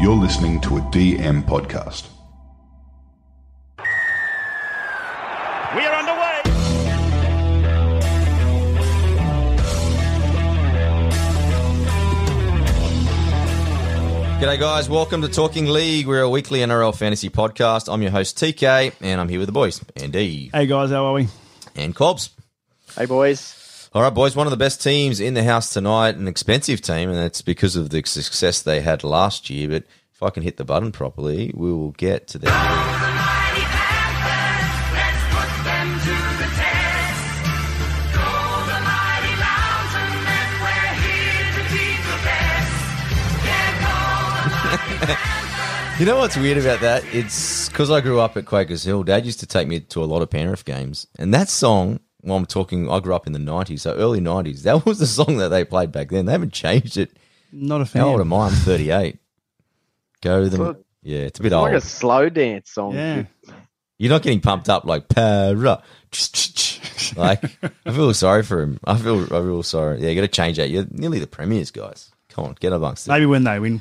You're 0.00 0.14
listening 0.14 0.60
to 0.60 0.76
a 0.76 0.80
DM 0.92 1.42
podcast. 1.44 2.06
We 5.74 5.84
are 5.84 5.94
underway. 5.94 7.48
G'day, 14.40 14.58
guys. 14.60 14.88
Welcome 14.88 15.20
to 15.22 15.28
Talking 15.28 15.66
League. 15.66 16.06
We're 16.06 16.22
a 16.22 16.30
weekly 16.30 16.60
NRL 16.60 16.94
fantasy 16.96 17.28
podcast. 17.28 17.92
I'm 17.92 18.00
your 18.02 18.12
host, 18.12 18.38
TK, 18.38 18.92
and 19.00 19.20
I'm 19.20 19.28
here 19.28 19.40
with 19.40 19.48
the 19.48 19.52
boys, 19.52 19.84
Andy 19.96 20.50
Hey 20.54 20.66
guys, 20.66 20.90
how 20.90 21.06
are 21.06 21.14
we? 21.14 21.26
and 21.74 21.92
Cobbs. 21.94 22.30
Hey 22.96 23.06
boys. 23.06 23.54
All 23.98 24.04
right, 24.04 24.14
boys. 24.14 24.36
One 24.36 24.46
of 24.46 24.52
the 24.52 24.56
best 24.56 24.80
teams 24.80 25.18
in 25.18 25.34
the 25.34 25.42
house 25.42 25.72
tonight, 25.72 26.14
an 26.14 26.28
expensive 26.28 26.80
team, 26.80 27.08
and 27.08 27.18
that's 27.18 27.42
because 27.42 27.74
of 27.74 27.90
the 27.90 28.00
success 28.06 28.62
they 28.62 28.80
had 28.80 29.02
last 29.02 29.50
year. 29.50 29.70
But 29.70 29.86
if 30.14 30.22
I 30.22 30.30
can 30.30 30.44
hit 30.44 30.56
the 30.56 30.64
button 30.64 30.92
properly, 30.92 31.52
we 31.52 31.72
will 31.72 31.90
get 31.90 32.28
to 32.28 32.38
them. 32.38 32.52
You 45.98 46.06
know 46.06 46.18
what's 46.18 46.36
weird 46.36 46.58
about 46.58 46.78
that? 46.82 47.02
It's 47.12 47.68
because 47.68 47.90
I 47.90 48.00
grew 48.00 48.20
up 48.20 48.36
at 48.36 48.46
Quakers 48.46 48.84
Hill. 48.84 49.02
Dad 49.02 49.26
used 49.26 49.40
to 49.40 49.48
take 49.48 49.66
me 49.66 49.80
to 49.80 50.00
a 50.00 50.06
lot 50.06 50.22
of 50.22 50.30
Penrith 50.30 50.64
games, 50.64 51.08
and 51.18 51.34
that 51.34 51.48
song. 51.48 51.98
Well, 52.22 52.36
I'm 52.36 52.46
talking. 52.46 52.90
I 52.90 53.00
grew 53.00 53.14
up 53.14 53.26
in 53.26 53.32
the 53.32 53.38
'90s, 53.38 53.80
so 53.80 53.94
early 53.94 54.20
'90s. 54.20 54.62
That 54.62 54.84
was 54.84 54.98
the 54.98 55.06
song 55.06 55.36
that 55.38 55.48
they 55.48 55.64
played 55.64 55.92
back 55.92 56.08
then. 56.10 56.26
They 56.26 56.32
haven't 56.32 56.52
changed 56.52 56.96
it. 56.96 57.16
Not 57.52 57.80
a 57.80 57.86
fan. 57.86 58.02
How 58.02 58.08
old 58.08 58.20
am 58.20 58.32
I? 58.32 58.46
I'm 58.46 58.52
38. 58.52 59.18
Go 60.20 60.48
them. 60.48 60.60
Well, 60.60 60.76
Yeah, 61.02 61.20
it's 61.20 61.38
a 61.38 61.42
bit 61.42 61.52
It's 61.52 61.56
like 61.56 61.74
a 61.74 61.80
slow 61.80 62.28
dance 62.28 62.70
song. 62.70 62.94
Yeah. 62.94 63.24
You're 63.98 64.10
not 64.10 64.22
getting 64.22 64.40
pumped 64.40 64.68
up 64.68 64.84
like 64.84 65.08
para. 65.08 65.82
Like 67.16 67.42
I 67.86 67.92
feel 67.92 68.12
sorry 68.14 68.42
for 68.42 68.62
him. 68.62 68.78
I 68.84 68.96
feel 68.96 69.24
I 69.24 69.40
feel 69.40 69.62
sorry. 69.62 70.00
Yeah, 70.00 70.10
you 70.10 70.14
got 70.14 70.22
to 70.22 70.28
change 70.28 70.56
that. 70.58 70.70
You're 70.70 70.86
nearly 70.90 71.18
the 71.18 71.26
premiers, 71.26 71.70
guys. 71.70 72.10
Come 72.28 72.44
on, 72.44 72.56
get 72.60 72.72
amongst 72.72 73.06
it. 73.06 73.10
Maybe 73.10 73.26
when 73.26 73.44
they 73.44 73.58
win. 73.58 73.80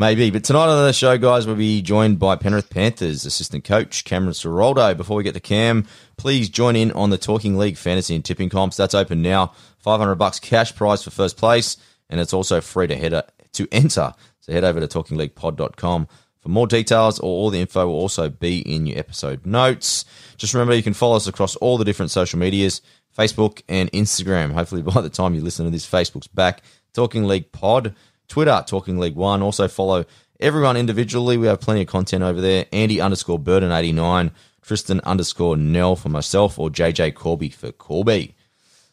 Maybe. 0.00 0.30
But 0.30 0.44
tonight 0.44 0.68
on 0.68 0.86
the 0.86 0.94
show, 0.94 1.18
guys, 1.18 1.46
we'll 1.46 1.56
be 1.56 1.82
joined 1.82 2.18
by 2.18 2.34
Penrith 2.34 2.70
Panthers 2.70 3.26
assistant 3.26 3.64
coach 3.64 4.02
Cameron 4.04 4.32
Ciraldo. 4.32 4.96
Before 4.96 5.18
we 5.18 5.22
get 5.22 5.34
to 5.34 5.40
Cam, 5.40 5.86
please 6.16 6.48
join 6.48 6.74
in 6.74 6.90
on 6.92 7.10
the 7.10 7.18
Talking 7.18 7.58
League 7.58 7.76
fantasy 7.76 8.14
and 8.14 8.24
tipping 8.24 8.48
comps. 8.48 8.78
That's 8.78 8.94
open 8.94 9.20
now. 9.20 9.52
500 9.80 10.14
bucks 10.14 10.40
cash 10.40 10.74
prize 10.74 11.02
for 11.02 11.10
first 11.10 11.36
place, 11.36 11.76
and 12.08 12.18
it's 12.18 12.32
also 12.32 12.62
free 12.62 12.86
to 12.86 12.96
head 12.96 13.12
uh, 13.12 13.24
to 13.52 13.68
enter. 13.70 14.14
So 14.40 14.54
head 14.54 14.64
over 14.64 14.80
to 14.80 14.88
talkingleaguepod.com 14.88 16.08
for 16.40 16.48
more 16.48 16.66
details, 16.66 17.18
or 17.18 17.26
all 17.26 17.50
the 17.50 17.60
info 17.60 17.86
will 17.86 17.92
also 17.92 18.30
be 18.30 18.60
in 18.60 18.86
your 18.86 18.98
episode 18.98 19.44
notes. 19.44 20.06
Just 20.38 20.54
remember, 20.54 20.74
you 20.74 20.82
can 20.82 20.94
follow 20.94 21.16
us 21.16 21.26
across 21.26 21.56
all 21.56 21.76
the 21.76 21.84
different 21.84 22.10
social 22.10 22.38
medias, 22.38 22.80
Facebook 23.14 23.60
and 23.68 23.92
Instagram. 23.92 24.52
Hopefully, 24.52 24.80
by 24.80 25.02
the 25.02 25.10
time 25.10 25.34
you 25.34 25.42
listen 25.42 25.66
to 25.66 25.70
this, 25.70 25.86
Facebook's 25.86 26.26
back. 26.26 26.62
Talking 26.94 27.24
League 27.24 27.52
Pod. 27.52 27.94
Twitter, 28.30 28.64
Talking 28.66 28.98
League 28.98 29.16
One. 29.16 29.42
Also 29.42 29.68
follow 29.68 30.06
everyone 30.38 30.76
individually. 30.76 31.36
We 31.36 31.48
have 31.48 31.60
plenty 31.60 31.82
of 31.82 31.88
content 31.88 32.22
over 32.22 32.40
there. 32.40 32.64
Andy 32.72 33.00
underscore 33.00 33.38
Burden 33.38 33.72
eighty 33.72 33.92
nine, 33.92 34.30
Tristan 34.62 35.00
underscore 35.00 35.56
Nell 35.56 35.96
for 35.96 36.08
myself, 36.08 36.58
or 36.58 36.70
JJ 36.70 37.14
Corby 37.14 37.50
for 37.50 37.72
Corby. 37.72 38.34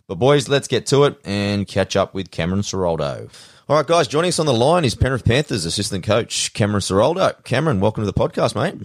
But 0.08 0.16
boys, 0.16 0.50
let's 0.50 0.68
get 0.68 0.86
to 0.88 1.04
it 1.04 1.20
and 1.24 1.68
catch 1.68 1.96
up 1.96 2.14
with 2.14 2.32
Cameron 2.32 2.62
Ciraldo. 2.62 3.30
All 3.70 3.76
right, 3.76 3.86
guys, 3.86 4.08
joining 4.08 4.30
us 4.30 4.40
on 4.40 4.46
the 4.46 4.54
line 4.54 4.86
is 4.86 4.96
Penrith 4.96 5.26
Panthers 5.26 5.66
assistant 5.66 6.04
coach 6.04 6.54
Cameron 6.54 6.82
Ciraldo. 6.82 7.44
Cameron, 7.44 7.80
welcome 7.80 8.06
to 8.06 8.12
the 8.12 8.14
podcast, 8.14 8.56
mate. 8.56 8.76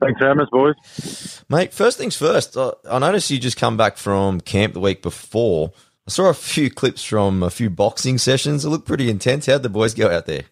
Thanks 0.00 0.20
having 0.20 0.46
boys. 0.52 1.42
Mate, 1.48 1.72
first 1.74 1.98
things 1.98 2.16
first. 2.16 2.56
I 2.56 2.98
noticed 3.00 3.30
you 3.30 3.38
just 3.38 3.56
come 3.56 3.76
back 3.76 3.96
from 3.96 4.40
camp 4.40 4.74
the 4.74 4.80
week 4.80 5.02
before. 5.02 5.72
I 6.08 6.10
saw 6.10 6.30
a 6.30 6.34
few 6.34 6.70
clips 6.70 7.04
from 7.04 7.42
a 7.42 7.50
few 7.50 7.68
boxing 7.68 8.16
sessions. 8.16 8.64
It 8.64 8.70
looked 8.70 8.86
pretty 8.86 9.10
intense. 9.10 9.44
How'd 9.44 9.62
the 9.62 9.68
boys 9.68 9.92
go 9.92 10.10
out 10.10 10.24
there? 10.24 10.44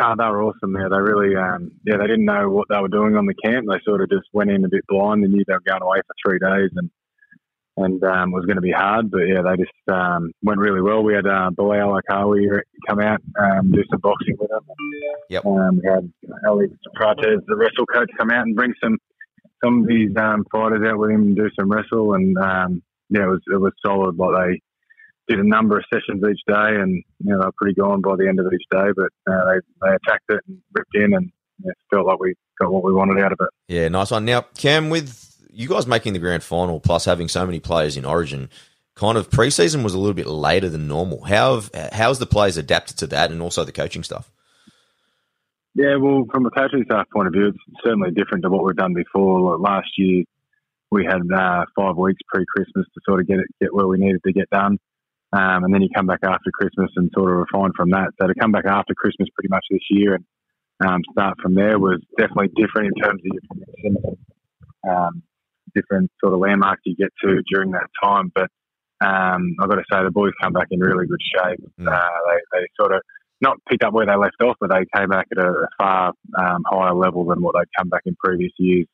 Oh, 0.00 0.14
they 0.16 0.24
were 0.24 0.44
awesome. 0.44 0.74
Yeah, 0.74 0.88
they 0.90 0.96
really, 0.96 1.36
um, 1.36 1.70
yeah, 1.84 1.98
they 1.98 2.06
didn't 2.06 2.24
know 2.24 2.48
what 2.48 2.68
they 2.70 2.80
were 2.80 2.88
doing 2.88 3.16
on 3.16 3.26
the 3.26 3.34
camp. 3.34 3.66
They 3.68 3.80
sort 3.84 4.00
of 4.00 4.08
just 4.08 4.24
went 4.32 4.50
in 4.50 4.64
a 4.64 4.68
bit 4.70 4.86
blind. 4.88 5.22
They 5.22 5.28
knew 5.28 5.44
they 5.46 5.52
were 5.52 5.60
going 5.60 5.82
away 5.82 5.98
for 6.06 6.14
three 6.24 6.38
days, 6.38 6.70
and 6.74 6.88
and 7.76 8.02
um, 8.02 8.30
it 8.30 8.34
was 8.34 8.46
going 8.46 8.56
to 8.56 8.62
be 8.62 8.72
hard. 8.72 9.10
But 9.10 9.24
yeah, 9.28 9.42
they 9.42 9.62
just 9.62 9.76
um, 9.92 10.32
went 10.42 10.58
really 10.58 10.80
well. 10.80 11.02
We 11.02 11.12
had 11.12 11.26
uh, 11.26 11.50
Bilal 11.50 12.00
Akawi 12.00 12.48
come 12.88 13.00
out, 13.00 13.20
um, 13.38 13.72
do 13.72 13.84
some 13.90 14.00
boxing 14.00 14.36
with 14.38 14.48
them. 14.48 14.64
Yep. 15.28 15.44
Um, 15.44 15.80
we 15.82 15.90
had 15.90 16.10
Ali 16.48 16.68
Prates, 16.94 17.44
the 17.46 17.56
wrestle 17.56 17.84
coach, 17.92 18.08
come 18.16 18.30
out 18.30 18.46
and 18.46 18.56
bring 18.56 18.72
some 18.82 18.96
some 19.62 19.82
of 19.82 19.86
these 19.86 20.16
um, 20.16 20.46
fighters 20.50 20.80
out 20.88 20.98
with 20.98 21.10
him 21.10 21.24
and 21.24 21.36
do 21.36 21.50
some 21.60 21.70
wrestle. 21.70 22.14
And 22.14 22.38
um, 22.38 22.82
yeah, 23.14 23.24
it 23.24 23.30
was 23.30 23.42
it 23.46 23.60
was 23.60 23.72
solid. 23.84 24.16
Like 24.18 24.60
they 25.28 25.34
did 25.34 25.44
a 25.44 25.48
number 25.48 25.78
of 25.78 25.84
sessions 25.92 26.22
each 26.28 26.40
day, 26.46 26.80
and 26.80 27.02
you 27.20 27.30
know 27.32 27.40
they 27.40 27.46
were 27.46 27.52
pretty 27.56 27.74
gone 27.74 28.00
by 28.00 28.16
the 28.16 28.28
end 28.28 28.40
of 28.40 28.46
each 28.52 28.66
day. 28.70 28.90
But 28.94 29.32
uh, 29.32 29.44
they 29.46 29.60
they 29.82 29.94
attacked 29.94 30.24
it 30.30 30.40
and 30.48 30.58
ripped 30.74 30.94
in, 30.94 31.14
and 31.14 31.30
yeah, 31.64 31.72
felt 31.90 32.06
like 32.06 32.18
we 32.18 32.34
got 32.60 32.72
what 32.72 32.84
we 32.84 32.92
wanted 32.92 33.22
out 33.22 33.32
of 33.32 33.38
it. 33.40 33.48
Yeah, 33.72 33.88
nice 33.88 34.10
one. 34.10 34.24
Now, 34.24 34.42
Cam, 34.56 34.90
with 34.90 35.46
you 35.50 35.68
guys 35.68 35.86
making 35.86 36.12
the 36.12 36.18
grand 36.18 36.42
final 36.42 36.80
plus 36.80 37.04
having 37.04 37.28
so 37.28 37.46
many 37.46 37.60
players 37.60 37.96
in 37.96 38.04
Origin, 38.04 38.50
kind 38.96 39.16
of 39.16 39.30
preseason 39.30 39.84
was 39.84 39.94
a 39.94 39.98
little 39.98 40.14
bit 40.14 40.26
later 40.26 40.68
than 40.68 40.88
normal. 40.88 41.24
How 41.24 41.54
have, 41.54 41.92
how's 41.92 42.18
the 42.18 42.26
players 42.26 42.56
adapted 42.56 42.98
to 42.98 43.06
that, 43.08 43.30
and 43.30 43.40
also 43.40 43.64
the 43.64 43.72
coaching 43.72 44.02
stuff? 44.02 44.30
Yeah, 45.76 45.96
well, 45.96 46.24
from 46.32 46.46
a 46.46 46.50
coaching 46.50 46.84
staff 46.84 47.06
point 47.12 47.26
of 47.26 47.32
view, 47.32 47.48
it's 47.48 47.58
certainly 47.82 48.12
different 48.12 48.44
to 48.44 48.50
what 48.50 48.64
we've 48.64 48.76
done 48.76 48.94
before. 48.94 49.58
Like 49.58 49.60
last 49.60 49.88
year, 49.96 50.24
we 50.94 51.04
had 51.04 51.20
uh, 51.34 51.64
five 51.76 51.96
weeks 51.96 52.20
pre-Christmas 52.28 52.86
to 52.94 53.00
sort 53.06 53.20
of 53.20 53.26
get 53.26 53.40
it 53.40 53.46
get 53.60 53.74
where 53.74 53.86
we 53.86 53.98
needed 53.98 54.20
to 54.24 54.32
get 54.32 54.48
done, 54.50 54.78
um, 55.32 55.64
and 55.64 55.74
then 55.74 55.82
you 55.82 55.88
come 55.94 56.06
back 56.06 56.20
after 56.22 56.50
Christmas 56.52 56.90
and 56.96 57.10
sort 57.12 57.30
of 57.32 57.38
refine 57.38 57.72
from 57.76 57.90
that. 57.90 58.10
So 58.20 58.28
to 58.28 58.34
come 58.40 58.52
back 58.52 58.64
after 58.66 58.94
Christmas, 58.94 59.28
pretty 59.34 59.50
much 59.50 59.66
this 59.70 59.82
year, 59.90 60.14
and 60.14 60.24
um, 60.88 61.00
start 61.10 61.34
from 61.42 61.54
there 61.54 61.78
was 61.78 62.00
definitely 62.16 62.50
different 62.56 62.92
in 62.94 63.02
terms 63.02 63.20
of 63.20 63.26
your 63.26 63.42
progression, 63.50 64.18
um, 64.88 65.22
different 65.74 66.10
sort 66.22 66.32
of 66.32 66.38
landmarks 66.38 66.82
you 66.84 66.94
get 66.94 67.12
to 67.24 67.42
during 67.52 67.72
that 67.72 67.88
time. 68.02 68.30
But 68.32 68.48
um, 69.04 69.56
I've 69.60 69.68
got 69.68 69.76
to 69.76 69.84
say, 69.92 70.02
the 70.04 70.12
boys 70.12 70.32
come 70.40 70.52
back 70.52 70.68
in 70.70 70.78
really 70.78 71.06
good 71.06 71.20
shape. 71.34 71.60
Mm. 71.80 71.92
Uh, 71.92 72.18
they, 72.30 72.58
they 72.58 72.66
sort 72.80 72.94
of 72.94 73.02
not 73.40 73.58
picked 73.68 73.82
up 73.82 73.92
where 73.92 74.06
they 74.06 74.16
left 74.16 74.40
off, 74.42 74.56
but 74.60 74.70
they 74.70 74.86
came 74.96 75.08
back 75.08 75.26
at 75.32 75.44
a, 75.44 75.48
a 75.48 75.68
far 75.78 76.12
um, 76.38 76.62
higher 76.64 76.94
level 76.94 77.24
than 77.26 77.42
what 77.42 77.54
they'd 77.58 77.76
come 77.76 77.88
back 77.88 78.02
in 78.06 78.14
previous 78.24 78.52
years 78.58 78.86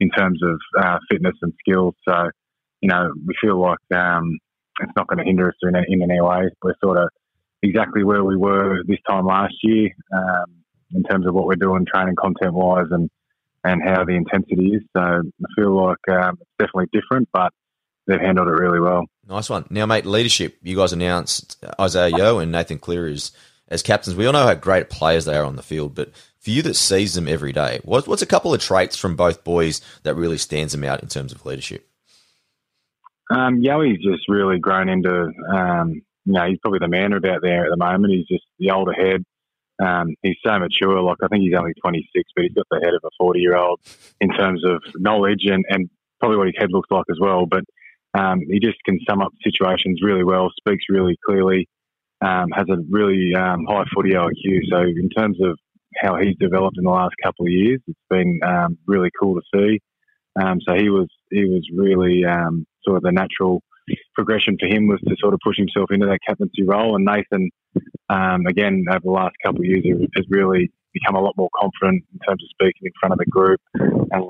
in 0.00 0.10
terms 0.10 0.40
of 0.42 0.60
uh, 0.80 0.98
fitness 1.10 1.34
and 1.42 1.52
skills. 1.60 1.94
So, 2.08 2.30
you 2.80 2.88
know, 2.88 3.12
we 3.26 3.34
feel 3.40 3.60
like 3.60 3.78
um, 3.94 4.38
it's 4.80 4.92
not 4.96 5.08
going 5.08 5.18
to 5.18 5.24
hinder 5.24 5.48
us 5.48 5.54
in, 5.62 5.74
in 5.88 6.02
any 6.02 6.20
way. 6.20 6.48
We're 6.62 6.74
sort 6.82 6.98
of 6.98 7.08
exactly 7.62 8.04
where 8.04 8.24
we 8.24 8.36
were 8.36 8.82
this 8.86 8.98
time 9.08 9.26
last 9.26 9.54
year 9.62 9.90
um, 10.16 10.54
in 10.92 11.02
terms 11.02 11.26
of 11.26 11.34
what 11.34 11.46
we're 11.46 11.56
doing 11.56 11.84
training 11.92 12.14
content 12.16 12.54
wise 12.54 12.86
and, 12.90 13.10
and 13.64 13.82
how 13.84 14.04
the 14.04 14.12
intensity 14.12 14.68
is. 14.74 14.82
So 14.96 15.02
I 15.02 15.20
feel 15.56 15.84
like 15.84 16.08
um, 16.08 16.38
it's 16.40 16.50
definitely 16.58 16.88
different, 16.92 17.28
but 17.32 17.52
they've 18.06 18.20
handled 18.20 18.48
it 18.48 18.52
really 18.52 18.80
well. 18.80 19.04
Nice 19.28 19.50
one. 19.50 19.66
Now, 19.70 19.86
mate, 19.86 20.06
leadership. 20.06 20.56
You 20.62 20.76
guys 20.76 20.92
announced 20.92 21.62
Isaah 21.78 22.08
Yeo 22.08 22.38
and 22.38 22.52
Nathan 22.52 22.78
Cleary 22.78 23.12
as, 23.12 23.32
as 23.68 23.82
captains. 23.82 24.16
We 24.16 24.26
all 24.26 24.32
know 24.32 24.46
how 24.46 24.54
great 24.54 24.88
players 24.88 25.24
they 25.24 25.36
are 25.36 25.44
on 25.44 25.56
the 25.56 25.62
field, 25.62 25.94
but 25.94 26.10
for 26.40 26.50
you 26.50 26.62
that 26.62 26.74
sees 26.74 27.14
them 27.14 27.28
every 27.28 27.52
day, 27.52 27.80
what's, 27.84 28.06
what's 28.06 28.22
a 28.22 28.26
couple 28.26 28.54
of 28.54 28.60
traits 28.60 28.96
from 28.96 29.16
both 29.16 29.44
boys 29.44 29.80
that 30.04 30.14
really 30.14 30.38
stands 30.38 30.72
them 30.72 30.84
out 30.84 31.02
in 31.02 31.08
terms 31.08 31.32
of 31.32 31.44
leadership? 31.44 31.88
Um, 33.30 33.60
Yoey's 33.60 34.02
just 34.02 34.28
really 34.28 34.58
grown 34.58 34.88
into, 34.88 35.30
um, 35.52 35.92
you 36.24 36.32
know, 36.32 36.46
he's 36.48 36.58
probably 36.60 36.78
the 36.78 36.88
man 36.88 37.12
about 37.12 37.42
there 37.42 37.64
at 37.64 37.70
the 37.70 37.76
moment. 37.76 38.12
He's 38.12 38.26
just 38.26 38.44
the 38.58 38.70
older 38.70 38.92
head. 38.92 39.24
Um, 39.80 40.14
he's 40.22 40.36
so 40.44 40.58
mature. 40.58 41.00
Like 41.00 41.18
I 41.22 41.28
think 41.28 41.42
he's 41.42 41.54
only 41.56 41.74
26, 41.74 42.30
but 42.34 42.44
he's 42.44 42.54
got 42.54 42.66
the 42.70 42.80
head 42.82 42.94
of 42.94 43.02
a 43.04 43.10
40 43.18 43.40
year 43.40 43.56
old 43.56 43.80
in 44.20 44.30
terms 44.30 44.64
of 44.64 44.82
knowledge 44.96 45.44
and, 45.44 45.64
and 45.68 45.90
probably 46.20 46.38
what 46.38 46.46
his 46.46 46.56
head 46.58 46.70
looks 46.72 46.90
like 46.90 47.04
as 47.10 47.18
well. 47.20 47.46
But 47.46 47.64
um, 48.18 48.40
he 48.48 48.58
just 48.58 48.78
can 48.84 48.98
sum 49.08 49.20
up 49.20 49.32
situations 49.44 50.00
really 50.02 50.24
well, 50.24 50.50
speaks 50.56 50.84
really 50.88 51.16
clearly, 51.24 51.68
um, 52.20 52.50
has 52.52 52.66
a 52.68 52.78
really 52.90 53.34
um, 53.34 53.66
high 53.68 53.84
footy 53.94 54.12
IQ. 54.12 54.60
So 54.70 54.78
in 54.80 55.08
terms 55.10 55.38
of 55.42 55.58
how 55.96 56.16
he's 56.16 56.36
developed 56.38 56.78
in 56.78 56.84
the 56.84 56.90
last 56.90 57.14
couple 57.22 57.46
of 57.46 57.52
years, 57.52 57.80
it's 57.86 57.98
been 58.10 58.40
um, 58.46 58.78
really 58.86 59.10
cool 59.20 59.34
to 59.34 59.42
see. 59.54 59.80
Um, 60.40 60.60
so 60.66 60.74
he 60.74 60.88
was 60.88 61.08
he 61.30 61.44
was 61.44 61.66
really 61.74 62.24
um, 62.24 62.66
sort 62.84 62.96
of 62.96 63.02
the 63.02 63.12
natural 63.12 63.62
progression 64.14 64.56
for 64.60 64.66
him 64.66 64.86
was 64.86 65.00
to 65.08 65.16
sort 65.18 65.34
of 65.34 65.40
push 65.42 65.56
himself 65.56 65.90
into 65.90 66.06
that 66.06 66.18
captaincy 66.26 66.62
role. 66.62 66.94
And 66.94 67.04
Nathan, 67.04 67.50
um, 68.08 68.46
again, 68.46 68.84
over 68.90 69.00
the 69.02 69.10
last 69.10 69.34
couple 69.44 69.60
of 69.60 69.66
years, 69.66 69.84
has 70.16 70.26
really 70.28 70.70
become 70.92 71.16
a 71.16 71.20
lot 71.20 71.34
more 71.36 71.48
confident 71.58 72.04
in 72.12 72.18
terms 72.26 72.42
of 72.42 72.48
speaking 72.50 72.86
in 72.86 72.92
front 73.00 73.12
of 73.12 73.18
the 73.18 73.26
group 73.26 73.60
and 73.74 74.24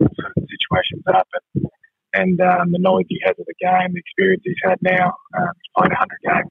situations 0.00 1.02
happen. 1.06 1.70
And 2.12 2.40
um, 2.40 2.72
the 2.72 2.78
knowledge 2.78 3.06
he 3.08 3.20
has 3.24 3.36
of 3.38 3.46
the 3.46 3.54
game, 3.60 3.94
the 3.94 4.00
experience 4.00 4.42
he's 4.44 4.56
had 4.64 4.78
now, 4.82 5.14
um, 5.38 5.52
he's 5.54 5.70
played 5.76 5.92
100 5.94 6.08
games. 6.26 6.50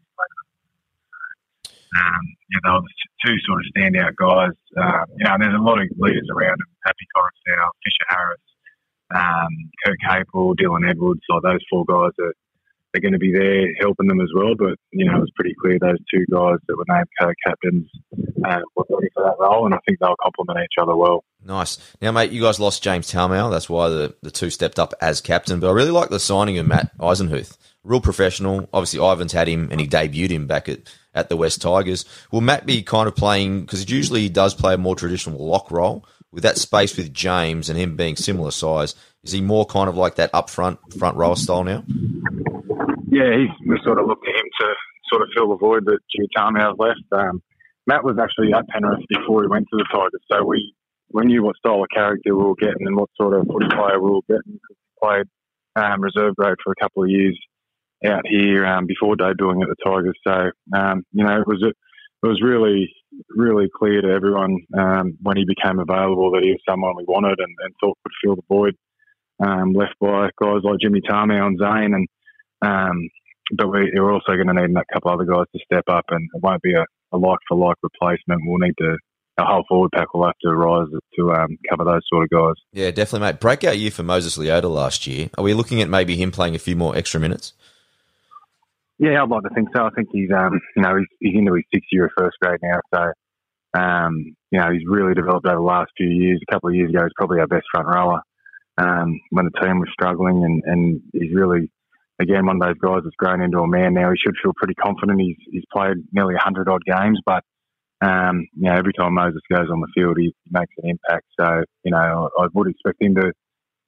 Um, 1.98 2.22
yeah, 2.52 2.72
those 2.72 2.84
two 3.26 3.36
sort 3.46 3.62
of 3.62 3.66
standout 3.74 4.16
guys. 4.16 4.56
Um, 4.78 5.06
you 5.18 5.26
know, 5.26 5.36
there's 5.40 5.60
a 5.60 5.64
lot 5.64 5.82
of 5.82 5.88
leaders 5.98 6.30
around 6.30 6.60
him. 6.62 6.70
Api 6.86 7.06
Koroisau, 7.16 7.70
Fisher 7.84 8.08
Harris, 8.10 8.48
um, 9.16 9.54
Kurt 9.84 9.98
Capewell, 10.06 10.56
Dylan 10.56 10.90
Edwards. 10.90 11.22
Like 11.30 11.44
those 11.44 11.66
four 11.70 11.86
guys 11.86 12.12
are, 12.20 12.34
are 12.96 13.02
going 13.02 13.14
to 13.14 13.20
be 13.20 13.34
there 13.34 13.74
helping 13.82 14.08
them 14.08 14.22
as 14.22 14.30
well. 14.36 14.54
But 14.58 14.78
you 14.92 15.06
know, 15.06 15.18
it 15.18 15.22
was 15.22 15.32
pretty 15.36 15.56
clear 15.60 15.80
those 15.80 15.98
two 16.14 16.26
guys 16.32 16.58
that 16.68 16.78
were 16.78 16.86
named 16.88 17.08
co-captains 17.20 17.90
uh, 18.46 18.62
were 18.76 18.86
ready 18.90 19.10
for 19.14 19.24
that 19.24 19.38
role, 19.40 19.66
and 19.66 19.74
I 19.74 19.80
think 19.88 20.00
they'll 20.00 20.16
complement 20.22 20.60
each 20.64 20.82
other 20.82 20.96
well. 20.96 21.24
Nice. 21.44 21.78
Now, 22.02 22.12
mate, 22.12 22.32
you 22.32 22.42
guys 22.42 22.60
lost 22.60 22.84
James 22.84 23.12
Tamou. 23.12 23.50
That's 23.50 23.70
why 23.70 23.90
the, 23.90 24.16
the 24.22 24.32
two 24.32 24.50
stepped 24.50 24.78
up 24.78 24.94
as 25.02 25.22
captain. 25.22 25.60
But 25.60 25.70
I 25.70 25.72
really 25.72 25.92
like 25.92 26.10
the 26.10 26.20
signing 26.20 26.58
of 26.58 26.68
Matt 26.68 26.96
Eisenhuth. 27.00 27.58
Real 27.84 28.02
professional. 28.02 28.68
Obviously, 28.74 29.00
Ivan's 29.00 29.32
had 29.32 29.48
him 29.48 29.70
and 29.72 29.80
he 29.80 29.88
debuted 29.88 30.32
him 30.32 30.48
back 30.48 30.68
at, 30.68 30.82
at 31.14 31.30
the 31.30 31.38
West 31.38 31.62
Tigers. 31.62 32.06
Will 32.32 32.42
Matt 32.42 32.66
be 32.66 32.82
kind 32.82 33.08
of 33.08 33.16
playing, 33.16 33.62
because 33.62 33.90
usually 33.90 34.22
he 34.22 34.30
does 34.30 34.54
play 34.54 34.74
a 34.74 34.78
more 34.78 34.96
traditional 34.96 35.46
lock 35.46 35.72
role, 35.72 36.06
with 36.32 36.44
that 36.44 36.58
space 36.58 36.96
with 36.96 37.14
James 37.14 37.70
and 37.70 37.80
him 37.80 37.96
being 37.96 38.16
similar 38.16 38.52
size, 38.52 38.96
is 39.24 39.32
he 39.32 39.42
more 39.42 39.66
kind 39.66 39.90
of 39.90 39.98
like 39.98 40.16
that 40.16 40.30
up 40.34 40.50
front, 40.50 40.80
front 40.94 41.18
row 41.18 41.36
style 41.36 41.64
now? 41.64 41.84
Yeah, 43.10 43.46
we 43.66 43.80
sort 43.84 44.00
of 44.00 44.06
looked 44.06 44.28
at 44.28 44.36
him 44.36 44.46
to 44.62 44.74
sort 45.12 45.24
of 45.24 45.30
fill 45.36 45.50
the 45.50 45.58
void 45.58 45.86
that 45.86 46.00
Jimmy 46.14 46.28
Tamou's 46.36 46.78
left. 46.78 47.02
Um, 47.12 47.42
Matt 47.88 48.04
was 48.04 48.18
actually 48.22 48.54
at 48.54 48.68
Penrith 48.68 49.04
before 49.10 49.42
he 49.42 49.48
went 49.48 49.66
to 49.72 49.78
the 49.78 49.86
Tigers, 49.92 50.22
so 50.32 50.46
we 50.46 50.74
we 51.12 51.26
knew 51.26 51.44
what 51.44 51.58
style 51.58 51.82
of 51.82 51.90
character 51.92 52.36
we 52.36 52.44
were 52.44 52.54
getting 52.54 52.86
and 52.86 52.96
what 52.96 53.10
sort 53.20 53.34
of 53.34 53.48
footy 53.48 53.68
player 53.68 54.00
we 54.00 54.12
were 54.12 54.22
getting. 54.30 54.60
He 54.70 54.76
played 55.02 55.26
um, 55.76 56.02
reserve 56.02 56.36
grade 56.36 56.58
for 56.64 56.72
a 56.72 56.80
couple 56.80 57.04
of 57.04 57.10
years 57.10 57.36
out 58.06 58.24
here 58.28 58.66
um, 58.66 58.86
before 58.86 59.16
debuting 59.16 59.62
at 59.62 59.70
the 59.70 59.76
Tigers. 59.84 60.18
So 60.26 60.52
um, 60.78 61.04
you 61.12 61.24
know, 61.24 61.42
it 61.42 61.48
was 61.48 61.64
it 61.64 62.28
was 62.28 62.42
really 62.42 62.90
really 63.36 63.68
clear 63.76 64.02
to 64.02 64.10
everyone 64.10 64.58
um, 64.78 65.18
when 65.22 65.38
he 65.38 65.46
became 65.46 65.80
available 65.80 66.32
that 66.32 66.44
he 66.44 66.52
was 66.52 66.62
someone 66.68 66.96
we 66.96 67.06
wanted 67.08 67.40
and, 67.40 67.56
and 67.64 67.74
thought 67.82 67.98
could 68.04 68.14
fill 68.24 68.36
the 68.36 68.42
void 68.48 68.76
um, 69.46 69.74
left 69.74 69.96
by 70.00 70.30
guys 70.42 70.62
like 70.64 70.80
Jimmy 70.82 71.02
Tamou 71.02 71.46
and 71.46 71.60
Zane 71.60 71.94
and. 71.94 72.08
Um, 72.62 73.10
but 73.56 73.68
we, 73.68 73.92
are 73.98 74.12
also 74.12 74.34
going 74.34 74.46
to 74.46 74.54
need 74.54 74.78
a 74.78 74.94
couple 74.94 75.12
other 75.12 75.26
guys 75.26 75.46
to 75.56 75.60
step 75.64 75.86
up, 75.88 76.06
and 76.10 76.30
it 76.36 76.44
won't 76.44 76.62
be 76.62 76.74
a, 76.74 76.86
a 77.14 77.18
like 77.18 77.40
for 77.48 77.58
like 77.58 77.78
replacement. 77.82 78.42
We'll 78.46 78.60
need 78.60 78.76
to 78.78 78.98
our 79.40 79.46
whole 79.46 79.64
forward 79.68 79.92
pack 79.94 80.14
will 80.14 80.26
have 80.26 80.38
to 80.42 80.54
rise 80.54 80.88
to 81.16 81.32
um, 81.32 81.58
cover 81.70 81.86
those 81.86 82.02
sort 82.10 82.24
of 82.24 82.30
guys. 82.30 82.56
Yeah, 82.74 82.92
definitely, 82.92 83.28
mate. 83.28 83.40
Breakout 83.40 83.78
year 83.78 83.92
for 83.92 84.04
Moses 84.04 84.38
Leota 84.38 84.70
last 84.70 85.08
year. 85.08 85.30
Are 85.38 85.44
we 85.44 85.54
looking 85.54 85.82
at 85.82 85.90
maybe 85.90 86.16
him 86.16 86.32
playing 86.32 86.56
a 86.56 86.60
few 86.60 86.76
more 86.76 86.96
extra 86.96 87.20
minutes? 87.20 87.54
Yeah, 89.00 89.24
I'd 89.24 89.30
like 89.30 89.44
to 89.44 89.50
think 89.56 89.70
so. 89.74 89.86
I 89.86 89.90
think 89.96 90.10
he's, 90.12 90.30
um, 90.36 90.60
you 90.76 90.82
know, 90.82 90.98
he's, 90.98 91.08
he's 91.20 91.40
into 91.40 91.54
his 91.54 91.64
sixth 91.74 91.88
year 91.92 92.06
of 92.06 92.12
first 92.18 92.38
grade 92.42 92.60
now, 92.62 92.80
so 92.94 93.12
um, 93.78 94.36
you 94.52 94.60
know, 94.60 94.72
he's 94.72 94.82
really 94.88 95.14
developed 95.14 95.46
over 95.46 95.56
the 95.56 95.62
last 95.62 95.92
few 95.96 96.10
years. 96.10 96.42
A 96.42 96.52
couple 96.52 96.70
of 96.70 96.76
years 96.76 96.90
ago, 96.90 97.04
he's 97.04 97.14
probably 97.16 97.40
our 97.40 97.48
best 97.48 97.66
front 97.72 97.88
rower 97.88 98.22
um, 98.78 99.20
when 99.30 99.46
the 99.46 99.60
team 99.62 99.80
was 99.80 99.90
struggling, 99.94 100.44
and, 100.44 100.64
and 100.66 101.02
he's 101.14 101.34
really, 101.34 101.70
again, 102.20 102.46
one 102.46 102.62
of 102.62 102.62
those 102.62 102.80
guys 102.82 103.02
that's 103.04 103.16
grown 103.18 103.42
into 103.42 103.60
a 103.60 103.68
man 103.68 103.94
now. 103.94 104.12
He 104.12 104.18
should 104.18 104.36
feel 104.42 104.54
pretty 104.56 104.74
confident. 104.76 105.22
He's, 105.22 105.38
he's 105.52 105.66
played 105.72 105.98
nearly 106.12 106.34
100 106.34 106.68
odd 106.68 106.84
games, 106.86 107.20
but 107.26 107.44
um, 108.02 108.48
you 108.56 108.64
know, 108.64 108.76
every 108.76 108.94
time 108.94 109.14
Moses 109.14 109.42
goes 109.52 109.70
on 109.70 109.82
the 109.82 109.92
field, 109.94 110.18
he 110.18 110.34
makes 110.50 110.74
an 110.78 110.90
impact. 110.90 111.26
So, 111.38 111.64
you 111.84 111.92
know, 111.92 112.30
I, 112.40 112.48
would 112.54 112.70
expect 112.70 113.02
him 113.02 113.16
to 113.16 113.34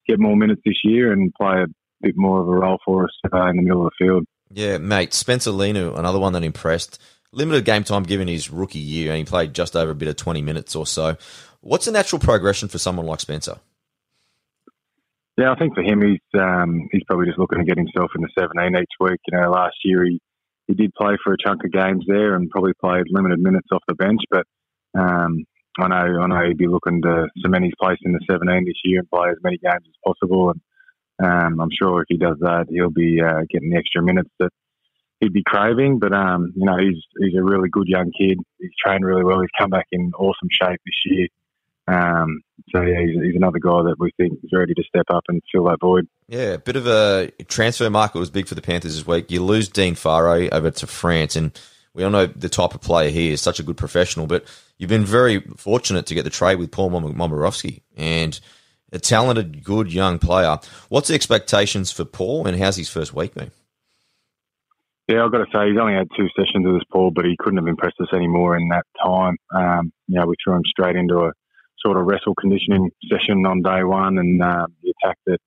get 0.07 0.19
more 0.19 0.35
minutes 0.35 0.61
this 0.65 0.79
year 0.83 1.13
and 1.13 1.33
play 1.39 1.63
a 1.63 1.67
bit 2.01 2.15
more 2.17 2.41
of 2.41 2.47
a 2.47 2.51
role 2.51 2.77
for 2.83 3.05
us 3.05 3.17
uh, 3.33 3.47
in 3.47 3.55
the 3.55 3.63
middle 3.63 3.87
of 3.87 3.93
the 3.97 4.05
field. 4.05 4.25
Yeah, 4.53 4.77
mate. 4.77 5.13
Spencer 5.13 5.51
Leniu, 5.51 5.97
another 5.97 6.19
one 6.19 6.33
that 6.33 6.43
impressed. 6.43 7.01
Limited 7.31 7.63
game 7.63 7.83
time 7.83 8.03
given 8.03 8.27
his 8.27 8.49
rookie 8.49 8.79
year, 8.79 9.11
and 9.11 9.17
he 9.17 9.23
played 9.23 9.53
just 9.53 9.75
over 9.75 9.91
a 9.91 9.95
bit 9.95 10.09
of 10.09 10.17
20 10.17 10.41
minutes 10.41 10.75
or 10.75 10.85
so. 10.85 11.15
What's 11.61 11.85
the 11.85 11.91
natural 11.91 12.19
progression 12.19 12.67
for 12.67 12.77
someone 12.77 13.05
like 13.05 13.21
Spencer? 13.21 13.57
Yeah, 15.37 15.51
I 15.51 15.55
think 15.55 15.73
for 15.73 15.81
him, 15.81 16.01
he's 16.01 16.41
um, 16.41 16.89
he's 16.91 17.03
probably 17.05 17.27
just 17.27 17.39
looking 17.39 17.59
to 17.59 17.65
get 17.65 17.77
himself 17.77 18.11
in 18.15 18.21
the 18.21 18.29
17 18.37 18.75
each 18.75 18.89
week. 18.99 19.19
You 19.27 19.39
know, 19.39 19.49
last 19.49 19.75
year 19.85 20.03
he 20.03 20.19
he 20.67 20.73
did 20.73 20.93
play 20.93 21.15
for 21.23 21.33
a 21.33 21.37
chunk 21.37 21.63
of 21.63 21.71
games 21.71 22.03
there 22.07 22.35
and 22.35 22.49
probably 22.49 22.73
played 22.79 23.05
limited 23.09 23.39
minutes 23.39 23.67
off 23.71 23.83
the 23.87 23.95
bench. 23.95 24.21
But 24.29 24.45
um, 24.93 25.45
I 25.79 25.87
know 25.87 26.21
I 26.21 26.27
know 26.27 26.47
he'd 26.47 26.57
be 26.57 26.67
looking 26.67 27.01
to 27.03 27.27
cement 27.41 27.63
his 27.63 27.73
place 27.81 27.99
in 28.03 28.11
the 28.11 28.19
17 28.29 28.65
this 28.65 28.75
year 28.83 28.99
and 28.99 29.09
play 29.09 29.29
as 29.29 29.37
many 29.43 29.57
games 29.57 29.85
as 29.87 29.95
possible. 30.05 30.49
And 30.51 30.61
um, 31.23 31.59
I'm 31.59 31.69
sure 31.71 32.01
if 32.01 32.07
he 32.09 32.17
does 32.17 32.37
that, 32.39 32.67
he'll 32.69 32.89
be 32.89 33.21
uh, 33.21 33.41
getting 33.49 33.69
the 33.69 33.77
extra 33.77 34.01
minutes 34.01 34.29
that 34.39 34.49
he'd 35.19 35.33
be 35.33 35.43
craving. 35.45 35.99
But 35.99 36.13
um, 36.13 36.53
you 36.55 36.65
know, 36.65 36.77
he's 36.77 37.01
he's 37.19 37.37
a 37.37 37.43
really 37.43 37.69
good 37.69 37.87
young 37.87 38.11
kid. 38.17 38.39
He's 38.59 38.71
trained 38.83 39.05
really 39.05 39.23
well. 39.23 39.41
He's 39.41 39.49
come 39.57 39.69
back 39.69 39.87
in 39.91 40.11
awesome 40.17 40.49
shape 40.51 40.79
this 40.85 40.95
year. 41.05 41.27
Um, 41.87 42.41
so 42.69 42.81
yeah, 42.81 43.01
he's, 43.01 43.21
he's, 43.21 43.35
another 43.35 43.59
guy 43.59 43.83
that 43.83 43.95
we 43.99 44.11
think 44.15 44.33
is 44.43 44.51
ready 44.53 44.73
to 44.73 44.83
step 44.83 45.05
up 45.09 45.23
and 45.27 45.41
fill 45.51 45.65
that 45.65 45.79
void. 45.81 46.07
Yeah, 46.27 46.53
a 46.53 46.57
bit 46.57 46.75
of 46.75 46.87
a 46.87 47.31
transfer 47.47 47.89
market 47.89 48.19
was 48.19 48.29
big 48.29 48.47
for 48.47 48.55
the 48.55 48.61
Panthers 48.61 48.95
this 48.95 49.05
week. 49.05 49.31
You 49.31 49.43
lose 49.43 49.67
Dean 49.67 49.95
Whare 49.95 50.53
over 50.53 50.71
to 50.71 50.87
France, 50.87 51.35
and 51.35 51.59
we 51.93 52.03
all 52.03 52.11
know 52.11 52.27
the 52.27 52.49
type 52.49 52.75
of 52.75 52.81
player 52.81 53.09
he 53.09 53.31
is, 53.31 53.41
such 53.41 53.59
a 53.59 53.63
good 53.63 53.77
professional. 53.77 54.27
But 54.27 54.45
you've 54.77 54.89
been 54.89 55.05
very 55.05 55.41
fortunate 55.57 56.05
to 56.07 56.15
get 56.15 56.23
the 56.23 56.29
trade 56.29 56.59
with 56.59 56.71
Paul 56.71 56.91
Momirovski 56.91 57.81
and 57.97 58.39
a 58.91 58.99
talented, 58.99 59.63
good 59.63 59.93
young 59.93 60.19
player. 60.19 60.57
What's 60.89 61.07
the 61.07 61.15
expectations 61.15 61.91
for 61.91 62.05
Paul, 62.05 62.47
and 62.47 62.57
how's 62.57 62.75
his 62.75 62.89
first 62.89 63.13
week 63.13 63.33
been? 63.33 63.51
Yeah, 65.07 65.25
I've 65.25 65.31
got 65.31 65.39
to 65.39 65.51
say 65.53 65.69
he's 65.69 65.79
only 65.79 65.93
had 65.93 66.07
two 66.15 66.27
sessions 66.35 66.65
with 66.65 66.75
this 66.75 66.87
Paul, 66.91 67.11
but 67.11 67.25
he 67.25 67.35
couldn't 67.37 67.57
have 67.57 67.67
impressed 67.67 67.99
us 67.99 68.13
anymore 68.13 68.55
in 68.55 68.69
that 68.69 68.85
time. 69.03 69.37
Um, 69.53 69.91
you 70.07 70.19
know, 70.19 70.25
we 70.25 70.35
threw 70.43 70.55
him 70.55 70.63
straight 70.65 70.95
into 70.95 71.17
a 71.19 71.31
sort 71.79 71.97
of 71.97 72.05
wrestle 72.05 72.35
conditioning 72.35 72.91
session 73.09 73.45
on 73.45 73.61
day 73.61 73.83
one, 73.83 74.17
and 74.17 74.41
uh, 74.41 74.67
he 74.81 74.93
attacked 75.03 75.21
it 75.27 75.41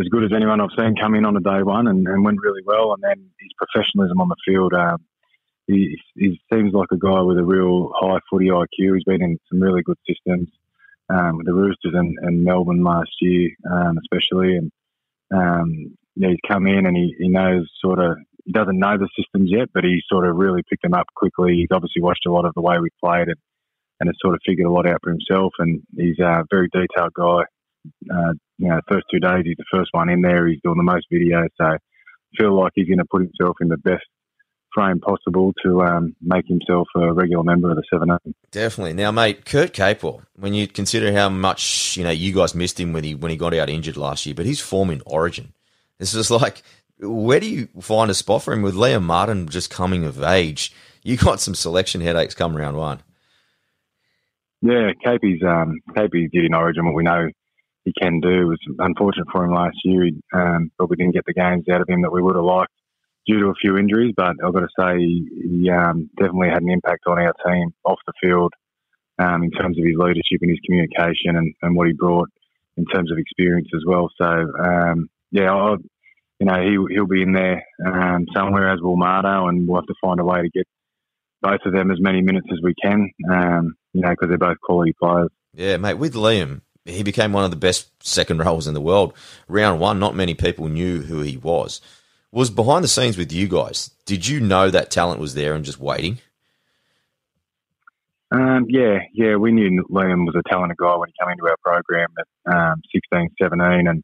as 0.00 0.08
good 0.08 0.24
as 0.24 0.30
anyone 0.34 0.60
I've 0.60 0.70
seen 0.78 0.96
come 1.00 1.14
in 1.14 1.24
on 1.24 1.36
a 1.36 1.40
day 1.40 1.62
one, 1.62 1.86
and, 1.86 2.06
and 2.06 2.24
went 2.24 2.38
really 2.42 2.62
well. 2.64 2.94
And 2.94 3.02
then 3.02 3.30
his 3.40 3.50
professionalism 3.58 4.20
on 4.20 4.28
the 4.28 4.36
field, 4.46 4.72
um, 4.74 4.98
he, 5.66 5.96
he 6.14 6.40
seems 6.52 6.72
like 6.72 6.88
a 6.92 6.96
guy 6.96 7.20
with 7.20 7.38
a 7.38 7.44
real 7.44 7.92
high 7.94 8.18
footy 8.30 8.46
IQ. 8.46 8.94
He's 8.94 9.04
been 9.04 9.22
in 9.22 9.38
some 9.50 9.60
really 9.60 9.82
good 9.82 9.98
systems 10.06 10.48
um, 11.08 11.38
with 11.38 11.46
the 11.46 11.54
Roosters 11.54 11.94
and, 11.94 12.16
and 12.22 12.44
Melbourne 12.44 12.82
last 12.82 13.10
year, 13.20 13.50
um, 13.70 13.98
especially, 13.98 14.56
and 14.56 14.72
um, 15.34 15.96
yeah, 16.16 16.28
he's 16.30 16.38
come 16.48 16.66
in 16.66 16.86
and 16.86 16.96
he, 16.96 17.14
he 17.18 17.28
knows 17.28 17.68
sort 17.80 17.98
of 17.98 18.16
he 18.44 18.52
doesn't 18.52 18.78
know 18.78 18.98
the 18.98 19.08
systems 19.18 19.50
yet, 19.50 19.68
but 19.72 19.84
he 19.84 20.02
sort 20.06 20.28
of 20.28 20.36
really 20.36 20.62
picked 20.68 20.82
them 20.82 20.94
up 20.94 21.06
quickly. 21.16 21.54
He's 21.54 21.72
obviously 21.72 22.02
watched 22.02 22.26
a 22.26 22.32
lot 22.32 22.44
of 22.44 22.52
the 22.54 22.60
way 22.60 22.78
we 22.78 22.90
played 23.02 23.28
and 23.28 23.38
and 24.00 24.08
has 24.08 24.16
sort 24.20 24.34
of 24.34 24.40
figured 24.44 24.66
a 24.66 24.72
lot 24.72 24.88
out 24.88 25.00
for 25.02 25.10
himself. 25.10 25.52
And 25.58 25.82
he's 25.96 26.18
a 26.18 26.44
very 26.50 26.68
detailed 26.72 27.12
guy. 27.14 27.42
Uh, 28.12 28.32
you 28.58 28.68
know, 28.68 28.80
first 28.88 29.06
two 29.10 29.20
days 29.20 29.44
he's 29.44 29.56
the 29.56 29.64
first 29.72 29.90
one 29.92 30.08
in 30.08 30.22
there. 30.22 30.46
He's 30.46 30.60
doing 30.62 30.76
the 30.76 30.82
most 30.82 31.06
videos, 31.12 31.48
so 31.60 31.66
I 31.66 31.76
feel 32.38 32.58
like 32.58 32.72
he's 32.74 32.88
going 32.88 32.98
to 32.98 33.04
put 33.10 33.22
himself 33.22 33.56
in 33.60 33.68
the 33.68 33.76
best 33.78 34.04
frame 34.74 35.00
possible 35.00 35.54
to 35.64 35.82
um, 35.82 36.16
make 36.20 36.46
himself 36.46 36.88
a 36.96 37.12
regular 37.12 37.44
member 37.44 37.70
of 37.70 37.76
the 37.76 37.84
Seven 37.90 38.10
Definitely. 38.50 38.94
Now, 38.94 39.10
mate, 39.10 39.44
Kurt 39.44 39.72
Capewell, 39.72 40.22
when 40.36 40.52
you 40.52 40.66
consider 40.66 41.12
how 41.12 41.28
much 41.28 41.96
you 41.96 42.04
know 42.04 42.10
you 42.10 42.34
guys 42.34 42.54
missed 42.54 42.80
him 42.80 42.92
when 42.92 43.04
he 43.04 43.14
when 43.14 43.30
he 43.30 43.36
got 43.36 43.54
out 43.54 43.70
injured 43.70 43.96
last 43.96 44.26
year, 44.26 44.34
but 44.34 44.46
his 44.46 44.60
form 44.60 44.90
in 44.90 45.02
Origin, 45.06 45.52
this 45.98 46.14
is 46.14 46.30
like, 46.42 46.62
where 46.98 47.40
do 47.40 47.48
you 47.48 47.68
find 47.80 48.10
a 48.10 48.14
spot 48.14 48.42
for 48.42 48.52
him 48.52 48.62
with 48.62 48.74
Liam 48.74 49.02
Martin 49.02 49.48
just 49.48 49.70
coming 49.70 50.04
of 50.04 50.22
age? 50.22 50.72
You 51.02 51.16
got 51.16 51.40
some 51.40 51.54
selection 51.54 52.00
headaches 52.00 52.34
come 52.34 52.56
round 52.56 52.76
one. 52.76 53.00
Yeah, 54.62 54.92
Capey's 55.04 55.42
um, 55.42 55.80
Capey 55.90 56.30
did 56.30 56.46
in 56.46 56.54
Origin 56.54 56.86
what 56.86 56.94
we 56.94 57.02
know 57.02 57.28
he 57.84 57.92
can 58.00 58.20
do. 58.20 58.28
It 58.28 58.44
was 58.44 58.58
unfortunate 58.78 59.28
for 59.30 59.44
him 59.44 59.52
last 59.52 59.76
year. 59.84 60.04
He 60.04 60.14
um, 60.32 60.70
probably 60.78 60.96
didn't 60.96 61.14
get 61.14 61.26
the 61.26 61.34
games 61.34 61.68
out 61.68 61.82
of 61.82 61.88
him 61.88 62.02
that 62.02 62.12
we 62.12 62.22
would 62.22 62.36
have 62.36 62.44
liked 62.44 62.72
due 63.26 63.40
to 63.40 63.46
a 63.46 63.54
few 63.54 63.76
injuries. 63.76 64.14
But 64.16 64.36
I've 64.44 64.52
got 64.52 64.60
to 64.60 64.68
say, 64.78 64.98
he 64.98 65.70
um, 65.70 66.10
definitely 66.16 66.50
had 66.50 66.62
an 66.62 66.70
impact 66.70 67.04
on 67.06 67.18
our 67.18 67.34
team 67.46 67.74
off 67.84 67.98
the 68.06 68.12
field 68.20 68.52
um, 69.18 69.42
in 69.42 69.50
terms 69.50 69.78
of 69.78 69.84
his 69.84 69.96
leadership 69.96 70.40
and 70.42 70.50
his 70.50 70.60
communication 70.64 71.36
and, 71.36 71.54
and, 71.62 71.76
what 71.76 71.86
he 71.86 71.92
brought 71.92 72.28
in 72.76 72.84
terms 72.86 73.12
of 73.12 73.18
experience 73.18 73.68
as 73.74 73.82
well. 73.86 74.10
So 74.20 74.26
um, 74.26 75.08
yeah, 75.30 75.52
I, 75.52 75.76
you 76.40 76.46
know, 76.46 76.60
he 76.60 76.94
he'll 76.94 77.06
be 77.06 77.22
in 77.22 77.32
there 77.32 77.64
um, 77.86 78.26
somewhere 78.34 78.68
as 78.70 78.80
will 78.80 78.96
Mardo, 78.96 79.48
and 79.48 79.68
we'll 79.68 79.80
have 79.80 79.86
to 79.86 79.94
find 80.00 80.20
a 80.20 80.24
way 80.24 80.42
to 80.42 80.48
get 80.48 80.66
both 81.40 81.60
of 81.64 81.72
them 81.72 81.90
as 81.90 82.00
many 82.00 82.22
minutes 82.22 82.48
as 82.52 82.58
we 82.62 82.74
can. 82.82 83.10
Um, 83.30 83.74
you 83.92 84.00
know, 84.00 84.10
because 84.10 84.28
they're 84.28 84.38
both 84.38 84.60
quality 84.60 84.94
players. 85.00 85.28
Yeah, 85.54 85.76
mate. 85.76 85.94
With 85.94 86.14
Liam, 86.14 86.62
he 86.84 87.02
became 87.02 87.32
one 87.32 87.44
of 87.44 87.50
the 87.50 87.56
best 87.56 87.88
second 88.04 88.38
rows 88.38 88.66
in 88.66 88.74
the 88.74 88.80
world. 88.80 89.14
Round 89.48 89.80
one, 89.80 89.98
not 89.98 90.16
many 90.16 90.34
people 90.34 90.68
knew 90.68 91.02
who 91.02 91.20
he 91.20 91.36
was. 91.36 91.80
Was 92.34 92.50
behind 92.50 92.82
the 92.82 92.88
scenes 92.88 93.16
with 93.16 93.30
you 93.30 93.46
guys. 93.46 93.92
Did 94.06 94.26
you 94.26 94.40
know 94.40 94.68
that 94.68 94.90
talent 94.90 95.20
was 95.20 95.34
there 95.34 95.54
and 95.54 95.64
just 95.64 95.78
waiting? 95.78 96.18
Um, 98.32 98.66
yeah, 98.68 98.98
yeah, 99.12 99.36
we 99.36 99.52
knew 99.52 99.84
Liam 99.88 100.26
was 100.26 100.34
a 100.34 100.42
talented 100.48 100.76
guy 100.76 100.96
when 100.96 101.10
he 101.10 101.14
came 101.20 101.30
into 101.30 101.46
our 101.46 101.56
program 101.62 102.08
at 102.18 102.52
um, 102.52 102.82
16, 102.92 103.28
17, 103.40 103.86
and 103.86 104.02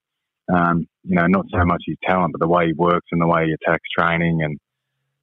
um, 0.49 0.87
you 1.03 1.17
know, 1.17 1.27
not 1.27 1.47
so 1.51 1.65
much 1.65 1.83
his 1.85 1.97
talent, 2.05 2.31
but 2.31 2.41
the 2.41 2.47
way 2.47 2.69
he 2.69 2.73
works 2.73 3.09
and 3.11 3.21
the 3.21 3.27
way 3.27 3.47
he 3.47 3.53
attacks 3.53 3.89
training 3.99 4.45
and 4.45 4.61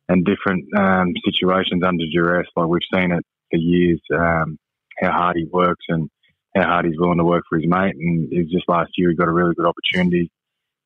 and 0.09 0.25
different 0.25 0.65
um, 0.77 1.13
situations 1.23 1.83
under 1.85 2.03
duress. 2.11 2.47
Like 2.57 2.67
we've 2.67 2.81
seen 2.93 3.13
it 3.13 3.25
for 3.49 3.57
years 3.57 4.01
um, 4.13 4.59
how 4.99 5.13
hard 5.13 5.37
he 5.37 5.45
works 5.45 5.85
and 5.87 6.09
how 6.53 6.63
hard 6.63 6.85
he's 6.85 6.99
willing 6.99 7.19
to 7.19 7.23
work 7.23 7.45
for 7.47 7.57
his 7.57 7.69
mate. 7.69 7.95
And 7.95 8.33
it 8.33 8.39
was 8.39 8.51
just 8.51 8.67
last 8.67 8.91
year 8.97 9.11
he 9.11 9.15
got 9.15 9.29
a 9.29 9.33
really 9.33 9.55
good 9.55 9.65
opportunity 9.65 10.29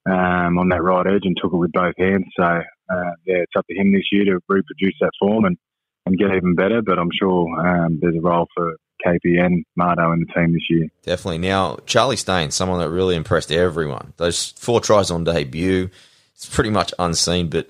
um, 0.10 0.58
on 0.58 0.70
that 0.70 0.82
right 0.82 1.08
edge 1.08 1.24
and 1.24 1.38
took 1.42 1.54
it 1.54 1.58
with 1.58 1.72
both 1.72 1.96
hands. 1.98 2.26
So 2.38 2.44
uh, 2.44 3.12
yeah, 3.26 3.44
it's 3.44 3.56
up 3.58 3.66
to 3.70 3.76
him 3.76 3.92
this 3.92 4.08
year 4.12 4.26
to 4.26 4.40
reproduce 4.48 4.96
that 5.02 5.12
form 5.20 5.46
and, 5.46 5.58
and 6.06 6.18
get 6.18 6.36
even 6.36 6.56
better. 6.56 6.82
But 6.82 7.00
I'm 7.00 7.12
sure 7.18 7.48
um, 7.60 8.00
there's 8.02 8.16
a 8.16 8.22
role 8.22 8.48
for 8.56 8.76
KP 9.06 9.40
and 9.40 9.66
Mardo 9.80 10.14
in 10.14 10.22
the 10.22 10.34
team 10.34 10.54
this 10.54 10.70
year. 10.70 10.88
Definitely. 11.04 11.40
Now, 11.40 11.78
Charlie 11.86 12.16
Staines, 12.16 12.56
someone 12.56 12.80
that 12.80 12.90
really 12.90 13.16
impressed 13.16 13.52
everyone. 13.52 14.14
Those 14.18 14.52
four 14.52 14.80
tries 14.82 15.12
on 15.12 15.24
debut, 15.24 15.90
it's 16.36 16.48
pretty 16.48 16.70
much 16.70 16.94
unseen, 17.00 17.50
but 17.50 17.70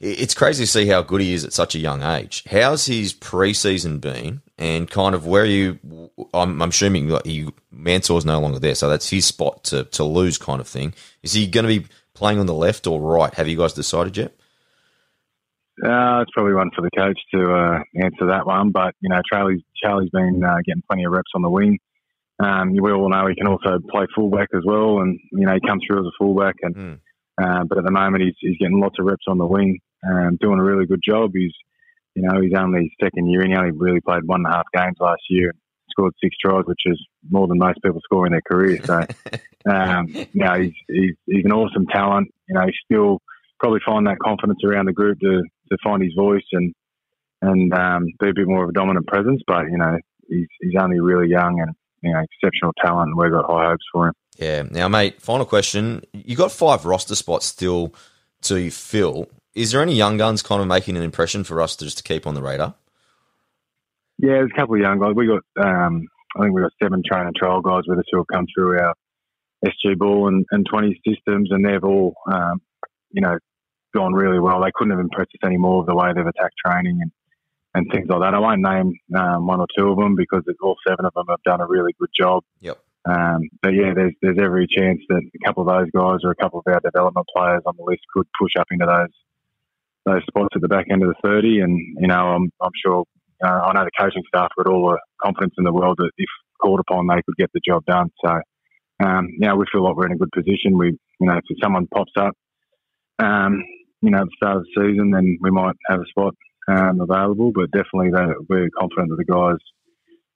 it's 0.00 0.34
crazy 0.34 0.64
to 0.64 0.70
see 0.70 0.86
how 0.86 1.02
good 1.02 1.20
he 1.20 1.34
is 1.34 1.44
at 1.44 1.52
such 1.52 1.74
a 1.74 1.78
young 1.78 2.02
age. 2.02 2.44
How's 2.50 2.86
his 2.86 3.14
preseason 3.14 4.00
been, 4.00 4.42
and 4.58 4.88
kind 4.90 5.14
of 5.14 5.26
where 5.26 5.44
you? 5.44 5.78
I'm, 6.32 6.60
I'm 6.62 6.68
assuming 6.70 7.08
like 7.08 7.24
he 7.26 7.48
Mansour's 7.72 8.24
no 8.24 8.38
longer 8.40 8.58
there, 8.58 8.74
so 8.74 8.88
that's 8.88 9.10
his 9.10 9.26
spot 9.26 9.64
to 9.64 9.84
to 9.84 10.04
lose, 10.04 10.38
kind 10.38 10.60
of 10.60 10.68
thing. 10.68 10.94
Is 11.22 11.32
he 11.32 11.46
going 11.46 11.66
to 11.66 11.80
be 11.80 11.86
playing 12.14 12.38
on 12.38 12.46
the 12.46 12.54
left 12.54 12.86
or 12.86 13.00
right? 13.00 13.34
Have 13.34 13.48
you 13.48 13.56
guys 13.56 13.72
decided 13.72 14.16
yet? 14.16 14.32
Uh, 15.84 16.22
it's 16.22 16.30
probably 16.32 16.54
one 16.54 16.70
for 16.74 16.82
the 16.82 16.90
coach 16.96 17.18
to 17.34 17.52
uh, 17.52 17.78
answer 18.00 18.26
that 18.28 18.46
one. 18.46 18.70
But 18.70 18.94
you 19.00 19.08
know, 19.08 19.20
Charlie's 19.32 19.62
Charlie's 19.82 20.10
been 20.10 20.42
uh, 20.44 20.56
getting 20.64 20.82
plenty 20.88 21.04
of 21.04 21.12
reps 21.12 21.32
on 21.34 21.42
the 21.42 21.50
wing. 21.50 21.78
Um, 22.38 22.72
we 22.72 22.92
all 22.92 23.08
know 23.08 23.26
he 23.26 23.34
can 23.34 23.48
also 23.48 23.78
play 23.90 24.06
fullback 24.14 24.48
as 24.54 24.62
well, 24.64 24.98
and 25.00 25.18
you 25.32 25.46
know 25.46 25.54
he 25.54 25.66
comes 25.66 25.82
through 25.86 26.00
as 26.00 26.06
a 26.06 26.16
fullback. 26.18 26.56
And 26.62 26.74
Mm. 26.76 26.98
uh, 27.42 27.64
but 27.64 27.78
at 27.78 27.84
the 27.84 27.90
moment 27.90 28.22
he's, 28.22 28.34
he's 28.38 28.58
getting 28.58 28.80
lots 28.80 28.96
of 29.00 29.06
reps 29.06 29.24
on 29.26 29.38
the 29.38 29.46
wing, 29.46 29.80
um, 30.08 30.36
doing 30.40 30.60
a 30.60 30.64
really 30.64 30.86
good 30.86 31.00
job. 31.06 31.32
He's 31.34 31.52
you 32.14 32.22
know 32.22 32.40
he's 32.40 32.54
only 32.56 32.94
second 33.02 33.30
year, 33.30 33.42
and 33.42 33.52
he 33.52 33.56
only 33.56 33.72
really 33.72 34.00
played 34.00 34.24
one 34.24 34.44
and 34.44 34.52
a 34.52 34.56
half 34.56 34.66
games 34.74 34.96
last 35.00 35.22
year. 35.28 35.50
And 35.50 35.58
scored 35.94 36.14
six 36.22 36.36
tries, 36.38 36.64
which 36.66 36.80
is 36.86 37.00
more 37.30 37.46
than 37.46 37.58
most 37.58 37.82
people 37.82 38.00
score 38.02 38.26
in 38.26 38.32
their 38.32 38.42
career. 38.42 38.80
So, 38.84 39.06
um, 39.70 40.08
you 40.08 40.26
know, 40.34 40.60
he's, 40.60 40.72
he's 40.88 41.14
he's 41.26 41.44
an 41.44 41.52
awesome 41.52 41.86
talent. 41.86 42.28
You 42.48 42.54
know, 42.54 42.64
he's 42.66 42.74
still 42.84 43.18
probably 43.58 43.80
find 43.86 44.06
that 44.06 44.18
confidence 44.18 44.58
around 44.64 44.86
the 44.86 44.92
group 44.92 45.18
to, 45.20 45.42
to 45.70 45.78
find 45.82 46.02
his 46.02 46.14
voice 46.14 46.44
and 46.52 46.74
and 47.42 47.72
um, 47.74 48.06
be 48.20 48.30
a 48.30 48.34
bit 48.34 48.48
more 48.48 48.64
of 48.64 48.70
a 48.70 48.72
dominant 48.72 49.06
presence. 49.06 49.42
But 49.46 49.64
you 49.70 49.78
know, 49.78 49.98
he's 50.28 50.48
he's 50.60 50.74
only 50.78 51.00
really 51.00 51.28
young 51.28 51.60
and 51.60 51.74
you 52.02 52.12
know 52.12 52.20
exceptional 52.20 52.72
talent, 52.84 53.10
and 53.10 53.16
we've 53.16 53.32
got 53.32 53.50
high 53.50 53.68
hopes 53.68 53.84
for 53.92 54.08
him. 54.08 54.14
Yeah. 54.38 54.62
Now, 54.62 54.88
mate, 54.88 55.22
final 55.22 55.46
question. 55.46 56.02
You 56.12 56.36
got 56.36 56.52
five 56.52 56.84
roster 56.84 57.14
spots 57.14 57.46
still 57.46 57.94
to 58.42 58.70
fill. 58.70 59.28
Is 59.54 59.70
there 59.70 59.82
any 59.82 59.94
young 59.94 60.16
guns 60.16 60.42
kind 60.42 60.60
of 60.60 60.66
making 60.66 60.96
an 60.96 61.02
impression 61.02 61.44
for 61.44 61.60
us 61.60 61.76
to 61.76 61.84
just 61.84 61.98
to 61.98 62.02
keep 62.02 62.26
on 62.26 62.34
the 62.34 62.42
radar? 62.42 62.74
Yeah, 64.18 64.34
there's 64.34 64.50
a 64.54 64.60
couple 64.60 64.74
of 64.74 64.80
young 64.80 64.98
guys. 64.98 65.14
We 65.14 65.26
got 65.26 65.42
um, 65.64 66.06
I 66.36 66.42
think 66.42 66.54
we 66.54 66.62
got 66.62 66.72
seven 66.82 67.02
train 67.04 67.26
and 67.26 67.36
trial 67.36 67.60
guys 67.60 67.82
with 67.86 67.98
us 67.98 68.04
who 68.10 68.18
have 68.18 68.26
come 68.32 68.46
through 68.54 68.80
our 68.80 68.94
SG 69.64 69.96
Ball 69.96 70.28
and, 70.28 70.44
and 70.50 70.66
20 70.70 71.00
systems, 71.06 71.50
and 71.50 71.64
they've 71.64 71.84
all 71.84 72.14
um, 72.30 72.60
you 73.10 73.22
know 73.22 73.38
gone 73.94 74.12
really 74.12 74.40
well. 74.40 74.60
They 74.60 74.72
couldn't 74.74 74.90
have 74.90 75.00
impressed 75.00 75.30
us 75.34 75.46
any 75.46 75.56
more 75.56 75.80
of 75.80 75.86
the 75.86 75.94
way 75.94 76.12
they've 76.12 76.26
attacked 76.26 76.56
training 76.64 76.98
and 77.00 77.10
and 77.76 77.90
things 77.92 78.06
like 78.08 78.20
that. 78.20 78.34
I 78.34 78.38
won't 78.38 78.60
name 78.60 78.94
um, 79.16 79.46
one 79.46 79.60
or 79.60 79.66
two 79.76 79.88
of 79.88 79.98
them 79.98 80.14
because 80.14 80.42
all 80.62 80.76
seven 80.86 81.04
of 81.04 81.14
them 81.14 81.26
have 81.28 81.42
done 81.44 81.60
a 81.60 81.66
really 81.66 81.92
good 81.98 82.10
job. 82.16 82.44
Yep. 82.60 82.78
Um, 83.06 83.50
but 83.62 83.74
yeah, 83.74 83.92
there's 83.94 84.14
there's 84.22 84.38
every 84.40 84.66
chance 84.66 85.00
that 85.08 85.22
a 85.22 85.46
couple 85.46 85.68
of 85.68 85.68
those 85.68 85.90
guys 85.90 86.20
or 86.24 86.30
a 86.30 86.36
couple 86.36 86.60
of 86.60 86.72
our 86.72 86.80
development 86.80 87.26
players 87.36 87.62
on 87.66 87.76
the 87.76 87.84
list 87.84 88.02
could 88.12 88.26
push 88.40 88.52
up 88.58 88.68
into 88.70 88.86
those 88.86 89.10
those 90.04 90.22
spots 90.28 90.54
at 90.54 90.62
the 90.62 90.68
back 90.68 90.86
end 90.90 91.02
of 91.02 91.08
the 91.08 91.28
30. 91.28 91.60
And 91.60 91.78
you 92.00 92.06
know, 92.06 92.34
I'm 92.34 92.50
I'm 92.60 92.72
sure 92.84 93.04
uh, 93.44 93.48
I 93.48 93.72
know 93.72 93.84
the 93.84 93.90
coaching 93.98 94.22
staff 94.28 94.50
got 94.56 94.70
all 94.70 94.90
the 94.90 94.98
confidence 95.22 95.54
in 95.58 95.64
the 95.64 95.72
world 95.72 95.96
that 95.98 96.10
if 96.16 96.28
called 96.60 96.80
upon, 96.80 97.06
they 97.06 97.22
could 97.24 97.36
get 97.36 97.50
the 97.52 97.60
job 97.66 97.84
done. 97.86 98.10
So 98.24 98.40
um, 99.04 99.28
you 99.32 99.48
know, 99.48 99.56
we 99.56 99.66
feel 99.72 99.84
like 99.84 99.96
we're 99.96 100.06
in 100.06 100.12
a 100.12 100.16
good 100.16 100.32
position. 100.32 100.78
We 100.78 100.98
you 101.20 101.26
know, 101.26 101.36
if 101.36 101.44
someone 101.62 101.86
pops 101.86 102.12
up, 102.18 102.34
um, 103.18 103.62
you 104.02 104.10
know, 104.10 104.20
at 104.20 104.26
the 104.26 104.36
start 104.36 104.56
of 104.58 104.64
the 104.64 104.82
season, 104.82 105.10
then 105.10 105.38
we 105.40 105.50
might 105.50 105.76
have 105.88 106.00
a 106.00 106.06
spot 106.06 106.34
um, 106.68 107.00
available. 107.00 107.52
But 107.54 107.70
definitely, 107.70 108.10
we're 108.48 108.68
confident 108.78 109.10
that 109.10 109.16
the 109.16 109.24
guys 109.24 109.58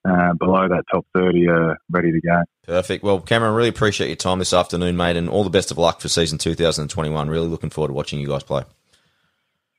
uh, 0.08 0.34
below 0.34 0.68
that 0.68 0.84
top 0.92 1.06
30 1.14 1.48
are 1.48 1.76
ready 1.90 2.12
to 2.12 2.20
go. 2.20 2.42
Perfect. 2.64 3.02
Well, 3.04 3.20
Cameron, 3.20 3.54
really 3.54 3.68
appreciate 3.68 4.08
your 4.08 4.16
time 4.16 4.38
this 4.38 4.52
afternoon, 4.52 4.96
mate, 4.96 5.16
and 5.16 5.28
all 5.28 5.44
the 5.44 5.50
best 5.50 5.70
of 5.70 5.78
luck 5.78 6.00
for 6.00 6.08
season 6.08 6.38
2021. 6.38 7.28
Really 7.28 7.48
looking 7.48 7.70
forward 7.70 7.88
to 7.88 7.94
watching 7.94 8.20
you 8.20 8.28
guys 8.28 8.42
play. 8.42 8.64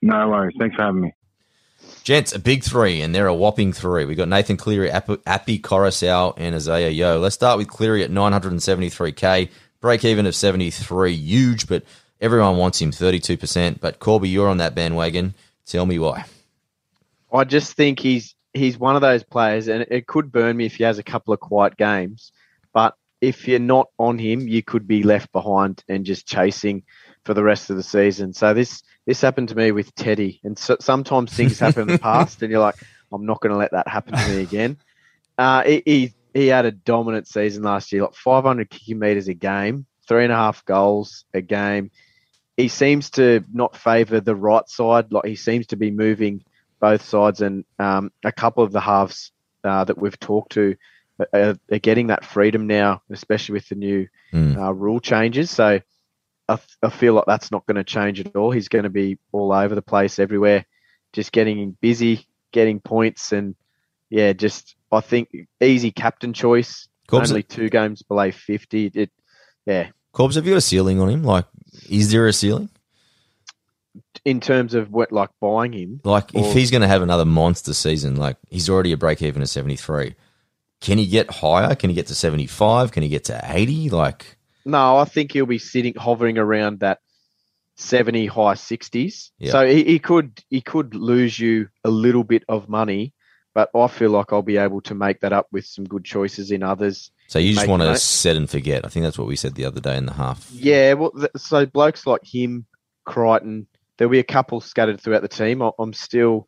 No 0.01 0.29
worries. 0.29 0.55
Thanks 0.57 0.75
for 0.75 0.83
having 0.83 1.01
me. 1.01 1.13
Gents, 2.03 2.33
a 2.33 2.39
big 2.39 2.63
three, 2.63 3.01
and 3.01 3.13
they're 3.13 3.27
a 3.27 3.33
whopping 3.33 3.73
three. 3.73 4.05
we 4.05 4.15
got 4.15 4.27
Nathan 4.27 4.57
Cleary, 4.57 4.91
App- 4.91 5.21
Appy 5.25 5.59
Koroisau, 5.59 6.33
and 6.37 6.55
Isaah 6.55 6.89
Yeo. 6.89 7.19
Let's 7.19 7.35
start 7.35 7.57
with 7.57 7.67
Cleary 7.67 8.03
at 8.03 8.11
973k, 8.11 9.49
break 9.79 10.05
even 10.05 10.25
of 10.25 10.35
73, 10.35 11.13
huge, 11.13 11.67
but 11.67 11.83
everyone 12.19 12.57
wants 12.57 12.81
him, 12.81 12.91
32%. 12.91 13.79
But 13.79 13.99
Corby, 13.99 14.29
you're 14.29 14.49
on 14.49 14.57
that 14.57 14.75
bandwagon. 14.75 15.35
Tell 15.65 15.85
me 15.85 15.99
why. 15.99 16.25
I 17.31 17.43
just 17.43 17.73
think 17.73 17.99
he's 17.99 18.35
he's 18.53 18.77
one 18.77 18.95
of 18.95 19.01
those 19.01 19.23
players, 19.23 19.67
and 19.67 19.85
it 19.89 20.07
could 20.07 20.31
burn 20.31 20.57
me 20.57 20.65
if 20.65 20.75
he 20.75 20.83
has 20.83 20.97
a 20.97 21.03
couple 21.03 21.33
of 21.33 21.39
quiet 21.39 21.77
games. 21.77 22.31
But 22.73 22.95
if 23.21 23.47
you're 23.47 23.59
not 23.59 23.89
on 23.99 24.17
him, 24.17 24.47
you 24.47 24.63
could 24.63 24.87
be 24.87 25.03
left 25.03 25.31
behind 25.31 25.83
and 25.87 26.05
just 26.05 26.27
chasing 26.27 26.83
for 27.23 27.33
the 27.33 27.43
rest 27.43 27.69
of 27.69 27.75
the 27.75 27.83
season. 27.83 28.33
So 28.33 28.53
this 28.53 28.81
this 29.05 29.21
happened 29.21 29.49
to 29.49 29.55
me 29.55 29.71
with 29.71 29.93
Teddy, 29.95 30.39
and 30.43 30.57
so, 30.57 30.77
sometimes 30.79 31.31
things 31.33 31.59
happen 31.59 31.83
in 31.83 31.87
the 31.87 31.97
past, 31.99 32.41
and 32.41 32.51
you're 32.51 32.59
like, 32.61 32.75
I'm 33.11 33.25
not 33.25 33.41
going 33.41 33.51
to 33.51 33.57
let 33.57 33.71
that 33.71 33.87
happen 33.87 34.13
to 34.13 34.29
me 34.29 34.41
again. 34.41 34.77
Uh, 35.37 35.63
he, 35.63 35.83
he 35.85 36.13
he 36.33 36.47
had 36.47 36.65
a 36.65 36.71
dominant 36.71 37.27
season 37.27 37.63
last 37.63 37.91
year, 37.91 38.03
like 38.03 38.13
500 38.13 38.69
kicking 38.69 38.99
meters 38.99 39.27
a 39.27 39.33
game, 39.33 39.85
three 40.07 40.23
and 40.23 40.33
a 40.33 40.35
half 40.35 40.63
goals 40.65 41.25
a 41.33 41.41
game. 41.41 41.89
He 42.55 42.67
seems 42.67 43.09
to 43.11 43.43
not 43.51 43.75
favour 43.75 44.19
the 44.19 44.35
right 44.35 44.67
side, 44.69 45.11
like 45.11 45.25
he 45.25 45.35
seems 45.35 45.67
to 45.67 45.75
be 45.77 45.91
moving 45.91 46.43
both 46.79 47.03
sides, 47.03 47.41
and 47.41 47.65
um, 47.79 48.11
a 48.23 48.31
couple 48.31 48.63
of 48.63 48.71
the 48.71 48.81
halves 48.81 49.31
uh, 49.63 49.85
that 49.85 49.97
we've 49.97 50.19
talked 50.19 50.51
to 50.53 50.75
are, 51.33 51.57
are 51.71 51.79
getting 51.79 52.07
that 52.07 52.25
freedom 52.25 52.67
now, 52.67 53.01
especially 53.09 53.53
with 53.53 53.69
the 53.69 53.75
new 53.75 54.07
Hmm. 54.31 54.57
uh, 54.57 54.71
rule 54.71 54.99
changes. 54.99 55.49
So 55.49 55.79
I, 56.49 56.59
I 56.83 56.89
feel 56.89 57.13
like 57.13 57.25
that's 57.25 57.51
not 57.51 57.65
going 57.65 57.75
to 57.75 57.83
change 57.83 58.19
at 58.19 58.35
all. 58.35 58.51
He's 58.51 58.67
going 58.67 58.83
to 58.83 58.89
be 58.89 59.17
all 59.31 59.53
over 59.53 59.75
the 59.75 59.81
place, 59.81 60.19
everywhere, 60.19 60.65
just 61.13 61.31
getting 61.31 61.77
busy, 61.79 62.27
getting 62.51 62.79
points, 62.79 63.31
and 63.31 63.55
yeah, 64.09 64.33
just 64.33 64.75
I 64.91 65.01
think 65.01 65.29
easy 65.61 65.91
captain 65.91 66.33
choice. 66.33 66.87
Corbs, 67.07 67.31
Only 67.31 67.43
two 67.43 67.69
games 67.69 68.01
below 68.01 68.31
fifty. 68.31 68.87
It, 68.93 69.11
yeah, 69.65 69.89
Corbs, 70.13 70.35
have 70.35 70.45
you 70.45 70.53
got 70.53 70.57
a 70.57 70.61
ceiling 70.61 70.99
on 70.99 71.09
him? 71.09 71.23
Like, 71.23 71.45
is 71.89 72.11
there 72.11 72.27
a 72.27 72.33
ceiling? 72.33 72.69
in 74.25 74.39
terms 74.39 74.73
of 74.73 74.91
what 74.91 75.11
like 75.11 75.29
buying 75.39 75.73
him, 75.73 76.01
Like, 76.03 76.35
if 76.35 76.53
he's 76.53 76.71
going 76.71 76.81
to 76.81 76.87
have 76.87 77.01
another 77.01 77.25
monster 77.25 77.73
season, 77.73 78.15
like 78.15 78.37
he's 78.49 78.69
already 78.69 78.91
a 78.91 78.97
break 78.97 79.21
even 79.21 79.41
at 79.41 79.49
73, 79.49 80.15
can 80.81 80.97
he 80.97 81.05
get 81.05 81.29
higher? 81.29 81.75
Can 81.75 81.89
he 81.89 81.95
get 81.95 82.07
to 82.07 82.15
75? 82.15 82.91
Can 82.91 83.03
he 83.03 83.09
get 83.09 83.25
to 83.25 83.39
80? 83.43 83.89
Like, 83.89 84.37
No, 84.65 84.97
I 84.97 85.05
think 85.05 85.31
he'll 85.31 85.45
be 85.45 85.57
sitting 85.57 85.95
hovering 85.95 86.37
around 86.37 86.79
that 86.81 86.99
seventy 87.75 88.25
high 88.25 88.55
sixties. 88.55 89.31
Yeah. 89.39 89.51
So 89.51 89.65
he, 89.67 89.83
he 89.83 89.99
could 89.99 90.43
he 90.49 90.61
could 90.61 90.95
lose 90.95 91.39
you 91.39 91.69
a 91.83 91.89
little 91.89 92.23
bit 92.23 92.43
of 92.49 92.67
money, 92.69 93.13
but 93.53 93.69
I 93.75 93.87
feel 93.87 94.09
like 94.11 94.33
I'll 94.33 94.41
be 94.41 94.57
able 94.57 94.81
to 94.81 94.95
make 94.95 95.21
that 95.21 95.33
up 95.33 95.47
with 95.51 95.65
some 95.65 95.85
good 95.85 96.03
choices 96.05 96.51
in 96.51 96.61
others. 96.63 97.11
so 97.27 97.39
you 97.39 97.53
just 97.53 97.67
want 97.67 97.81
to 97.83 97.95
set 97.97 98.35
and 98.35 98.49
forget. 98.49 98.85
I 98.85 98.89
think 98.89 99.03
that's 99.05 99.17
what 99.17 99.27
we 99.27 99.35
said 99.35 99.55
the 99.55 99.65
other 99.65 99.79
day 99.81 99.97
in 99.97 100.05
the 100.05 100.13
half. 100.13 100.49
Yeah, 100.51 100.93
well, 100.93 101.11
th- 101.11 101.31
so 101.37 101.65
blokes 101.65 102.05
like 102.05 102.23
him, 102.25 102.65
Crichton, 103.05 103.67
there'll 103.97 104.11
be 104.11 104.19
a 104.19 104.23
couple 104.23 104.59
scattered 104.61 104.99
throughout 104.99 105.21
the 105.21 105.27
team. 105.27 105.61
I- 105.61 105.71
I'm 105.79 105.93
still 105.93 106.47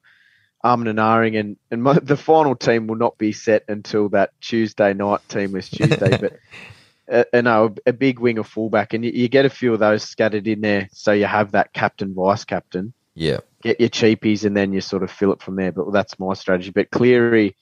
arming 0.63 0.89
and 0.89 1.00
ahhing, 1.00 1.39
and 1.39 1.58
and 1.72 1.82
my, 1.82 1.94
the 2.03 2.18
final 2.18 2.56
team 2.56 2.88
will 2.88 2.98
not 2.98 3.18
be 3.18 3.32
set 3.32 3.63
until 3.70 4.10
that 4.10 4.32
Tuesday 4.41 4.94
night 4.94 5.22
team 5.30 5.53
list 5.53 5.75
Tuesday. 5.75 6.18
but 6.22 6.39
uh, 7.12 7.24
uh, 7.34 7.41
no, 7.41 7.75
a 7.86 7.94
big 7.94 8.20
wing 8.20 8.38
of 8.38 8.48
fullback, 8.48 8.94
and 8.94 9.03
you, 9.06 9.12
you 9.12 9.27
get 9.27 9.46
a 9.46 9.50
few 9.50 9.74
of 9.74 9.80
those 9.80 10.03
scattered 10.03 10.48
in 10.48 10.62
there, 10.62 10.88
so 10.91 11.12
you 11.12 11.25
have 11.25 11.51
that 11.51 11.74
captain, 11.74 12.13
vice 12.13 12.46
captain. 12.46 12.94
Yeah. 13.13 13.39
Get 13.62 13.80
your 13.80 13.89
cheapies, 13.89 14.46
and 14.46 14.56
then 14.56 14.74
you 14.74 14.82
sort 14.82 15.03
of 15.03 15.12
fill 15.12 15.34
it 15.34 15.41
from 15.41 15.56
there. 15.58 15.72
But 15.72 15.91
that's 15.91 16.18
my 16.20 16.34
strategy. 16.34 16.72
But 16.72 16.89
Cleary. 16.91 17.56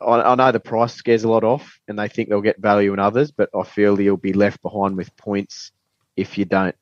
I 0.00 0.22
I 0.22 0.34
know 0.36 0.50
the 0.52 0.58
price 0.60 0.94
scares 0.94 1.22
a 1.24 1.28
lot 1.28 1.44
off, 1.44 1.78
and 1.86 1.98
they 1.98 2.08
think 2.08 2.30
they'll 2.30 2.40
get 2.40 2.58
value 2.58 2.94
in 2.94 2.98
others, 2.98 3.30
but 3.30 3.50
I 3.54 3.62
feel 3.62 3.94
he'll 3.96 4.16
be 4.16 4.32
left 4.32 4.62
behind 4.62 4.96
with 4.96 5.14
points 5.18 5.70
if 6.16 6.38
you 6.38 6.46
don't. 6.46 6.74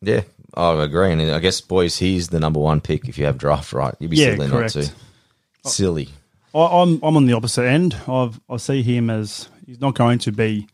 Yeah, 0.00 0.22
I 0.54 0.82
agree. 0.82 1.12
And 1.12 1.20
I 1.20 1.38
guess, 1.38 1.60
boys, 1.60 1.98
he's 1.98 2.28
the 2.28 2.40
number 2.40 2.60
one 2.60 2.80
pick 2.80 3.08
if 3.08 3.18
you 3.18 3.26
have 3.26 3.36
draft 3.38 3.72
right. 3.74 3.94
You'd 3.98 4.10
be 4.10 4.16
Yeah, 4.16 4.36
silly 4.36 4.48
correct. 4.48 4.74
not 4.76 4.84
to. 4.84 5.70
Silly. 5.70 6.08
I, 6.54 6.82
I'm 6.82 6.98
I'm 7.02 7.16
on 7.16 7.26
the 7.26 7.34
opposite 7.34 7.64
end. 7.66 7.94
I've, 8.08 8.40
I 8.48 8.56
see 8.56 8.82
him 8.82 9.10
as 9.10 9.48
he's 9.66 9.80
not 9.80 9.94
going 9.94 10.18
to 10.20 10.32
be 10.32 10.66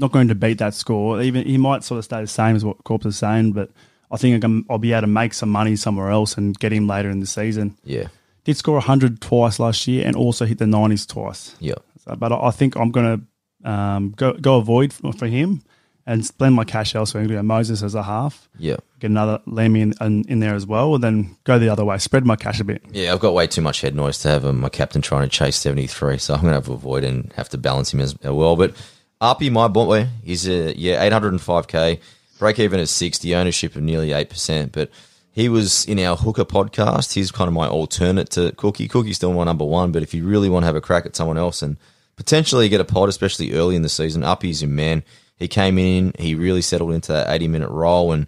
not 0.00 0.12
going 0.12 0.28
to 0.28 0.34
beat 0.34 0.58
that 0.58 0.74
score. 0.74 1.20
Even 1.22 1.46
he 1.46 1.58
might 1.58 1.84
sort 1.84 1.98
of 1.98 2.04
stay 2.04 2.20
the 2.20 2.26
same 2.26 2.56
as 2.56 2.64
what 2.64 2.82
Corpus 2.84 3.14
is 3.14 3.18
saying, 3.18 3.52
but 3.52 3.70
I 4.10 4.16
think 4.16 4.36
I 4.36 4.40
can, 4.40 4.64
I'll 4.68 4.78
be 4.78 4.92
able 4.92 5.02
to 5.02 5.06
make 5.06 5.34
some 5.34 5.50
money 5.50 5.76
somewhere 5.76 6.10
else 6.10 6.36
and 6.36 6.58
get 6.58 6.72
him 6.72 6.86
later 6.88 7.10
in 7.10 7.20
the 7.20 7.26
season. 7.26 7.76
Yeah. 7.84 8.08
Did 8.44 8.56
score 8.56 8.74
100 8.74 9.20
twice 9.20 9.58
last 9.60 9.86
year 9.86 10.06
and 10.06 10.16
also 10.16 10.46
hit 10.46 10.58
the 10.58 10.64
90s 10.64 11.06
twice. 11.06 11.54
Yeah. 11.60 11.74
So, 12.04 12.16
but 12.16 12.32
I 12.32 12.48
I 12.48 12.50
think 12.50 12.74
I'm 12.76 12.90
going 12.90 13.20
to 13.62 13.70
um, 13.70 14.14
go 14.16 14.32
go 14.32 14.56
avoid 14.56 14.92
for 14.92 15.12
for 15.12 15.26
him 15.26 15.62
and 16.06 16.28
blend 16.38 16.54
my 16.56 16.64
cash 16.64 16.94
elsewhere. 16.94 17.42
Moses 17.42 17.82
as 17.82 17.94
a 17.94 18.02
half, 18.02 18.48
Yeah. 18.58 18.76
get 18.98 19.10
another 19.10 19.40
Lemmy 19.46 19.82
in, 19.82 19.94
in, 20.00 20.24
in 20.28 20.40
there 20.40 20.54
as 20.54 20.66
well, 20.66 20.94
and 20.94 21.04
then 21.04 21.36
go 21.44 21.58
the 21.58 21.68
other 21.68 21.84
way, 21.84 21.98
spread 21.98 22.24
my 22.24 22.34
cash 22.36 22.58
a 22.58 22.64
bit. 22.64 22.82
Yeah, 22.90 23.12
I've 23.12 23.20
got 23.20 23.34
way 23.34 23.46
too 23.46 23.60
much 23.60 23.82
head 23.82 23.94
noise 23.94 24.18
to 24.20 24.28
have 24.28 24.44
um, 24.46 24.60
my 24.60 24.70
captain 24.70 25.02
trying 25.02 25.22
to 25.22 25.28
chase 25.28 25.56
73, 25.58 26.16
so 26.18 26.34
I'm 26.34 26.40
going 26.40 26.50
to 26.52 26.54
have 26.56 26.64
to 26.64 26.72
avoid 26.72 27.04
and 27.04 27.30
have 27.34 27.50
to 27.50 27.58
balance 27.58 27.92
him 27.92 28.00
as 28.00 28.18
well. 28.24 28.56
But 28.56 28.72
Arpy, 29.20 29.52
my 29.52 29.68
boy, 29.68 30.08
he's 30.24 30.48
a, 30.48 30.76
yeah, 30.78 31.06
805k, 31.08 32.00
break 32.38 32.58
even 32.58 32.80
at 32.80 32.88
60, 32.88 33.34
ownership 33.34 33.76
of 33.76 33.82
nearly 33.82 34.08
8%. 34.08 34.72
But 34.72 34.90
he 35.32 35.48
was 35.48 35.84
in 35.84 35.98
our 36.00 36.16
Hooker 36.16 36.44
podcast. 36.46 37.12
He's 37.12 37.30
kind 37.30 37.48
of 37.48 37.54
my 37.54 37.68
alternate 37.68 38.30
to 38.30 38.52
Cookie. 38.52 38.88
Cookie's 38.88 39.16
still 39.16 39.34
my 39.34 39.44
number 39.44 39.64
one, 39.64 39.92
but 39.92 40.02
if 40.02 40.14
you 40.14 40.26
really 40.26 40.48
want 40.48 40.62
to 40.62 40.66
have 40.66 40.76
a 40.76 40.80
crack 40.80 41.04
at 41.04 41.14
someone 41.14 41.36
else 41.36 41.60
and 41.60 41.76
potentially 42.16 42.68
get 42.68 42.80
a 42.80 42.84
pod, 42.84 43.08
especially 43.08 43.52
early 43.52 43.76
in 43.76 43.82
the 43.82 43.88
season, 43.88 44.22
Uppy's 44.22 44.62
your 44.62 44.70
man. 44.70 45.02
He 45.36 45.48
came 45.48 45.78
in, 45.78 46.12
he 46.18 46.34
really 46.34 46.62
settled 46.62 46.92
into 46.92 47.12
that 47.12 47.30
80 47.30 47.48
minute 47.48 47.70
role, 47.70 48.12
and 48.12 48.26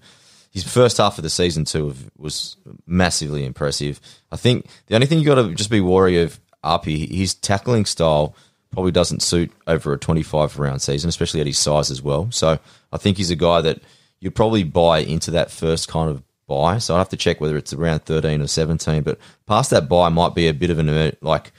his 0.51 0.65
first 0.65 0.99
half 0.99 1.19
of 1.19 1.25
the 1.25 1.31
season 1.31 1.65
too 1.65 1.95
was 2.19 2.57
massively 2.87 3.45
impressive. 3.45 3.99
I 4.31 4.37
think 4.37 4.67
the 4.87 4.95
only 4.95 5.07
thing 5.07 5.19
you 5.19 5.25
got 5.25 5.37
to 5.37 5.55
just 5.55 5.71
be 5.71 5.81
wary 5.81 6.21
of 6.21 6.39
Uppy, 6.63 7.07
his 7.07 7.35
tackling 7.35 7.87
style 7.87 8.37
probably 8.73 8.93
doesn't 8.93 9.23
suit 9.23 9.53
over 9.67 9.93
a 9.93 9.99
25 9.99 10.59
round 10.59 10.83
season, 10.83 11.09
especially 11.09 11.41
at 11.41 11.47
his 11.47 11.59
size 11.59 11.91
as 11.91 12.03
well. 12.03 12.29
So 12.31 12.59
I 12.93 12.97
think 12.97 13.17
he's 13.17 13.31
a 13.31 13.37
guy 13.37 13.61
that 13.61 13.81
you'd 14.21 14.35
probably 14.35 14.65
buy 14.65 14.99
into 14.99 15.31
that 15.33 15.51
first 15.51 15.89
kind 15.89 16.11
of 16.11 16.23
buy. 16.47 16.79
So 16.79 16.95
I 16.95 16.99
have 16.99 17.09
to 17.11 17.17
check 17.17 17.41
whether 17.41 17.57
it's 17.57 17.73
around 17.73 18.01
13 18.05 18.41
or 18.43 18.47
17, 18.47 19.03
but 19.03 19.19
past 19.47 19.71
that 19.71 19.89
buy 19.89 20.09
might 20.09 20.35
be 20.35 20.49
a 20.49 20.55
bit 20.55 20.71
of 20.71 20.79
an 20.79 20.89
emer- 20.89 21.17
like 21.21 21.53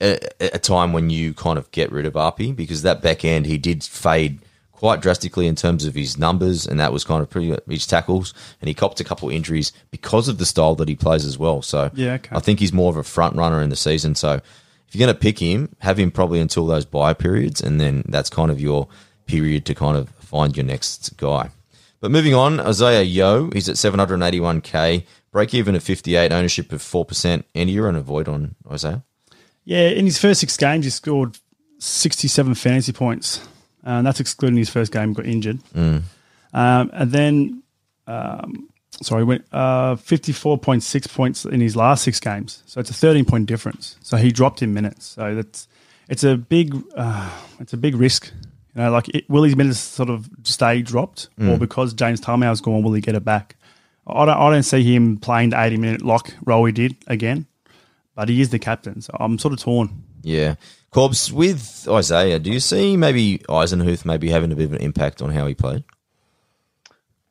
a, 0.00 0.18
a 0.40 0.58
time 0.58 0.92
when 0.92 1.08
you 1.10 1.32
kind 1.34 1.58
of 1.58 1.70
get 1.70 1.90
rid 1.90 2.06
of 2.06 2.14
RP 2.14 2.54
because 2.54 2.82
that 2.82 3.00
back 3.00 3.24
end 3.24 3.46
he 3.46 3.58
did 3.58 3.82
fade 3.82 4.40
quite 4.72 5.00
drastically 5.00 5.46
in 5.46 5.54
terms 5.54 5.86
of 5.86 5.94
his 5.94 6.18
numbers, 6.18 6.66
and 6.66 6.78
that 6.78 6.92
was 6.92 7.02
kind 7.02 7.22
of 7.22 7.30
pretty 7.30 7.56
his 7.66 7.86
tackles, 7.86 8.34
and 8.60 8.68
he 8.68 8.74
copped 8.74 9.00
a 9.00 9.04
couple 9.04 9.30
injuries 9.30 9.72
because 9.90 10.28
of 10.28 10.36
the 10.36 10.44
style 10.44 10.74
that 10.74 10.88
he 10.88 10.94
plays 10.94 11.24
as 11.24 11.38
well. 11.38 11.62
So 11.62 11.90
Yeah, 11.94 12.14
okay. 12.14 12.36
I 12.36 12.40
think 12.40 12.60
he's 12.60 12.74
more 12.74 12.90
of 12.90 12.96
a 12.96 13.02
front 13.02 13.36
runner 13.36 13.62
in 13.62 13.70
the 13.70 13.76
season. 13.76 14.14
So 14.14 14.40
if 14.88 14.94
you're 14.94 15.06
going 15.06 15.14
to 15.14 15.20
pick 15.20 15.38
him, 15.38 15.74
have 15.80 15.98
him 15.98 16.10
probably 16.10 16.40
until 16.40 16.66
those 16.66 16.84
buy 16.84 17.12
periods, 17.12 17.60
and 17.60 17.80
then 17.80 18.04
that's 18.08 18.30
kind 18.30 18.50
of 18.50 18.60
your 18.60 18.88
period 19.26 19.64
to 19.66 19.74
kind 19.74 19.96
of 19.96 20.08
find 20.10 20.56
your 20.56 20.64
next 20.66 21.16
guy. 21.16 21.50
But 22.00 22.10
moving 22.10 22.34
on, 22.34 22.60
Isaah 22.60 23.02
Yeo, 23.02 23.50
he's 23.52 23.68
at 23.68 23.76
781k, 23.76 25.04
break 25.32 25.54
even 25.54 25.74
at 25.74 25.82
58, 25.82 26.30
ownership 26.32 26.72
of 26.72 26.82
4%. 26.82 27.42
Andy, 27.54 27.72
you're 27.72 27.88
on 27.88 27.96
a 27.96 28.00
void 28.00 28.28
on 28.28 28.54
Isaah? 28.70 29.02
Yeah, 29.64 29.88
in 29.88 30.04
his 30.04 30.18
first 30.18 30.40
six 30.40 30.56
games, 30.56 30.84
he 30.84 30.90
scored 30.90 31.38
67 31.78 32.54
fantasy 32.54 32.92
points. 32.92 33.46
And 33.82 34.06
that's 34.06 34.20
excluding 34.20 34.58
his 34.58 34.70
first 34.70 34.92
game, 34.92 35.12
got 35.12 35.26
injured. 35.26 35.58
Um, 35.74 36.04
and 36.52 37.12
then, 37.12 37.62
um, 38.06 38.68
sorry, 39.02 39.24
went 39.24 39.44
uh, 39.52 39.96
54.6 39.96 41.14
points 41.14 41.44
in 41.44 41.60
his 41.60 41.76
last 41.76 42.04
six 42.04 42.20
games. 42.20 42.62
So 42.66 42.80
it's 42.80 42.90
a 42.90 42.94
13 42.94 43.24
point 43.24 43.46
difference. 43.46 43.96
So 44.00 44.16
he 44.16 44.32
dropped 44.32 44.62
in 44.62 44.72
minutes. 44.74 45.06
So 45.06 45.34
that's 45.34 45.68
it's 46.08 46.24
a 46.24 46.36
big 46.36 46.82
uh, 46.96 47.30
it's 47.60 47.72
a 47.72 47.76
big 47.76 47.96
risk. 47.96 48.32
You 48.74 48.82
know, 48.82 48.90
like 48.90 49.08
it, 49.08 49.28
will 49.28 49.42
his 49.42 49.56
minutes 49.56 49.78
sort 49.78 50.10
of 50.10 50.28
stay 50.42 50.82
dropped, 50.82 51.30
or 51.40 51.58
because 51.58 51.94
James 51.94 52.20
Tamou's 52.20 52.60
gone, 52.60 52.82
will 52.82 52.92
he 52.92 53.00
get 53.00 53.14
it 53.14 53.24
back? 53.24 53.56
I 54.06 54.24
don't, 54.24 54.36
I 54.36 54.50
don't 54.50 54.62
see 54.62 54.82
him 54.82 55.16
playing 55.16 55.50
the 55.50 55.60
80 55.60 55.76
minute 55.78 56.02
lock 56.02 56.32
role 56.44 56.64
he 56.66 56.72
did 56.72 56.96
again, 57.06 57.46
but 58.14 58.28
he 58.28 58.40
is 58.40 58.50
the 58.50 58.58
captain. 58.58 59.00
So 59.00 59.16
I'm 59.18 59.38
sort 59.38 59.54
of 59.54 59.60
torn. 59.60 60.04
Yeah. 60.22 60.56
Corbs, 60.90 61.32
with 61.32 61.88
Isaah, 61.88 62.38
do 62.38 62.50
you 62.50 62.60
see 62.60 62.96
maybe 62.96 63.38
Eisenhuth 63.48 64.04
maybe 64.04 64.28
having 64.28 64.52
a 64.52 64.56
bit 64.56 64.66
of 64.66 64.72
an 64.74 64.80
impact 64.80 65.22
on 65.22 65.30
how 65.30 65.46
he 65.46 65.54
played? 65.54 65.84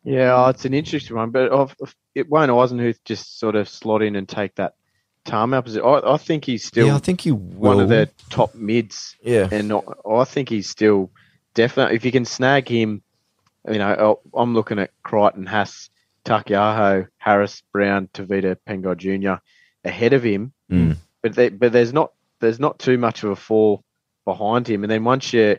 Yeah, 0.06 0.36
oh, 0.36 0.50
it's 0.50 0.65
an 0.65 0.74
interesting 0.76 1.15
one, 1.15 1.32
but 1.32 1.50
of, 1.50 1.76
of- 1.82 1.96
it 2.13 2.30
won't 2.30 2.52
Eisenhuth 2.52 3.00
just 3.04 3.39
sort 3.39 3.56
of 3.56 3.68
slot 3.68 4.04
in 4.04 4.15
and 4.15 4.30
take 4.30 4.56
that 4.56 4.76
Tamou 5.26 5.63
position. 5.63 5.86
I, 5.86 6.13
I 6.13 6.18
think 6.18 6.46
he's 6.46 6.63
still 6.63 6.88
yeah, 6.88 6.96
I 6.96 7.00
think 7.00 7.22
he 7.22 7.32
will. 7.32 7.39
one 7.39 7.80
of 7.80 7.89
the 7.89 8.10
top 8.30 8.54
mids. 8.54 9.15
Yeah. 9.22 9.50
and 9.52 9.74
I, 9.74 9.80
I 10.10 10.24
think 10.24 10.50
he's 10.50 10.70
still 10.70 11.12
definitely. 11.56 11.96
If 11.96 12.06
you 12.06 12.12
can 12.12 12.26
snag 12.26 12.70
him, 12.70 13.02
you 13.68 13.80
know, 13.80 13.96
oh, 13.98 14.20
I'm 14.39 14.54
looking 14.54 14.78
at 14.78 14.91
Crichton, 15.04 15.48
Haas, 15.48 15.89
Takiaho, 16.24 17.08
Harris, 17.18 17.63
Brown, 17.74 18.08
Tavita, 18.13 18.58
Pengo 18.68 18.96
Jr. 18.96 19.41
ahead 19.84 20.13
of 20.13 20.24
him. 20.24 20.54
Mm. 20.72 20.98
But 21.24 21.34
they, 21.34 21.50
but 21.50 21.72
there's 21.72 21.94
not 21.94 22.12
there's 22.39 22.60
not 22.60 22.78
too 22.78 23.00
much 23.00 23.24
of 23.24 23.32
a 23.32 23.36
fall 23.36 23.84
behind 24.24 24.68
him. 24.68 24.84
And 24.84 24.91
then 24.91 25.04
once 25.04 25.34
you 25.34 25.58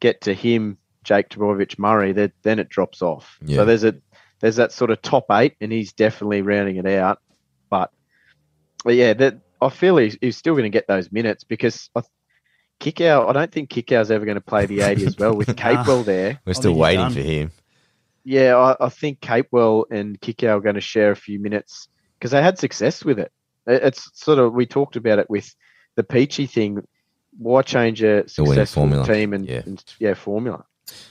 get 0.00 0.22
to 0.22 0.34
him, 0.34 0.78
Jake 1.04 1.28
Trbojevic 1.28 1.78
Murray, 1.78 2.12
then 2.12 2.58
it 2.58 2.68
drops 2.68 3.02
off. 3.02 3.38
Yeah. 3.44 3.58
So 3.58 3.64
there's 3.64 3.84
a 3.84 3.94
there's 4.40 4.56
that 4.56 4.72
sort 4.72 4.90
of 4.90 5.00
top 5.00 5.26
eight, 5.30 5.54
and 5.60 5.70
he's 5.70 5.92
definitely 5.92 6.42
rounding 6.42 6.76
it 6.76 6.86
out. 6.86 7.18
But, 7.70 7.90
but 8.84 8.94
yeah, 8.94 9.14
that 9.14 9.38
I 9.62 9.68
feel 9.70 9.96
he's, 9.96 10.18
he's 10.20 10.36
still 10.36 10.54
going 10.54 10.64
to 10.64 10.70
get 10.70 10.86
those 10.88 11.10
minutes 11.12 11.44
because 11.44 11.88
I, 11.94 12.02
Kikau. 12.80 13.28
I 13.28 13.32
don't 13.32 13.50
think 13.52 13.70
Kikau's 13.70 14.10
ever 14.10 14.24
going 14.24 14.34
to 14.36 14.40
play 14.42 14.66
the 14.66 14.80
80 14.82 15.06
as 15.06 15.16
well 15.18 15.34
with 15.34 15.48
Capewell 15.56 16.04
there. 16.04 16.40
We're 16.44 16.54
still 16.54 16.74
waiting 16.74 17.10
for 17.10 17.20
him. 17.20 17.52
Yeah, 18.24 18.56
I, 18.56 18.86
I 18.86 18.88
think 18.88 19.20
Capewell 19.20 19.84
and 19.90 20.20
Kikau 20.20 20.56
are 20.56 20.60
going 20.60 20.74
to 20.74 20.80
share 20.80 21.10
a 21.10 21.16
few 21.16 21.38
minutes 21.38 21.88
because 22.18 22.30
they 22.32 22.42
had 22.42 22.58
success 22.58 23.04
with 23.04 23.18
it. 23.18 23.30
It- 23.66 23.82
It's 23.84 24.10
sort 24.14 24.38
of 24.38 24.52
we 24.52 24.66
talked 24.66 24.96
about 24.96 25.18
it 25.18 25.30
with 25.30 25.54
the 25.94 26.02
Peachy 26.04 26.46
thing. 26.46 26.86
Why 27.38 27.62
change 27.62 28.02
a 28.02 28.28
successful 28.28 28.82
formula. 28.82 29.06
team 29.06 29.32
and 29.32 29.46
yeah, 29.48 29.62
and, 29.66 29.82
yeah 29.98 30.14
formula? 30.14 30.64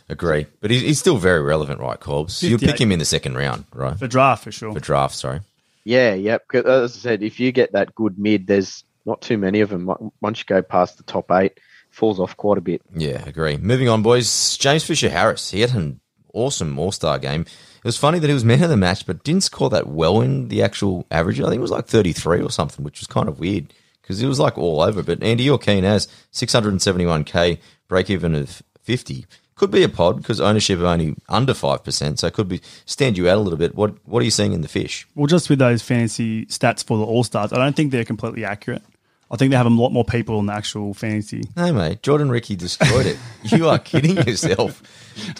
Agree. 0.09 0.45
But 0.61 0.71
he's, 0.71 0.81
he's 0.81 0.99
still 0.99 1.17
very 1.17 1.41
relevant, 1.41 1.79
right, 1.79 1.99
Corbs? 1.99 2.43
You'll 2.43 2.59
pick 2.59 2.79
him 2.79 2.91
in 2.91 2.99
the 2.99 3.05
second 3.05 3.35
round, 3.35 3.65
right? 3.73 3.97
For 3.97 4.07
draft, 4.07 4.43
for 4.43 4.51
sure. 4.51 4.73
For 4.73 4.79
draft, 4.79 5.15
sorry. 5.15 5.39
Yeah, 5.85 6.13
yep. 6.13 6.47
'Cause 6.47 6.65
As 6.65 6.95
I 6.95 6.99
said, 6.99 7.23
if 7.23 7.39
you 7.39 7.51
get 7.51 7.71
that 7.73 7.93
good 7.95 8.17
mid, 8.19 8.47
there's 8.47 8.83
not 9.05 9.21
too 9.21 9.37
many 9.37 9.61
of 9.61 9.69
them. 9.69 9.89
Once 10.21 10.39
you 10.39 10.45
go 10.45 10.61
past 10.61 10.97
the 10.97 11.03
top 11.03 11.31
eight, 11.31 11.59
falls 11.89 12.19
off 12.19 12.37
quite 12.37 12.57
a 12.57 12.61
bit. 12.61 12.81
Yeah, 12.95 13.23
agree. 13.27 13.57
Moving 13.57 13.89
on, 13.89 14.01
boys. 14.01 14.57
James 14.57 14.83
Fisher 14.83 15.09
Harris. 15.09 15.51
He 15.51 15.61
had 15.61 15.73
an 15.75 15.99
awesome 16.33 16.77
All 16.79 16.91
Star 16.91 17.19
game. 17.19 17.41
It 17.41 17.83
was 17.85 17.97
funny 17.97 18.19
that 18.19 18.27
he 18.27 18.33
was 18.33 18.45
man 18.45 18.63
of 18.63 18.69
the 18.69 18.77
match, 18.77 19.05
but 19.05 19.23
didn't 19.25 19.43
score 19.43 19.69
that 19.71 19.87
well 19.87 20.21
in 20.21 20.47
the 20.47 20.61
actual 20.63 21.05
average. 21.11 21.39
I 21.41 21.43
think 21.49 21.57
it 21.57 21.61
was 21.61 21.71
like 21.71 21.85
33 21.87 22.41
or 22.41 22.49
something, 22.49 22.83
which 22.85 23.01
was 23.01 23.07
kind 23.07 23.27
of 23.27 23.39
weird 23.39 23.73
because 24.01 24.21
it 24.21 24.27
was 24.27 24.39
like 24.39 24.57
all 24.57 24.81
over. 24.81 25.03
But 25.03 25.21
Andy, 25.21 25.43
you're 25.43 25.57
keen 25.57 25.83
as 25.83 26.07
671k, 26.31 27.57
break 27.87 28.09
even 28.09 28.35
of 28.35 28.63
50. 28.83 29.25
Could 29.55 29.71
be 29.71 29.83
a 29.83 29.89
pod 29.89 30.17
because 30.17 30.41
ownership 30.41 30.79
of 30.79 30.85
only 30.85 31.15
under 31.29 31.53
5%, 31.53 32.17
so 32.19 32.27
it 32.27 32.33
could 32.33 32.47
be 32.47 32.61
stand 32.85 33.17
you 33.17 33.29
out 33.29 33.37
a 33.37 33.41
little 33.41 33.57
bit. 33.57 33.75
What 33.75 33.95
What 34.05 34.21
are 34.21 34.25
you 34.25 34.31
seeing 34.31 34.53
in 34.53 34.61
the 34.61 34.67
fish? 34.67 35.07
Well, 35.15 35.27
just 35.27 35.49
with 35.49 35.59
those 35.59 35.81
fantasy 35.81 36.45
stats 36.47 36.83
for 36.83 36.97
the 36.97 37.05
All 37.05 37.23
Stars, 37.23 37.53
I 37.53 37.57
don't 37.57 37.75
think 37.75 37.91
they're 37.91 38.05
completely 38.05 38.45
accurate. 38.45 38.81
I 39.29 39.35
think 39.35 39.51
they 39.51 39.57
have 39.57 39.65
a 39.65 39.69
lot 39.69 39.89
more 39.89 40.05
people 40.05 40.39
in 40.39 40.45
the 40.45 40.53
actual 40.53 40.93
fantasy. 40.93 41.43
No, 41.55 41.73
mate. 41.73 42.03
Jordan 42.03 42.29
Riki 42.29 42.55
destroyed 42.55 43.05
it. 43.07 43.17
You 43.43 43.67
are 43.69 43.79
kidding 43.79 44.17
yourself. 44.17 44.81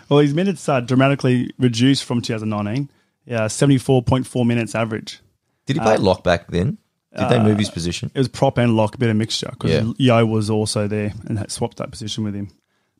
Well, 0.08 0.18
his 0.20 0.34
minutes 0.34 0.68
are 0.68 0.80
dramatically 0.80 1.50
reduced 1.58 2.04
from 2.04 2.20
2019. 2.20 2.90
Yeah, 3.26 3.46
74.4 3.46 4.46
minutes 4.46 4.74
average. 4.74 5.20
Did 5.66 5.76
he 5.76 5.80
play 5.80 5.94
uh, 5.94 5.98
lock 5.98 6.22
back 6.22 6.48
then? 6.48 6.78
Did 7.16 7.28
they 7.28 7.38
move 7.38 7.58
his 7.58 7.68
uh, 7.68 7.72
position? 7.72 8.10
It 8.14 8.18
was 8.18 8.28
prop 8.28 8.58
and 8.58 8.76
lock, 8.76 8.96
a 8.96 8.98
bit 8.98 9.08
of 9.08 9.16
mixture 9.16 9.48
because 9.50 9.70
Yeah. 9.70 9.92
Yeo 9.96 10.26
was 10.26 10.50
also 10.50 10.88
there 10.88 11.14
and 11.26 11.38
had 11.38 11.50
swapped 11.50 11.78
that 11.78 11.90
position 11.90 12.24
with 12.24 12.34
him. 12.34 12.48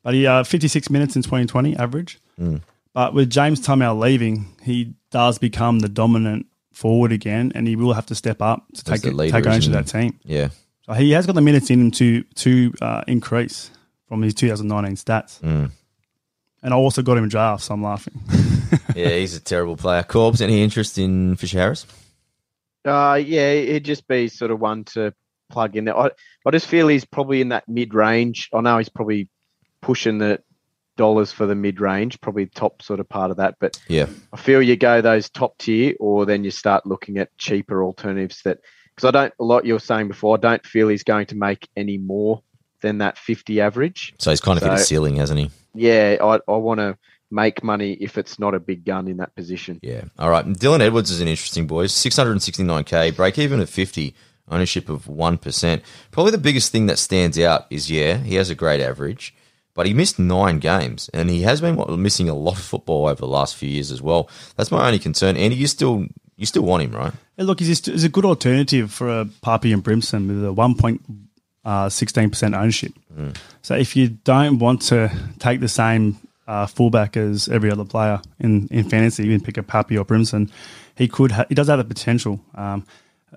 But 0.05 0.13
he 0.13 0.27
uh, 0.27 0.43
56 0.43 0.91
minutes 0.91 1.15
in 1.15 1.23
2020 1.23 1.75
average. 1.77 2.19
Mm. 2.39 2.61
But 2.93 3.15
with 3.15 3.27
James 3.27 3.59
Tamou 3.59 3.99
leaving, 3.99 4.55
he 4.61 4.93
does 5.09 5.39
become 5.39 5.79
the 5.79 5.89
dominant 5.89 6.45
forward 6.71 7.11
again, 7.11 7.51
and 7.55 7.67
he 7.67 7.75
will 7.75 7.93
have 7.93 8.05
to 8.05 8.15
step 8.15 8.39
up 8.39 8.63
to 8.75 8.77
As 8.77 8.83
take 8.83 9.01
the 9.01 9.07
it, 9.07 9.13
leader, 9.15 9.31
take 9.31 9.47
ownership 9.47 9.73
of 9.73 9.85
that 9.85 9.91
team. 9.91 10.19
Yeah. 10.23 10.49
So 10.83 10.93
he 10.93 11.11
has 11.13 11.25
got 11.25 11.33
the 11.33 11.41
minutes 11.41 11.71
in 11.71 11.81
him 11.81 11.91
to 11.91 12.21
to 12.21 12.73
uh, 12.83 13.03
increase 13.07 13.71
from 14.07 14.21
his 14.21 14.35
2019 14.35 14.95
stats. 14.95 15.41
Mm. 15.41 15.71
And 16.61 16.73
I 16.73 16.77
also 16.77 17.01
got 17.01 17.17
him 17.17 17.23
in 17.23 17.29
draft, 17.29 17.63
so 17.63 17.73
I'm 17.73 17.83
laughing. 17.83 18.21
Yeah, 18.95 19.09
he's 19.09 19.35
a 19.35 19.41
terrible 19.41 19.75
player. 19.75 20.03
Corbs, 20.03 20.41
any 20.41 20.63
interest 20.63 20.97
in 20.97 21.35
Fisher 21.35 21.59
Harris? 21.59 21.85
Uh, 22.85 23.21
yeah, 23.21 23.49
it'd 23.51 23.83
just 23.83 24.07
be 24.07 24.29
sort 24.29 24.51
of 24.51 24.59
one 24.61 24.85
to 24.85 25.13
plug 25.49 25.75
in 25.75 25.83
there. 25.83 25.97
I, 25.97 26.11
I 26.45 26.51
just 26.51 26.67
feel 26.67 26.87
he's 26.87 27.03
probably 27.03 27.41
in 27.41 27.49
that 27.49 27.67
mid 27.67 27.93
range. 27.93 28.49
I 28.53 28.61
know 28.61 28.77
he's 28.77 28.89
probably 28.89 29.27
pushing 29.85 30.17
the 30.17 30.41
dollars 30.97 31.31
for 31.31 31.45
the 31.45 31.53
mid 31.53 31.79
range, 31.79 32.19
probably 32.21 32.47
top 32.47 32.81
sort 32.81 32.99
of 32.99 33.07
part 33.07 33.29
of 33.29 33.37
that. 33.37 33.55
But 33.59 33.79
Yeah. 33.87 34.07
I 34.33 34.37
feel 34.37 34.63
you 34.63 34.75
go 34.75 34.99
those 34.99 35.29
top 35.29 35.59
tier, 35.59 35.93
or 35.99 36.25
then 36.25 36.43
you 36.43 36.49
start 36.49 36.87
looking 36.87 37.19
at 37.19 37.37
cheaper 37.37 37.83
alternatives. 37.83 38.41
That 38.43 38.59
because 38.95 39.07
I 39.07 39.11
don't 39.11 39.33
a 39.39 39.43
lot 39.43 39.65
you 39.65 39.73
were 39.73 39.79
saying 39.79 40.07
before. 40.07 40.37
I 40.37 40.39
don't 40.39 40.65
feel 40.65 40.87
he's 40.87 41.03
going 41.03 41.27
to 41.27 41.35
make 41.35 41.69
any 41.77 41.99
more 41.99 42.41
than 42.81 42.97
that 42.97 43.19
fifty 43.19 43.61
average. 43.61 44.15
So 44.17 44.31
he's 44.31 44.41
kind 44.41 44.57
of 44.57 44.63
hit 44.63 44.73
a 44.73 44.79
ceiling, 44.79 45.17
hasn't 45.17 45.39
he? 45.39 45.51
Yeah, 45.75 46.17
I, 46.21 46.39
I 46.51 46.55
want 46.55 46.79
to 46.79 46.97
make 47.29 47.63
money 47.63 47.93
if 47.93 48.17
it's 48.17 48.39
not 48.39 48.55
a 48.55 48.59
big 48.59 48.85
gun 48.85 49.07
in 49.07 49.17
that 49.17 49.35
position. 49.35 49.79
Yeah. 49.83 50.05
All 50.17 50.31
right. 50.31 50.45
Dylan 50.45 50.79
Edwards 50.79 51.11
is 51.11 51.21
an 51.21 51.27
interesting 51.27 51.67
boy. 51.67 51.85
669k, 51.85 53.15
break 53.15 53.37
even 53.37 53.59
at 53.59 53.67
50, 53.69 54.15
ownership 54.49 54.89
of 54.89 55.05
1%. 55.05 55.81
Probably 56.11 56.31
the 56.31 56.37
biggest 56.37 56.71
thing 56.71 56.85
that 56.85 56.97
stands 56.97 57.37
out 57.39 57.65
is, 57.69 57.91
yeah, 57.91 58.17
he 58.17 58.35
has 58.35 58.49
a 58.49 58.55
great 58.55 58.79
average, 58.79 59.35
but 59.75 59.85
he 59.85 59.93
missed 59.93 60.17
nine 60.17 60.57
games 60.57 61.07
and 61.13 61.29
he 61.29 61.43
has 61.43 61.61
been 61.61 62.01
missing 62.01 62.27
a 62.27 62.33
lot 62.33 62.53
of 62.53 62.63
football 62.63 63.07
over 63.07 63.19
the 63.19 63.27
last 63.27 63.55
few 63.55 63.69
years 63.69 63.91
as 63.91 64.01
well. 64.01 64.27
That's 64.55 64.71
my 64.71 64.87
only 64.87 64.97
concern. 64.97 65.37
Andy, 65.37 65.55
you 65.55 65.67
still 65.67 66.07
you 66.37 66.45
still 66.45 66.63
want 66.63 66.83
him, 66.83 66.91
right? 66.91 67.13
Hey, 67.37 67.43
look, 67.43 67.59
he's, 67.59 67.85
he's 67.85 68.03
a 68.03 68.09
good 68.09 68.25
alternative 68.25 68.91
for 68.91 69.21
a 69.21 69.25
Papi 69.25 69.73
and 69.73 69.83
Brimson 69.83 70.27
with 70.27 70.43
a 70.43 70.53
1.16% 70.53 72.53
uh, 72.53 72.57
ownership. 72.57 72.91
Mm. 73.15 73.37
So 73.61 73.75
if 73.75 73.95
you 73.95 74.09
don't 74.09 74.59
want 74.59 74.81
to 74.83 75.11
take 75.39 75.61
the 75.61 75.69
same 75.69 76.17
uh, 76.47 76.65
fullback 76.65 77.17
as 77.17 77.47
every 77.47 77.71
other 77.71 77.85
player 77.85 78.21
in, 78.39 78.67
in 78.69 78.89
fantasy, 78.89 79.23
even 79.23 79.41
pick 79.41 79.57
a 79.57 79.63
Papi 79.63 79.99
or 79.99 80.05
Brimson, 80.05 80.51
he 80.95 81.07
could 81.07 81.31
ha- 81.31 81.45
he 81.47 81.55
does 81.55 81.67
have 81.67 81.77
the 81.77 81.85
potential. 81.85 82.39
Um, 82.53 82.85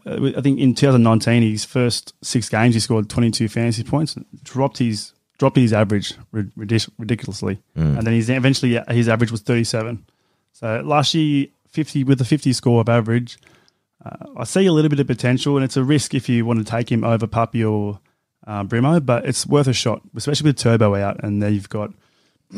uh, 0.07 0.31
I 0.37 0.41
think 0.41 0.59
in 0.59 0.75
2019, 0.75 1.43
his 1.43 1.65
first 1.65 2.15
six 2.23 2.49
games, 2.49 2.75
he 2.75 2.81
scored 2.81 3.09
22 3.09 3.49
fantasy 3.49 3.85
points, 3.85 4.17
dropped 4.43 4.79
his 4.79 5.13
dropped 5.39 5.57
his 5.57 5.73
average 5.73 6.15
ridiculously, 6.33 7.63
mm. 7.77 7.97
and 7.97 8.07
then 8.07 8.13
he's 8.13 8.29
eventually 8.29 8.81
his 8.89 9.09
average 9.09 9.31
was 9.31 9.41
37. 9.41 10.05
So 10.53 10.83
last 10.85 11.15
year 11.15 11.47
50 11.71 12.05
with 12.05 12.21
a 12.21 12.25
50 12.25 12.53
score 12.53 12.81
of 12.81 12.89
average. 12.89 13.39
Uh, 14.05 14.27
I 14.37 14.45
see 14.45 14.67
a 14.67 14.73
little 14.73 14.89
bit 14.89 15.01
of 15.01 15.07
potential, 15.07 15.57
and 15.57 15.65
it's 15.65 15.77
a 15.77 15.85
risk 15.85 16.15
if 16.15 16.29
you 16.29 16.45
want 16.45 16.59
to 16.59 16.65
take 16.65 16.91
him 16.91 17.05
over 17.05 17.27
Papi 17.27 17.69
or 17.69 18.01
uh, 18.47 18.65
Brimo, 18.65 19.05
but 19.05 19.25
it's 19.27 19.47
worth 19.47 19.67
a 19.67 19.73
shot, 19.73 20.03
especially 20.17 20.49
with 20.49 20.57
Turbo 20.57 20.95
out, 20.95 21.23
and 21.23 21.43
there 21.43 21.51
you've 21.51 21.69
got 21.69 21.91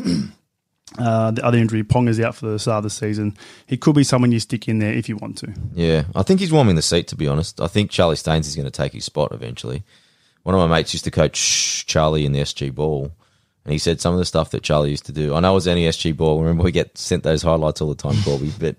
uh, 0.97 1.31
the 1.31 1.43
other 1.43 1.57
injury. 1.57 1.83
Pong 1.83 2.07
is 2.07 2.19
out 2.19 2.35
for 2.35 2.47
the 2.47 2.59
start 2.59 2.77
of 2.79 2.83
the 2.83 2.89
season. 2.89 3.35
He 3.65 3.77
could 3.77 3.95
be 3.95 4.03
someone 4.03 4.31
you 4.31 4.39
stick 4.39 4.67
in 4.67 4.79
there 4.79 4.93
if 4.93 5.09
you 5.09 5.17
want 5.17 5.37
to. 5.39 5.53
Yeah, 5.73 6.03
I 6.15 6.23
think 6.23 6.39
he's 6.39 6.51
warming 6.51 6.75
the 6.75 6.81
seat. 6.81 7.07
To 7.09 7.15
be 7.15 7.27
honest, 7.27 7.59
I 7.59 7.67
think 7.67 7.91
Charlie 7.91 8.15
Staines 8.15 8.47
is 8.47 8.55
going 8.55 8.65
to 8.65 8.71
take 8.71 8.93
his 8.93 9.05
spot 9.05 9.31
eventually. 9.31 9.83
One 10.43 10.55
of 10.55 10.69
my 10.69 10.77
mates 10.77 10.93
used 10.93 11.05
to 11.05 11.11
coach 11.11 11.85
Charlie 11.85 12.25
in 12.25 12.31
the 12.31 12.41
SG 12.41 12.73
Ball, 12.73 13.11
and 13.63 13.71
he 13.71 13.77
said 13.77 14.01
some 14.01 14.13
of 14.13 14.19
the 14.19 14.25
stuff 14.25 14.49
that 14.51 14.63
Charlie 14.63 14.89
used 14.89 15.05
to 15.05 15.11
do. 15.11 15.35
I 15.35 15.39
know 15.39 15.51
it 15.51 15.55
was 15.55 15.67
any 15.67 15.85
SG 15.85 16.17
ball. 16.17 16.41
Remember, 16.41 16.63
we 16.63 16.71
get 16.71 16.97
sent 16.97 17.21
those 17.21 17.43
highlights 17.43 17.79
all 17.79 17.89
the 17.89 17.95
time, 17.95 18.19
Corby. 18.23 18.51
But 18.59 18.77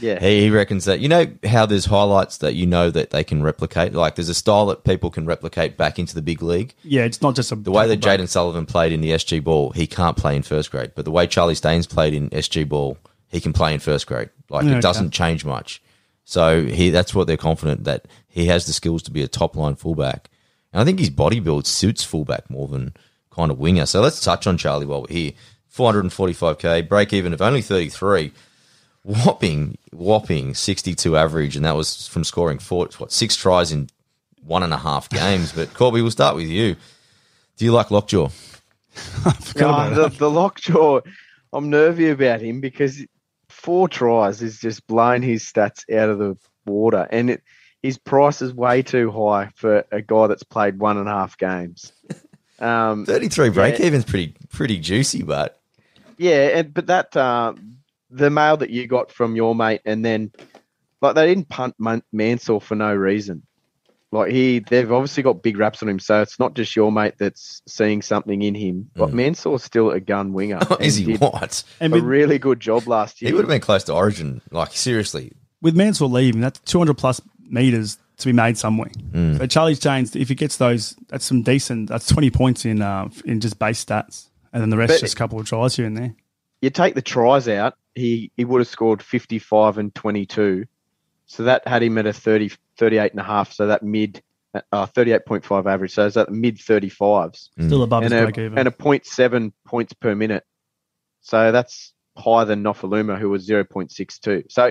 yeah, 0.00 0.18
he, 0.18 0.42
he, 0.42 0.50
reckons 0.50 0.86
that 0.86 1.00
you 1.00 1.08
know 1.08 1.26
how 1.44 1.66
there's 1.66 1.84
highlights 1.84 2.38
that 2.38 2.54
you 2.54 2.66
know 2.66 2.90
that 2.90 3.10
they 3.10 3.22
can 3.22 3.44
replicate. 3.44 3.92
Like 3.92 4.16
there's 4.16 4.28
a 4.28 4.34
style 4.34 4.66
that 4.66 4.82
people 4.82 5.10
can 5.10 5.24
replicate 5.24 5.76
back 5.76 6.00
into 6.00 6.16
the 6.16 6.22
big 6.22 6.42
league. 6.42 6.74
Yeah, 6.82 7.04
it's 7.04 7.22
not 7.22 7.36
just 7.36 7.52
a 7.52 7.54
the 7.54 7.70
way 7.70 7.86
that 7.86 8.00
Jayden 8.00 8.28
Sullivan 8.28 8.66
played 8.66 8.92
in 8.92 9.00
the 9.00 9.10
SG 9.10 9.42
ball. 9.42 9.70
He 9.70 9.86
can't 9.86 10.16
play 10.16 10.34
in 10.34 10.42
first 10.42 10.72
grade, 10.72 10.92
but 10.96 11.04
the 11.04 11.12
way 11.12 11.28
Charlie 11.28 11.54
Staines 11.54 11.86
played 11.86 12.12
in 12.12 12.28
SG 12.30 12.68
ball, 12.68 12.98
he 13.28 13.40
can 13.40 13.52
play 13.52 13.72
in 13.72 13.78
first 13.78 14.06
grade. 14.08 14.30
Like 14.50 14.66
it 14.66 14.82
doesn't 14.82 15.12
change 15.12 15.44
much. 15.44 15.80
So 16.24 16.64
he 16.64 16.90
that's 16.90 17.14
what 17.14 17.28
they're 17.28 17.36
confident 17.36 17.84
that 17.84 18.06
he 18.26 18.46
has 18.46 18.66
the 18.66 18.72
skills 18.72 19.02
to 19.04 19.12
be 19.12 19.22
a 19.22 19.28
top 19.28 19.54
line 19.54 19.76
fullback. 19.76 20.28
And 20.74 20.80
I 20.80 20.84
think 20.84 20.98
his 20.98 21.10
body 21.10 21.38
build 21.38 21.68
suits 21.68 22.02
fullback 22.02 22.50
more 22.50 22.66
than 22.66 22.94
kind 23.30 23.52
of 23.52 23.60
winger. 23.60 23.86
So 23.86 24.00
let's 24.00 24.20
touch 24.20 24.46
on 24.46 24.58
Charlie 24.58 24.86
while 24.86 25.02
we're 25.02 25.14
here. 25.14 25.32
445k, 25.72 26.88
break 26.88 27.12
even 27.12 27.32
of 27.32 27.40
only 27.40 27.62
33. 27.62 28.32
Whopping, 29.04 29.78
whopping 29.92 30.54
62 30.54 31.16
average, 31.16 31.56
and 31.56 31.64
that 31.64 31.76
was 31.76 32.08
from 32.08 32.24
scoring 32.24 32.58
four, 32.58 32.88
what, 32.98 33.12
six 33.12 33.36
tries 33.36 33.70
in 33.70 33.88
one 34.42 34.62
and 34.62 34.72
a 34.72 34.78
half 34.78 35.08
games. 35.08 35.52
But 35.52 35.74
Corby, 35.74 36.00
we'll 36.00 36.10
start 36.10 36.36
with 36.36 36.48
you. 36.48 36.76
Do 37.56 37.64
you 37.64 37.72
like 37.72 37.90
Lockjaw? 37.90 38.30
no, 39.56 39.94
the, 39.94 40.14
the 40.16 40.30
Lockjaw, 40.30 41.00
I'm 41.52 41.70
nervy 41.70 42.08
about 42.08 42.40
him 42.40 42.60
because 42.60 43.04
four 43.48 43.88
tries 43.88 44.42
is 44.42 44.58
just 44.58 44.86
blowing 44.86 45.22
his 45.22 45.44
stats 45.44 45.88
out 45.94 46.08
of 46.08 46.18
the 46.18 46.36
water. 46.66 47.06
And 47.10 47.30
it, 47.30 47.42
his 47.84 47.98
price 47.98 48.40
is 48.40 48.54
way 48.54 48.80
too 48.80 49.10
high 49.10 49.50
for 49.56 49.84
a 49.92 50.00
guy 50.00 50.26
that's 50.26 50.42
played 50.42 50.78
one 50.78 50.96
and 50.96 51.06
a 51.06 51.12
half 51.12 51.38
games. 51.38 51.92
Um, 52.60 53.04
Thirty-three 53.04 53.48
break 53.50 53.80
yeah. 53.80 53.86
even's 53.86 54.04
pretty 54.04 54.32
pretty 54.50 54.78
juicy, 54.78 55.24
but 55.24 55.60
yeah, 56.16 56.58
and, 56.58 56.72
but 56.72 56.86
that 56.86 57.14
uh, 57.16 57.52
the 58.10 58.30
mail 58.30 58.56
that 58.58 58.70
you 58.70 58.86
got 58.86 59.10
from 59.10 59.34
your 59.34 59.56
mate, 59.56 59.80
and 59.84 60.04
then 60.04 60.30
like 61.02 61.16
they 61.16 61.26
didn't 61.26 61.48
punt 61.48 61.74
Mansour 62.12 62.60
for 62.60 62.76
no 62.76 62.94
reason. 62.94 63.42
Like 64.12 64.30
he, 64.30 64.60
they've 64.60 64.90
obviously 64.90 65.24
got 65.24 65.42
big 65.42 65.58
raps 65.58 65.82
on 65.82 65.88
him, 65.88 65.98
so 65.98 66.22
it's 66.22 66.38
not 66.38 66.54
just 66.54 66.76
your 66.76 66.92
mate 66.92 67.14
that's 67.18 67.60
seeing 67.66 68.02
something 68.02 68.40
in 68.40 68.54
him. 68.54 68.88
But 68.94 69.10
mm. 69.10 69.14
Mansour's 69.14 69.64
still 69.64 69.90
a 69.90 69.98
gun 69.98 70.32
winger. 70.32 70.60
Oh, 70.70 70.76
is 70.80 70.94
he 70.94 71.16
what? 71.16 71.64
And 71.80 71.92
a 71.92 72.00
really 72.00 72.38
good 72.38 72.60
job 72.60 72.86
last 72.86 73.20
year. 73.20 73.30
He 73.30 73.34
would 73.34 73.42
have 73.42 73.50
been 73.50 73.60
close 73.60 73.82
to 73.84 73.94
Origin. 73.94 74.42
Like 74.52 74.70
seriously, 74.72 75.32
with 75.60 75.74
Mansour 75.74 76.06
leaving, 76.06 76.40
that's 76.40 76.60
two 76.60 76.78
hundred 76.78 76.98
plus 76.98 77.20
meters 77.50 77.98
to 78.18 78.26
be 78.26 78.32
made 78.32 78.56
somewhere. 78.56 78.90
Mm. 79.12 79.38
So 79.38 79.46
Charlie 79.46 79.74
Staines, 79.74 80.14
if 80.16 80.28
he 80.28 80.34
gets 80.34 80.56
those, 80.56 80.96
that's 81.08 81.24
some 81.24 81.42
decent. 81.42 81.88
That's 81.88 82.06
twenty 82.06 82.30
points 82.30 82.64
in 82.64 82.82
uh, 82.82 83.08
in 83.24 83.40
just 83.40 83.58
base 83.58 83.84
stats, 83.84 84.28
and 84.52 84.62
then 84.62 84.70
the 84.70 84.76
rest 84.76 84.94
but 84.94 85.00
just 85.00 85.14
a 85.14 85.16
couple 85.16 85.38
of 85.38 85.46
tries 85.46 85.76
here 85.76 85.86
and 85.86 85.96
there. 85.96 86.14
You 86.60 86.70
take 86.70 86.94
the 86.94 87.02
tries 87.02 87.48
out, 87.48 87.74
he 87.94 88.30
he 88.36 88.44
would 88.44 88.60
have 88.60 88.68
scored 88.68 89.02
fifty 89.02 89.38
five 89.38 89.78
and 89.78 89.94
twenty 89.94 90.26
two, 90.26 90.66
so 91.26 91.44
that 91.44 91.66
had 91.66 91.82
him 91.82 91.98
at 91.98 92.06
a 92.06 92.12
30, 92.12 92.50
38 92.76 93.12
and 93.12 93.20
a 93.20 93.24
half. 93.24 93.52
So 93.52 93.66
that 93.66 93.82
mid. 93.82 94.22
Uh, 94.70 94.86
38.5 94.86 95.66
average, 95.66 95.92
so 95.92 96.06
is 96.06 96.14
that 96.14 96.30
mid 96.30 96.58
35s. 96.58 97.48
Still 97.58 97.82
above 97.82 98.04
and 98.04 98.12
his 98.12 98.22
a, 98.22 98.24
break 98.24 98.38
even. 98.38 98.56
And 98.56 98.68
a 98.68 98.70
0.7 98.70 99.52
points 99.66 99.92
per 99.94 100.14
minute. 100.14 100.44
So 101.22 101.50
that's 101.50 101.92
higher 102.16 102.44
than 102.44 102.62
Nofoaluma, 102.62 103.18
who 103.18 103.30
was 103.30 103.48
0.62. 103.48 104.52
So 104.52 104.70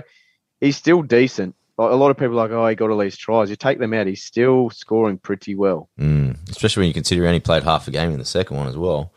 he's 0.61 0.77
still 0.77 1.01
decent 1.01 1.53
a 1.77 1.95
lot 1.95 2.11
of 2.11 2.17
people 2.17 2.39
are 2.39 2.47
like, 2.47 2.51
oh, 2.51 2.67
he 2.67 2.75
got 2.75 2.89
all 2.89 2.97
these 2.97 3.17
tries. 3.17 3.49
You 3.49 3.55
take 3.55 3.79
them 3.79 3.93
out, 3.93 4.07
he's 4.07 4.23
still 4.23 4.69
scoring 4.69 5.17
pretty 5.17 5.55
well. 5.55 5.89
Mm, 5.99 6.37
especially 6.49 6.81
when 6.81 6.87
you 6.89 6.93
consider 6.93 7.21
he 7.23 7.27
only 7.27 7.39
played 7.39 7.63
half 7.63 7.87
a 7.87 7.91
game 7.91 8.11
in 8.11 8.19
the 8.19 8.25
second 8.25 8.57
one 8.57 8.67
as 8.67 8.77
well. 8.77 9.11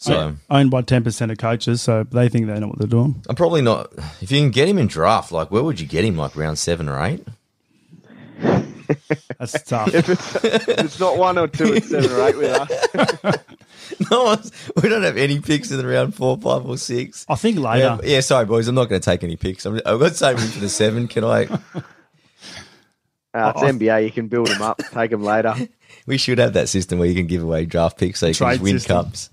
So 0.00 0.12
yeah, 0.12 0.32
owned 0.48 0.70
by 0.70 0.82
ten 0.82 1.02
percent 1.02 1.32
of 1.32 1.38
coaches, 1.38 1.82
so 1.82 2.04
they 2.04 2.28
think 2.28 2.46
they 2.46 2.58
know 2.60 2.68
what 2.68 2.78
they're 2.78 2.86
doing. 2.86 3.20
I'm 3.28 3.34
probably 3.34 3.62
not. 3.62 3.92
If 4.20 4.30
you 4.30 4.38
can 4.38 4.52
get 4.52 4.68
him 4.68 4.78
in 4.78 4.86
draft, 4.86 5.32
like 5.32 5.50
where 5.50 5.62
would 5.64 5.80
you 5.80 5.88
get 5.88 6.04
him? 6.04 6.16
Like 6.16 6.36
round 6.36 6.58
seven 6.58 6.88
or 6.88 7.02
eight? 7.04 7.26
That's 9.38 9.62
tough. 9.64 9.92
if, 9.92 10.08
it's, 10.08 10.44
it's, 10.44 11.00
not 11.00 11.18
one 11.18 11.36
or 11.36 11.48
two, 11.48 11.74
it's 11.74 11.90
seven 11.90 12.10
or 12.10 12.28
eight 12.28 12.36
with 12.38 12.50
us. 12.50 13.38
no 14.10 14.24
one's, 14.24 14.52
we 14.80 14.88
don't 14.88 15.02
have 15.02 15.16
any 15.16 15.40
picks 15.40 15.70
in 15.70 15.78
the 15.78 15.86
round 15.86 16.14
four, 16.14 16.38
five, 16.38 16.64
or 16.64 16.78
six. 16.78 17.26
I 17.28 17.34
think 17.34 17.58
later. 17.58 17.98
Yeah, 18.02 18.14
yeah 18.14 18.20
sorry, 18.20 18.46
boys. 18.46 18.68
I'm 18.68 18.74
not 18.74 18.88
going 18.88 19.00
to 19.00 19.04
take 19.04 19.24
any 19.24 19.36
picks. 19.36 19.66
I'm, 19.66 19.80
I've 19.84 20.00
got 20.00 20.16
saving 20.16 20.46
for 20.46 20.60
the 20.60 20.68
seven. 20.68 21.08
Can 21.08 21.24
I? 21.24 21.46
Uh, 23.38 23.52
it's 23.54 23.62
NBA. 23.62 24.04
You 24.04 24.10
can 24.10 24.28
build 24.28 24.48
them 24.48 24.62
up, 24.62 24.80
take 24.92 25.10
them 25.10 25.22
later. 25.22 25.54
We 26.06 26.16
should 26.16 26.38
have 26.38 26.54
that 26.54 26.70
system 26.70 26.98
where 26.98 27.08
you 27.08 27.14
can 27.14 27.26
give 27.26 27.42
away 27.42 27.66
draft 27.66 27.98
picks 27.98 28.20
so 28.20 28.28
you 28.28 28.34
Trade 28.34 28.56
can 28.56 28.62
win 28.62 28.78
system. 28.78 29.04
cups. 29.04 29.30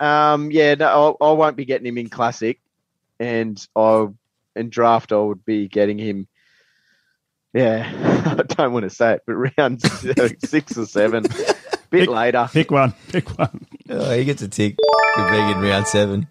Um, 0.00 0.50
yeah, 0.50 0.74
no, 0.74 1.16
I, 1.20 1.24
I, 1.24 1.32
won't 1.32 1.56
be 1.56 1.66
getting 1.66 1.86
him 1.86 1.98
in 1.98 2.08
classic, 2.08 2.60
and 3.18 3.66
I 3.76 4.08
in 4.56 4.70
draft 4.70 5.12
I 5.12 5.18
would 5.18 5.44
be 5.44 5.68
getting 5.68 5.98
him. 5.98 6.26
Yeah, 7.52 7.90
I 8.38 8.42
don't 8.42 8.72
want 8.72 8.84
to 8.84 8.90
say 8.90 9.14
it, 9.14 9.22
but 9.26 9.34
round 9.58 9.82
six 10.44 10.78
or 10.78 10.86
seven, 10.86 11.24
bit 11.24 11.56
pick, 11.90 12.08
later. 12.08 12.48
Pick 12.52 12.70
one. 12.70 12.94
Pick 13.08 13.38
one. 13.38 13.66
Oh, 13.90 14.10
he 14.12 14.24
gets 14.24 14.40
a 14.42 14.48
tick 14.48 14.76
for 15.14 15.30
being 15.30 15.50
in 15.50 15.60
round 15.60 15.86
seven. 15.86 16.28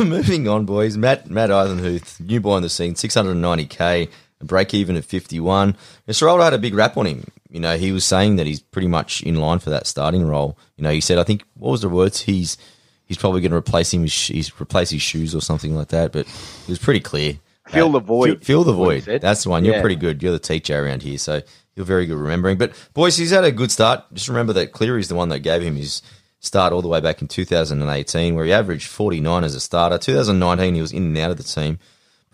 Moving 0.00 0.48
on, 0.48 0.64
boys. 0.64 0.96
Matt 0.96 1.30
Matt 1.30 1.50
Eisenhuth, 1.50 2.20
new 2.20 2.40
boy 2.40 2.52
on 2.52 2.62
the 2.62 2.68
scene, 2.68 2.96
six 2.96 3.14
hundred 3.14 3.32
and 3.32 3.42
ninety 3.42 3.66
k 3.66 4.08
a 4.40 4.44
break 4.44 4.74
even 4.74 4.96
at 4.96 5.04
51. 5.04 5.76
Ciraldo 6.08 6.42
had 6.42 6.54
a 6.54 6.58
big 6.58 6.74
rap 6.74 6.96
on 6.96 7.06
him. 7.06 7.24
You 7.50 7.60
know, 7.60 7.76
he 7.76 7.92
was 7.92 8.04
saying 8.04 8.36
that 8.36 8.46
he's 8.46 8.60
pretty 8.60 8.88
much 8.88 9.22
in 9.22 9.36
line 9.36 9.58
for 9.58 9.70
that 9.70 9.86
starting 9.86 10.26
role. 10.26 10.58
You 10.76 10.84
know, 10.84 10.90
he 10.90 11.00
said, 11.00 11.18
I 11.18 11.24
think, 11.24 11.44
what 11.54 11.70
was 11.70 11.82
the 11.82 11.88
words? 11.88 12.22
He's 12.22 12.58
he's 13.06 13.16
probably 13.16 13.40
going 13.40 13.52
to 13.52 13.56
replace 13.56 13.92
him. 13.92 14.02
He's 14.02 14.52
replace 14.60 14.90
his 14.90 15.02
shoes 15.02 15.34
or 15.34 15.40
something 15.40 15.74
like 15.74 15.88
that. 15.88 16.12
But 16.12 16.26
it 16.26 16.68
was 16.68 16.78
pretty 16.78 17.00
clear. 17.00 17.38
Fill 17.68 17.90
the 17.90 18.00
void. 18.00 18.44
Fill, 18.44 18.62
the 18.62 18.72
void. 18.72 19.02
That's 19.04 19.42
the 19.42 19.50
one. 19.50 19.64
You're 19.64 19.76
yeah. 19.76 19.80
pretty 19.80 19.96
good. 19.96 20.22
You're 20.22 20.32
the 20.32 20.38
teacher 20.38 20.84
around 20.84 21.02
here, 21.02 21.18
so 21.18 21.42
you're 21.74 21.86
very 21.86 22.06
good 22.06 22.16
remembering. 22.16 22.58
But 22.58 22.72
boys, 22.94 23.16
he's 23.16 23.32
had 23.32 23.44
a 23.44 23.50
good 23.50 23.72
start. 23.72 24.04
Just 24.12 24.28
remember 24.28 24.52
that 24.52 24.72
Cleary's 24.72 25.08
the 25.08 25.16
one 25.16 25.30
that 25.30 25.40
gave 25.40 25.62
him 25.62 25.74
his 25.74 26.00
start 26.38 26.72
all 26.72 26.82
the 26.82 26.88
way 26.88 27.00
back 27.00 27.22
in 27.22 27.28
2018, 27.28 28.34
where 28.34 28.44
he 28.44 28.52
averaged 28.52 28.86
49 28.86 29.42
as 29.42 29.56
a 29.56 29.60
starter. 29.60 29.98
2019, 29.98 30.74
he 30.74 30.80
was 30.80 30.92
in 30.92 31.04
and 31.04 31.18
out 31.18 31.32
of 31.32 31.38
the 31.38 31.42
team 31.42 31.80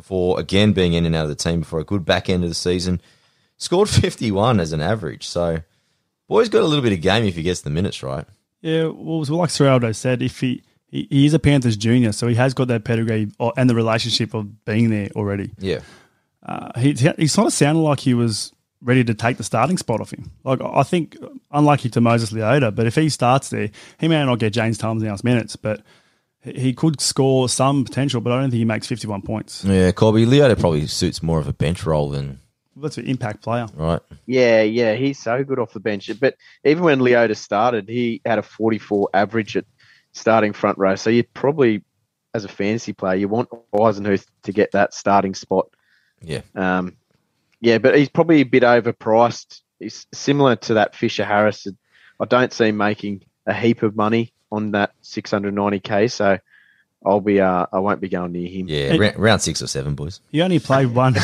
before 0.02 0.38
again 0.38 0.72
being 0.72 0.92
in 0.94 1.06
and 1.06 1.14
out 1.14 1.24
of 1.24 1.28
the 1.28 1.36
team 1.36 1.60
before 1.60 1.78
a 1.78 1.84
good 1.84 2.04
back 2.04 2.28
end 2.28 2.42
of 2.42 2.50
the 2.50 2.54
season. 2.54 3.00
Scored 3.56 3.88
51 3.88 4.58
as 4.60 4.72
an 4.72 4.80
average. 4.80 5.26
So, 5.26 5.58
boy's 6.28 6.48
got 6.48 6.62
a 6.62 6.66
little 6.66 6.82
bit 6.82 6.92
of 6.92 7.00
game 7.00 7.24
if 7.24 7.36
he 7.36 7.42
gets 7.42 7.62
the 7.62 7.70
minutes 7.70 8.02
right. 8.02 8.26
Yeah, 8.60 8.86
well, 8.86 9.20
like 9.20 9.50
Ciraldo 9.50 9.94
said, 9.94 10.22
if 10.22 10.40
he, 10.40 10.62
he, 10.86 11.06
he 11.10 11.26
is 11.26 11.34
a 11.34 11.38
Panthers 11.38 11.76
junior, 11.76 12.12
so 12.12 12.28
he 12.28 12.34
has 12.34 12.54
got 12.54 12.68
that 12.68 12.84
pedigree 12.84 13.30
and 13.56 13.70
the 13.70 13.74
relationship 13.74 14.34
of 14.34 14.64
being 14.64 14.90
there 14.90 15.08
already. 15.16 15.50
Yeah. 15.58 15.80
Uh, 16.44 16.78
he, 16.78 16.92
he 16.92 17.26
sort 17.26 17.48
of 17.48 17.52
sounded 17.52 17.80
like 17.80 18.00
he 18.00 18.14
was 18.14 18.52
ready 18.80 19.04
to 19.04 19.14
take 19.14 19.36
the 19.36 19.44
starting 19.44 19.78
spot 19.78 20.00
off 20.00 20.12
him. 20.12 20.30
Like 20.44 20.60
I 20.60 20.82
think, 20.82 21.16
unlucky 21.50 21.88
to 21.90 22.00
Moses 22.00 22.32
Leota, 22.32 22.74
but 22.74 22.86
if 22.86 22.96
he 22.96 23.08
starts 23.08 23.50
there, 23.50 23.70
he 23.98 24.08
may 24.08 24.24
not 24.24 24.38
get 24.38 24.52
James 24.52 24.78
Tamou's 24.78 25.24
minutes, 25.24 25.56
but 25.56 25.82
he 26.42 26.52
he 26.52 26.72
could 26.74 27.00
score 27.00 27.48
some 27.48 27.84
potential, 27.84 28.20
but 28.20 28.32
I 28.32 28.40
don't 28.40 28.50
think 28.50 28.58
he 28.58 28.64
makes 28.64 28.86
51 28.86 29.22
points. 29.22 29.64
Yeah, 29.64 29.92
Corby 29.92 30.26
Leota 30.26 30.58
probably 30.58 30.86
suits 30.86 31.22
more 31.22 31.38
of 31.38 31.46
a 31.48 31.52
bench 31.52 31.84
role 31.84 32.10
than 32.10 32.40
That's 32.76 32.98
an 32.98 33.06
impact 33.06 33.42
player. 33.42 33.66
right. 33.74 34.00
Yeah, 34.26 34.62
yeah, 34.62 34.94
he's 34.94 35.18
so 35.18 35.44
good 35.44 35.58
off 35.58 35.72
the 35.72 35.80
bench. 35.80 36.10
But 36.20 36.36
even 36.64 36.82
when 36.84 37.00
Leota 37.00 37.36
started, 37.36 37.88
he 37.88 38.20
had 38.24 38.38
a 38.38 38.42
44 38.42 39.10
average 39.14 39.56
at 39.56 39.64
starting 40.12 40.52
front 40.52 40.78
row. 40.78 40.94
So 40.96 41.10
you 41.10 41.22
probably, 41.22 41.82
as 42.34 42.44
a 42.44 42.48
fantasy 42.48 42.92
player, 42.92 43.16
you 43.16 43.28
want 43.28 43.48
Eisenhuth 43.74 44.26
to 44.44 44.52
get 44.52 44.72
that 44.72 44.94
starting 44.94 45.34
spot. 45.34 45.68
Yeah, 46.24 46.42
Um, 46.54 46.96
yeah, 47.60 47.78
but 47.78 47.96
he's 47.96 48.08
probably 48.08 48.40
a 48.40 48.44
bit 48.44 48.62
overpriced. 48.62 49.60
He's 49.78 50.06
similar 50.12 50.56
to 50.56 50.74
that 50.74 50.94
Fisher 50.94 51.24
Harris. 51.24 51.66
I 52.20 52.24
don't 52.26 52.52
see 52.52 52.66
him 52.68 52.76
making 52.76 53.24
a 53.46 53.52
heap 53.54 53.82
of 53.82 53.96
money 53.96 54.32
on 54.52 54.70
that 54.72 54.92
690k. 55.02 56.08
So 56.10 56.38
I'll 57.04 57.20
be, 57.20 57.40
uh, 57.40 57.66
I 57.72 57.80
won't 57.80 58.00
be 58.00 58.08
going 58.08 58.30
near 58.32 58.48
him. 58.48 58.68
yeah, 58.68 58.96
round, 58.96 59.18
round 59.18 59.42
six 59.42 59.60
or 59.60 59.66
seven, 59.66 59.96
boys. 59.96 60.20
He 60.30 60.40
only 60.40 60.60
played 60.60 60.86
one. 60.94 61.14
he 61.14 61.20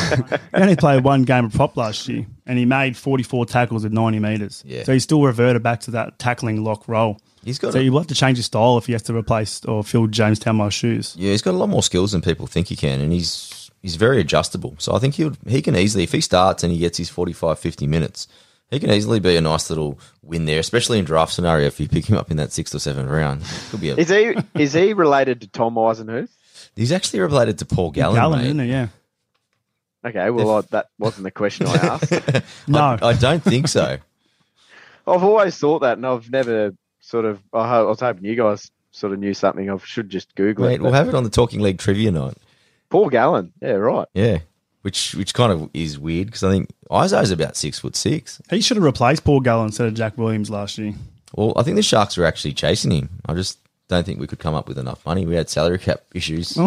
only 0.53 0.75
played 0.75 1.03
one 1.05 1.23
game 1.23 1.45
of 1.45 1.53
prop 1.53 1.77
last 1.77 2.05
year, 2.09 2.25
and 2.45 2.57
he 2.59 2.65
made 2.65 2.97
44 2.97 3.45
tackles 3.45 3.85
at 3.85 3.93
90 3.93 4.19
meters. 4.19 4.61
Yeah. 4.65 4.83
So 4.83 4.91
he 4.91 4.99
still 4.99 5.23
reverted 5.23 5.63
back 5.63 5.79
to 5.81 5.91
that 5.91 6.19
tackling 6.19 6.63
lock 6.65 6.87
role. 6.89 7.17
He's 7.45 7.57
got 7.59 7.71
So 7.71 7.79
a, 7.79 7.81
you 7.81 7.93
will 7.93 7.99
have 7.99 8.07
to 8.07 8.15
change 8.15 8.35
his 8.37 8.47
style 8.47 8.77
if 8.77 8.87
he 8.87 8.91
has 8.91 9.03
to 9.03 9.15
replace 9.15 9.63
or 9.63 9.81
fill 9.81 10.07
James 10.07 10.39
Tamou's 10.39 10.73
shoes. 10.73 11.15
yeah, 11.17 11.31
he's 11.31 11.41
got 11.41 11.51
a 11.51 11.57
lot 11.57 11.69
more 11.69 11.83
skills 11.83 12.11
than 12.11 12.21
people 12.21 12.45
think 12.47 12.67
he 12.67 12.75
can, 12.75 12.99
and 12.99 13.13
he's 13.13 13.71
he's 13.81 13.95
very 13.95 14.19
adjustable. 14.19 14.75
So 14.79 14.93
I 14.93 14.99
think 14.99 15.15
he 15.15 15.31
he 15.47 15.61
can 15.61 15.77
easily 15.77 16.03
if 16.03 16.11
he 16.11 16.19
starts 16.19 16.63
and 16.63 16.73
he 16.73 16.79
gets 16.79 16.97
his 16.97 17.09
45, 17.09 17.57
50 17.57 17.87
minutes. 17.87 18.27
He 18.71 18.79
can 18.79 18.91
easily 18.91 19.19
be 19.19 19.35
a 19.35 19.41
nice 19.41 19.69
little 19.69 19.99
win 20.21 20.45
there, 20.45 20.59
especially 20.59 20.99
in 20.99 21.05
draft 21.05 21.33
scenario. 21.33 21.65
If 21.67 21.79
you 21.79 21.87
pick 21.87 22.05
him 22.05 22.17
up 22.17 22.29
in 22.29 22.37
that 22.37 22.51
sixth 22.51 22.75
or 22.75 22.79
seventh 22.79 23.09
round, 23.09 23.43
could 23.71 23.81
be. 23.81 23.89
A, 23.89 23.95
Is 23.95 24.09
he, 24.09 24.35
is 24.55 24.73
he 24.73 24.93
related 24.93 25.41
to 25.41 25.47
Tom 25.47 25.75
Eisenhuth? 25.75 26.29
he's 26.75 26.91
actually 26.91 27.19
related 27.21 27.57
to 27.59 27.65
Paul 27.65 27.91
Gallen. 27.91 28.15
Gallen, 28.15 28.39
mate. 28.39 28.45
isn't 28.45 28.59
he? 28.59 28.69
Yeah. 28.69 28.87
Okay, 30.05 30.29
well, 30.29 30.57
I, 30.57 30.61
that 30.71 30.87
wasn't 30.97 31.23
the 31.23 31.31
question 31.31 31.67
I 31.67 31.73
asked. 31.75 32.45
No. 32.67 32.79
I, 32.79 32.97
I 33.09 33.13
don't 33.13 33.43
think 33.43 33.67
so. 33.67 33.97
I've 35.07 35.23
always 35.23 35.57
thought 35.57 35.79
that, 35.79 35.97
and 35.97 36.05
I've 36.05 36.29
never 36.31 36.73
sort 36.99 37.25
of. 37.25 37.41
I, 37.51 37.67
ho- 37.67 37.85
I 37.87 37.89
was 37.89 37.99
hoping 37.99 38.23
you 38.25 38.35
guys 38.35 38.69
sort 38.91 39.11
of 39.13 39.19
knew 39.19 39.33
something. 39.33 39.69
I 39.69 39.77
should 39.83 40.09
just 40.09 40.35
Google 40.35 40.65
Mate, 40.67 40.75
it. 40.75 40.81
we'll 40.81 40.93
have 40.93 41.09
it 41.09 41.15
on 41.15 41.23
the 41.23 41.29
Talking 41.31 41.59
League 41.61 41.79
trivia 41.79 42.11
night. 42.11 42.35
Paul 42.89 43.09
Gallen, 43.09 43.51
yeah, 43.61 43.71
right. 43.71 44.07
Yeah, 44.13 44.39
which 44.81 45.15
which 45.15 45.33
kind 45.33 45.51
of 45.51 45.69
is 45.73 45.97
weird 45.99 46.27
because 46.27 46.43
I 46.43 46.51
think 46.51 46.69
Iso's 46.91 47.31
about 47.31 47.55
six 47.57 47.79
foot 47.79 47.95
six. 47.95 48.41
He 48.49 48.61
should 48.61 48.77
have 48.77 48.83
replaced 48.83 49.23
Paul 49.23 49.39
Gallen 49.41 49.67
instead 49.67 49.87
of 49.87 49.93
Jack 49.93 50.17
Williams 50.17 50.49
last 50.49 50.77
year. 50.77 50.93
Well, 51.35 51.53
I 51.55 51.63
think 51.63 51.75
the 51.75 51.83
Sharks 51.83 52.17
were 52.17 52.25
actually 52.25 52.53
chasing 52.53 52.91
him. 52.91 53.09
I 53.25 53.33
just 53.33 53.59
don't 53.87 54.05
think 54.05 54.19
we 54.19 54.27
could 54.27 54.39
come 54.39 54.53
up 54.55 54.67
with 54.67 54.77
enough 54.77 55.05
money. 55.05 55.25
We 55.25 55.35
had 55.35 55.49
salary 55.49 55.79
cap 55.79 56.01
issues. 56.13 56.53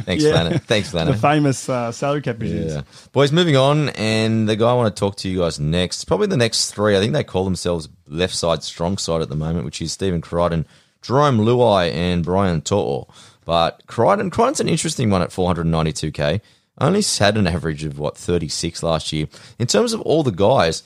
Thanks, 0.00 0.22
Yeah. 0.22 0.34
Lana. 0.34 0.58
Thanks, 0.58 0.90
The 0.90 0.98
Lana. 0.98 1.16
famous 1.16 1.68
uh, 1.68 1.90
salary 1.92 2.20
cap 2.22 2.42
issues. 2.42 2.74
Yeah. 2.74 2.82
Boys, 3.12 3.32
moving 3.32 3.56
on, 3.56 3.88
and 3.90 4.48
the 4.48 4.56
guy 4.56 4.70
I 4.70 4.74
want 4.74 4.94
to 4.94 4.98
talk 5.00 5.16
to 5.18 5.28
you 5.28 5.38
guys 5.40 5.58
next, 5.58 6.04
probably 6.04 6.26
the 6.26 6.36
next 6.36 6.72
three, 6.72 6.96
I 6.96 7.00
think 7.00 7.12
they 7.12 7.24
call 7.24 7.44
themselves 7.44 7.88
left 8.06 8.34
side, 8.34 8.62
strong 8.62 8.98
side 8.98 9.22
at 9.22 9.28
the 9.28 9.36
moment, 9.36 9.64
which 9.64 9.80
is 9.80 9.92
Stephen 9.92 10.20
Crichton, 10.20 10.66
Jerome 11.02 11.38
Luai, 11.38 11.90
and 11.92 12.24
Brian 12.24 12.60
To'o. 12.60 13.08
But 13.46 13.84
Crichton, 13.86 14.28
Crichton's 14.28 14.60
an 14.60 14.68
interesting 14.68 15.08
one 15.08 15.22
at 15.22 15.30
492k. 15.30 16.42
Only 16.78 17.00
had 17.18 17.38
an 17.38 17.46
average 17.46 17.84
of, 17.84 17.98
what, 17.98 18.18
36 18.18 18.82
last 18.82 19.12
year. 19.12 19.28
In 19.58 19.66
terms 19.66 19.94
of 19.94 20.02
all 20.02 20.22
the 20.22 20.32
guys, 20.32 20.82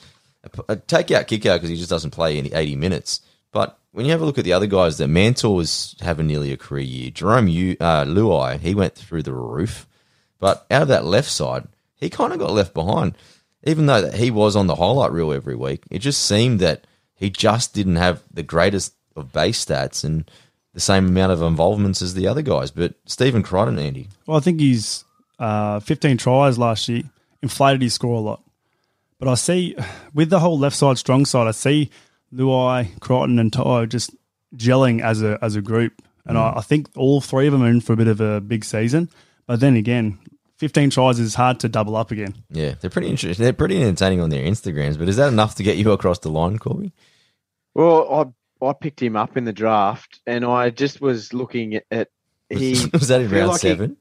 uh, 0.69 0.77
take 0.87 1.11
out 1.11 1.27
Kikau 1.27 1.57
because 1.57 1.71
he 1.71 1.77
just 1.77 1.91
doesn't 1.91 2.13
play 2.13 2.39
any 2.39 2.53
80 2.53 2.77
minutes. 2.77 3.23
But 3.51 3.79
when 3.91 4.05
you 4.05 4.13
have 4.13 4.21
a 4.21 4.25
look 4.25 4.39
at 4.39 4.45
the 4.45 4.53
other 4.53 4.67
guys, 4.67 4.99
that 4.99 5.09
Mantle 5.09 5.57
was 5.57 5.97
having 6.01 6.29
nearly 6.29 6.53
a 6.53 6.57
career 6.57 6.85
year. 6.85 7.11
Jerome 7.11 7.49
U, 7.49 7.77
uh, 7.81 8.05
Luai, 8.05 8.61
he 8.61 8.75
went 8.75 8.95
through 8.95 9.23
the 9.23 9.33
roof. 9.33 9.89
But 10.39 10.67
out 10.71 10.83
of 10.83 10.89
that 10.89 11.05
left 11.07 11.31
side, 11.31 11.67
he 11.97 12.11
kind 12.11 12.33
of 12.33 12.39
got 12.39 12.53
left 12.53 12.75
behind. 12.75 13.17
Even 13.65 13.87
though 13.87 14.03
that 14.03 14.15
he 14.15 14.31
was 14.31 14.55
on 14.55 14.67
the 14.69 14.77
highlight 14.77 15.13
reel 15.13 15.33
every 15.33 15.57
week, 15.57 15.83
it 15.91 15.99
just 15.99 16.23
seemed 16.23 16.61
that 16.61 16.87
he 17.15 17.31
just 17.31 17.75
didn't 17.75 17.97
have 17.97 18.23
the 18.33 18.43
greatest 18.43 18.95
of 19.17 19.33
base 19.33 19.65
stats 19.65 20.05
and 20.05 20.31
the 20.75 20.81
same 20.81 21.07
amount 21.09 21.33
of 21.33 21.43
involvements 21.43 22.01
as 22.03 22.15
the 22.15 22.27
other 22.27 22.43
guys. 22.43 22.71
But 22.71 22.95
Stephen 23.07 23.43
Crichton, 23.43 23.79
Andy, 23.79 24.09
Well, 24.27 24.37
I 24.37 24.41
think 24.41 24.61
he's 24.61 25.05
uh, 25.39 25.81
15 25.81 26.17
tries 26.17 26.59
last 26.59 26.89
year, 26.89 27.03
inflated 27.43 27.83
his 27.83 27.95
score 27.95 28.17
a 28.17 28.21
lot. 28.21 28.43
But 29.19 29.29
I 29.29 29.35
see 29.35 29.77
with 30.15 30.31
the 30.31 30.41
whole 30.41 30.59
left 30.59 30.77
side, 30.77 30.99
strong 30.99 31.25
side, 31.25 31.47
I 31.47 31.53
see 31.53 31.91
Luai, 32.33 32.99
Crichton, 33.01 33.39
and 33.39 33.53
To'o 33.53 33.87
just 33.87 34.15
gelling 34.57 35.03
as 35.03 35.23
a 35.23 35.39
as 35.43 35.57
a 35.57 35.63
group. 35.63 36.01
And 36.27 36.39
I, 36.39 36.55
I 36.57 36.61
think 36.61 36.89
all 36.97 37.21
three 37.21 37.47
of 37.47 37.53
them 37.53 37.63
are 37.63 37.69
in 37.69 37.81
for 37.81 37.95
a 37.95 37.97
bit 37.97 38.07
of 38.07 38.21
a 38.21 38.41
big 38.41 38.65
season. 38.65 39.09
But 39.47 39.59
then 39.59 39.75
again, 39.75 40.19
15 40.59 40.91
tries 40.91 41.19
is 41.19 41.35
hard 41.35 41.59
to 41.61 41.69
double 41.69 41.97
up 41.97 42.11
again. 42.13 42.35
yeah, 42.51 42.75
they're 42.81 42.91
pretty 42.91 43.09
interesting. 43.09 43.43
They're 43.43 43.53
pretty 43.53 43.83
entertaining 43.83 44.21
on 44.21 44.31
their 44.31 44.45
Instagrams. 44.45 44.99
But 44.99 45.09
is 45.09 45.17
that 45.17 45.29
enough 45.33 45.55
to 45.57 45.63
get 45.65 45.77
you 45.79 45.91
across 45.91 46.19
the 46.21 46.29
line, 46.31 46.59
Corby? 46.59 46.93
Well, 47.75 48.35
I 48.63 48.67
I 48.67 48.73
picked 48.73 49.01
him 49.03 49.17
up 49.17 49.37
in 49.37 49.45
the 49.45 49.53
draft, 49.53 50.21
and 50.27 50.45
I 50.45 50.71
just 50.71 51.01
was 51.01 51.33
looking 51.33 51.75
at. 51.77 51.85
at 51.91 52.09
he 52.49 52.73
was 52.93 53.09
that 53.09 53.21
in 53.21 53.31
round 53.31 53.49
like 53.49 53.61
he- 53.61 53.69
seven? 53.69 53.97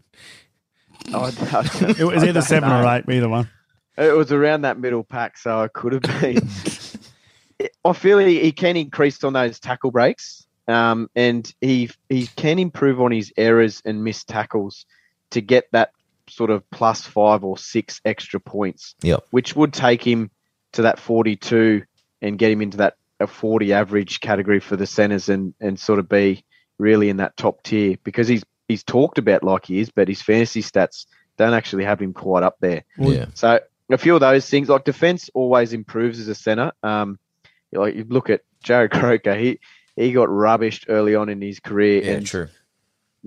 I- 1.13 1.95
It 1.97 2.03
was 2.05 2.23
either 2.23 2.41
seven 2.41 2.71
or 2.71 2.85
eight, 2.85 3.05
either 3.09 3.29
one. 3.29 3.49
It 3.97 4.15
was 4.15 4.31
around 4.31 4.61
that 4.61 4.79
middle 4.79 5.03
pack, 5.03 5.37
so 5.37 5.59
I 5.59 5.67
could 5.67 5.93
have 5.93 6.01
been. 6.21 6.47
I 7.85 7.93
feel 7.93 8.19
he, 8.19 8.39
he 8.39 8.51
can 8.53 8.77
increase 8.77 9.23
on 9.23 9.33
those 9.33 9.59
tackle 9.59 9.91
breaks, 9.91 10.45
um, 10.67 11.09
and 11.15 11.51
he 11.61 11.89
he 12.07 12.27
can 12.27 12.59
improve 12.59 13.01
on 13.01 13.11
his 13.11 13.33
errors 13.37 13.81
and 13.85 14.03
missed 14.03 14.27
tackles 14.29 14.85
to 15.31 15.41
get 15.41 15.65
that 15.73 15.91
sort 16.29 16.49
of 16.51 16.69
plus 16.71 17.01
five 17.05 17.43
or 17.43 17.57
six 17.57 17.99
extra 18.05 18.39
points, 18.39 18.95
Yep. 19.01 19.25
which 19.31 19.55
would 19.55 19.73
take 19.73 20.05
him 20.05 20.31
to 20.73 20.83
that 20.83 20.99
forty-two 20.99 21.83
and 22.21 22.37
get 22.39 22.51
him 22.51 22.61
into 22.61 22.77
that 22.77 22.95
a 23.19 23.27
forty 23.27 23.73
average 23.73 24.19
category 24.19 24.59
for 24.59 24.75
the 24.75 24.87
centers 24.87 25.29
and 25.29 25.53
and 25.59 25.79
sort 25.79 25.99
of 25.99 26.07
be 26.09 26.43
really 26.77 27.09
in 27.09 27.17
that 27.17 27.35
top 27.37 27.61
tier 27.63 27.97
because 28.03 28.27
he's 28.27 28.43
he's 28.67 28.83
talked 28.83 29.17
about 29.17 29.43
like 29.43 29.65
he 29.65 29.79
is, 29.79 29.89
but 29.89 30.07
his 30.07 30.21
fantasy 30.21 30.61
stats 30.61 31.05
don't 31.37 31.53
actually 31.53 31.83
have 31.85 32.01
him 32.01 32.13
quite 32.13 32.43
up 32.43 32.57
there. 32.59 32.83
yeah. 32.97 33.25
So 33.33 33.59
a 33.91 33.97
few 33.97 34.13
of 34.13 34.19
those 34.21 34.47
things, 34.49 34.69
like 34.69 34.83
defense, 34.83 35.29
always 35.33 35.73
improves 35.73 36.19
as 36.19 36.27
a 36.27 36.35
center. 36.35 36.71
Um, 36.83 37.17
like 37.71 37.95
you 37.95 38.05
look 38.07 38.29
at 38.29 38.41
Jarrod 38.63 38.91
Croker, 38.99 39.35
he 39.35 39.59
he 39.95 40.11
got 40.13 40.29
rubbished 40.29 40.85
early 40.89 41.15
on 41.15 41.29
in 41.29 41.41
his 41.41 41.59
career, 41.59 42.03
Yeah, 42.03 42.11
and 42.13 42.25
true. 42.25 42.47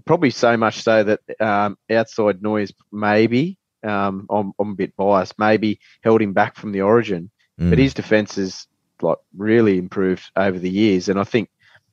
probably 0.07 0.31
so 0.31 0.57
much 0.57 0.83
so 0.83 1.05
that 1.05 1.20
um, 1.40 1.76
outside 1.90 2.42
noise 2.42 2.72
maybe. 2.90 3.59
Um, 3.85 4.26
I'm, 4.31 4.52
I'm 4.61 4.70
a 4.70 4.74
bit 4.76 4.94
biased. 4.96 5.38
Maybe 5.40 5.81
held 6.02 6.22
him 6.22 6.33
back 6.33 6.57
from 6.57 6.72
the 6.72 6.83
origin, 6.83 7.31
Mm. 7.61 7.68
but 7.68 7.78
his 7.78 7.92
defense 7.92 8.37
has 8.37 8.66
like 9.02 9.18
really 9.36 9.78
improved 9.78 10.30
over 10.36 10.58
the 10.58 10.70
years. 10.70 11.08
And 11.08 11.18
I 11.18 11.24
think 11.24 11.50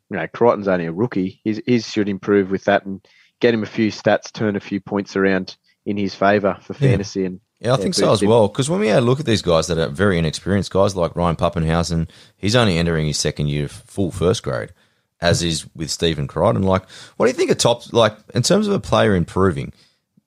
you 0.09 0.17
know 0.17 0.27
Crichton's 0.27 0.67
only 0.67 0.85
a 0.85 0.91
rookie. 0.91 1.41
His 1.43 1.61
his 1.65 1.89
should 1.89 2.09
improve 2.09 2.51
with 2.51 2.65
that 2.65 2.85
and 2.85 3.05
get 3.39 3.53
him 3.53 3.63
a 3.63 3.67
few 3.67 3.91
stats, 3.91 4.31
turn 4.31 4.55
a 4.55 4.59
few 4.59 4.79
points 4.79 5.15
around 5.15 5.57
in 5.85 5.97
his 5.97 6.13
favour 6.13 6.57
for 6.61 6.73
Yeah. 6.73 6.91
fantasy 6.91 7.25
and 7.25 7.39
Yeah, 7.59 7.73
I 7.73 7.77
Yeah, 7.77 7.83
think 7.83 7.95
so 7.95 8.11
as 8.13 8.23
well. 8.23 8.47
Because 8.47 8.69
when 8.69 8.79
we 8.79 8.87
had 8.87 8.99
a 8.99 9.05
look 9.05 9.19
at 9.19 9.25
these 9.25 9.41
guys 9.41 9.67
that 9.67 9.77
are 9.77 9.89
very 9.89 10.17
inexperienced, 10.17 10.71
guys 10.71 10.95
like 10.95 11.15
Ryan 11.15 11.35
Papenhuyzen, 11.35 12.09
he's 12.37 12.55
only 12.55 12.77
entering 12.77 13.07
his 13.07 13.19
second 13.19 13.47
year 13.47 13.65
of 13.65 13.71
full 13.71 14.11
first 14.11 14.43
grade, 14.43 14.71
as 15.19 15.41
mm. 15.41 15.47
is 15.47 15.65
with 15.75 15.91
Stephen 15.91 16.27
Crichton. 16.27 16.63
Like, 16.63 16.83
what 17.17 17.25
do 17.25 17.29
you 17.31 17.35
think 17.35 17.51
of 17.51 17.57
top, 17.57 17.91
like, 17.91 18.15
in 18.33 18.43
terms 18.43 18.67
of 18.67 18.73
a 18.73 18.79
player 18.79 19.13
improving? 19.13 19.73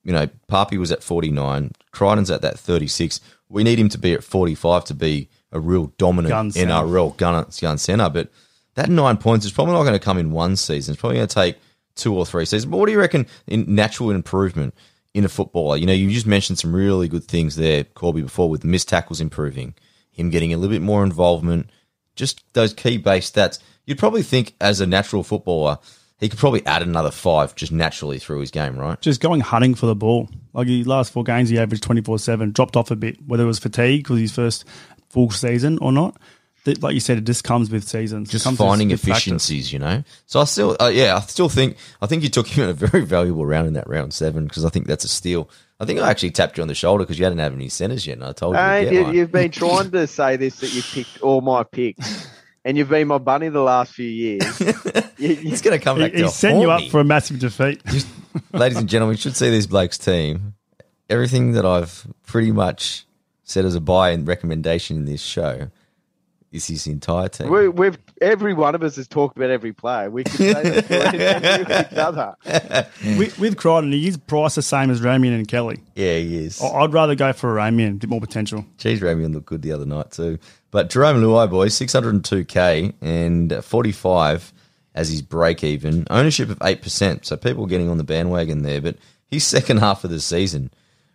You 0.05 0.13
know, 0.13 0.29
Papi 0.51 0.79
was 0.79 0.93
at 0.93 1.03
49, 1.03 1.71
Crichton's 1.93 2.31
at 2.31 2.43
that 2.43 2.59
36. 2.59 3.21
We 3.49 3.63
need 3.65 3.79
him 3.79 3.89
to 3.91 3.99
be 3.99 4.13
at 4.13 4.25
45 4.25 4.85
to 4.87 4.95
be 4.95 5.29
a 5.53 5.61
real 5.61 5.93
dominant 5.99 6.31
Gun. 6.31 6.51
NRL 6.51 7.17
gun, 7.17 7.47
gun 7.61 7.79
centre. 7.79 8.09
But 8.09 8.31
that 8.75 8.89
nine 8.89 9.19
points 9.19 9.45
is 9.45 9.53
probably 9.53 9.75
not 9.75 9.83
going 9.83 9.95
to 9.95 9.99
come 9.99 10.19
in 10.19 10.33
one 10.33 10.57
season. 10.57 10.93
It's 10.93 11.01
probably 11.01 11.17
going 11.19 11.29
to 11.29 11.35
take 11.35 11.57
two 11.95 12.15
or 12.15 12.27
three 12.27 12.45
seasons. 12.45 12.71
But 12.71 12.79
what 12.79 12.87
do 12.87 12.93
you 12.93 12.99
reckon 12.99 13.27
in 13.47 13.75
natural 13.75 14.11
improvement 14.11 14.75
in 15.15 15.25
a 15.25 15.29
footballer? 15.29 15.77
You 15.77 15.87
know, 15.87 15.93
you 15.93 16.11
just 16.11 16.27
mentioned 16.27 16.59
some 16.59 16.75
really 16.75 17.09
good 17.09 17.25
things 17.25 17.57
there, 17.57 17.85
Corby, 17.85 18.23
before 18.23 18.49
with 18.49 18.63
the 18.63 18.69
missed 18.69 18.89
tackles 18.89 19.21
improving, 19.21 19.75
him 20.11 20.31
getting 20.31 20.53
a 20.53 20.57
little 20.57 20.75
bit 20.75 20.83
more 20.83 21.05
involvement, 21.05 21.71
just 22.17 22.43
those 22.55 22.73
key 22.73 22.97
base 22.97 23.31
stats. 23.31 23.59
You'd 23.85 23.99
probably 23.99 24.23
think 24.23 24.55
as 24.61 24.81
a 24.81 24.87
natural 24.87 25.23
footballer, 25.23 25.79
he 26.23 26.29
could 26.29 26.39
probably 26.39 26.65
add 26.67 26.83
another 26.83 27.11
five 27.11 27.55
just 27.57 27.73
naturally 27.73 28.21
through 28.21 28.39
his 28.39 28.53
game, 28.53 28.77
right? 28.77 29.01
Just 29.01 29.21
going 29.21 29.41
hunting 29.41 29.75
for 29.75 29.87
the 29.87 29.97
ball. 29.97 30.31
Like 30.53 30.69
his 30.69 30.87
last 30.87 31.13
four 31.13 31.25
games, 31.25 31.49
he 31.49 31.59
averaged 31.59 31.83
24 31.83 32.21
7, 32.21 32.53
dropped 32.53 32.77
off 32.77 32.93
a 32.93 32.97
bit, 32.97 33.17
whether 33.27 33.43
it 33.43 33.47
was 33.47 33.59
fatigue 33.59 34.05
because 34.05 34.21
his 34.21 34.33
first 34.33 34.65
full 35.13 35.31
season 35.31 35.79
or 35.81 35.93
not. 35.93 36.17
Th- 36.65 36.81
Like 36.81 36.95
you 36.95 37.01
said, 37.01 37.19
it 37.19 37.25
just 37.25 37.45
comes 37.45 37.71
with 37.71 37.87
seasons. 37.89 38.31
Just 38.31 38.45
comes 38.45 38.57
finding 38.59 38.89
with 38.89 39.03
practice. 39.03 39.23
efficiencies, 39.27 39.73
you 39.73 39.79
know. 39.79 40.05
So 40.27 40.41
I 40.41 40.45
still, 40.45 40.77
uh, 40.81 40.91
yeah, 40.95 41.17
I 41.17 41.21
still 41.21 41.49
think 41.49 41.77
I 42.01 42.07
think 42.07 42.23
you 42.23 42.29
took 42.29 42.47
him 42.47 42.65
in 42.65 42.71
a 42.71 42.73
very 42.73 43.05
valuable 43.05 43.45
round 43.45 43.67
in 43.67 43.75
that 43.75 43.89
round 43.89 44.15
seven 44.15 44.45
because 44.47 44.65
I 44.65 44.69
think 44.69 44.87
that's 44.87 45.05
a 45.05 45.09
steal. 45.09 45.49
I 45.81 45.85
think 45.85 45.99
I 45.99 46.09
actually 46.09 46.31
tapped 46.31 46.57
you 46.59 46.63
on 46.63 46.69
the 46.69 46.75
shoulder 46.77 47.03
because 47.05 47.19
you 47.19 47.25
hadn't 47.25 47.41
had 47.41 47.53
any 47.53 47.69
centers 47.69 48.07
yet, 48.07 48.15
and 48.15 48.25
I 48.25 48.33
told 48.33 48.55
you. 48.55 48.61
Hey, 48.61 48.85
get 48.89 49.09
you 49.09 49.13
you've 49.13 49.33
been 49.33 49.51
trying 49.63 49.91
to 49.91 50.07
say 50.07 50.37
this 50.37 50.61
that 50.61 50.73
you 50.73 50.83
picked 50.83 51.21
all 51.21 51.41
my 51.41 51.65
picks, 51.65 52.29
and 52.65 52.79
you've 52.79 52.89
been 52.89 53.09
my 53.09 53.19
bunny 53.19 53.49
the 53.49 53.61
last 53.61 53.93
few 53.93 54.09
years. 54.09 54.61
you, 55.19 55.29
you, 55.29 55.35
He's 55.35 55.61
going 55.63 55.77
to 55.77 55.83
come 55.83 55.99
back 55.99 56.13
to 56.13 56.19
he's 56.19 56.33
setting 56.35 56.61
you 56.61 56.71
up 56.71 56.83
me. 56.83 56.89
for 56.91 57.01
a 57.01 57.05
massive 57.05 57.41
defeat. 57.41 57.83
Ladies 58.53 58.79
and 58.79 58.89
gentlemen, 58.89 59.17
you 59.17 59.21
should 59.21 59.35
see 59.37 59.51
this 59.51 59.67
bloke's 59.67 59.99
team. 59.99 60.55
Everything 61.11 61.53
that 61.53 61.67
I've 61.67 62.07
pretty 62.25 62.53
much 62.53 63.05
said 63.53 63.65
as 63.65 63.75
a 63.75 63.81
buy 63.81 64.11
and 64.11 64.27
recommendation 64.27 64.97
in 64.97 65.05
this 65.05 65.21
show 65.23 65.69
is 66.51 66.67
his 66.67 66.87
entire 66.87 67.29
team. 67.29 67.49
we, 67.51 67.69
we've 67.69 67.97
every 68.21 68.53
one 68.53 68.75
of 68.75 68.83
us 68.83 68.97
has 68.97 69.09
talked 69.09 69.37
about 69.37 69.51
every 69.51 69.73
player. 69.73 70.11
We 70.11 70.25
could 70.25 70.35
say 70.35 70.53
that 70.53 70.89
to 71.67 71.93
each 71.93 71.99
other. 71.99 72.37
with, 73.19 73.39
with 73.39 73.57
Crichton, 73.57 73.93
he 73.93 74.07
is 74.09 74.19
priced 74.19 74.57
the 74.57 74.63
same 74.63 74.91
as 74.91 75.01
Ramian 75.01 75.35
and 75.35 75.49
Kelly. 75.49 75.81
yeah, 75.95 76.17
he 76.19 76.45
is. 76.45 76.61
I- 76.63 76.67
I'd 76.69 76.93
rather 76.93 77.15
go 77.15 77.33
for 77.33 77.59
a 77.59 77.63
Ramian, 77.63 77.91
a 77.93 77.95
bit 77.95 78.11
more 78.11 78.21
potential. 78.21 78.67
Jeez, 78.79 78.99
Ramian 78.99 79.33
looked 79.33 79.47
good 79.47 79.63
the 79.63 79.73
other 79.73 79.87
night 79.87 80.11
too. 80.11 80.39
But 80.71 80.91
Jerome 80.91 81.23
Luai, 81.23 81.49
boys, 81.51 81.75
602k 81.79 82.95
and 83.01 83.65
45 83.65 84.53
as 84.95 85.09
his 85.11 85.23
break 85.23 85.65
even. 85.65 86.07
Ownership 86.11 86.51
of 86.51 86.59
8%. 86.59 87.25
So 87.25 87.37
people 87.37 87.67
getting 87.67 87.89
on 87.89 87.99
the 87.99 88.05
bandwagon 88.05 88.63
there. 88.63 88.81
But 88.81 88.97
his 89.27 89.45
second 89.45 89.79
half 89.79 90.05
of 90.05 90.11
the 90.11 90.21
season, 90.21 90.71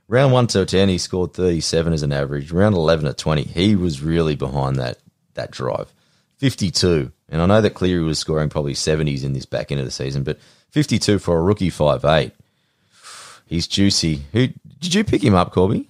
round 0.08 0.34
1 0.34 0.48
to 0.48 0.66
10, 0.66 0.90
he 0.90 0.98
scored 0.98 1.34
37 1.34 1.94
as 1.94 2.04
an 2.04 2.12
average. 2.14 2.52
Round 2.52 2.76
11 2.76 3.06
to 3.06 3.14
20, 3.14 3.44
he 3.44 3.76
was 3.76 4.02
really 4.02 4.36
behind 4.36 4.78
that, 4.78 4.98
that 5.36 5.52
drive. 5.52 5.92
52. 6.38 7.12
And 7.30 7.42
I 7.42 7.46
know 7.46 7.62
that 7.62 7.74
Cleary 7.74 8.04
was 8.04 8.20
scoring 8.20 8.50
probably 8.50 8.74
70s 8.74 9.24
in 9.24 9.34
this 9.34 9.46
back 9.46 9.72
end 9.72 9.80
of 9.80 9.86
the 9.86 9.92
season, 9.92 10.24
but 10.24 10.40
52 10.72 11.20
for 11.20 11.38
a 11.38 11.42
rookie 11.42 11.70
five 11.70 12.06
eight. 12.06 12.32
He's 13.48 13.68
juicy. 13.68 14.22
Who 14.34 14.48
Did 14.80 14.94
you 14.94 15.04
pick 15.04 15.24
him 15.24 15.34
up, 15.34 15.52
Corby? 15.52 15.88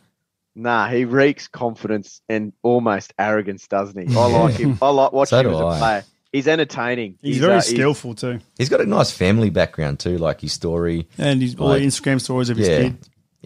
Nah, 0.56 0.88
he 0.90 1.06
reeks 1.06 1.48
confidence 1.48 2.22
and 2.30 2.54
almost 2.64 3.14
arrogance, 3.20 3.68
doesn't 3.68 4.10
he? 4.10 4.16
I 4.18 4.26
like 4.28 4.56
him. 4.56 4.78
I 4.82 4.90
like 4.90 5.12
watching 5.14 5.30
So 5.38 5.40
him 5.42 5.54
as 5.54 5.60
a 5.60 5.66
I. 5.66 5.78
player. 5.80 6.04
He's 6.32 6.48
entertaining. 6.48 7.18
He's, 7.22 7.38
very 7.40 7.56
uh, 7.58 7.62
skillful 7.62 8.14
too. 8.16 8.40
He's 8.58 8.70
got 8.70 8.82
a 8.82 8.86
nice 8.86 9.12
family 9.12 9.50
background 9.50 10.00
too, 10.00 10.18
like 10.18 10.42
his 10.42 10.54
story. 10.54 11.08
And 11.18 11.42
he's 11.42 11.56
all 11.60 11.70
the 11.70 11.80
Instagram 11.80 12.20
stories 12.22 12.50
of 12.50 12.58
his 12.58 12.68
Yeah, 12.68 12.78
kid. 12.84 12.98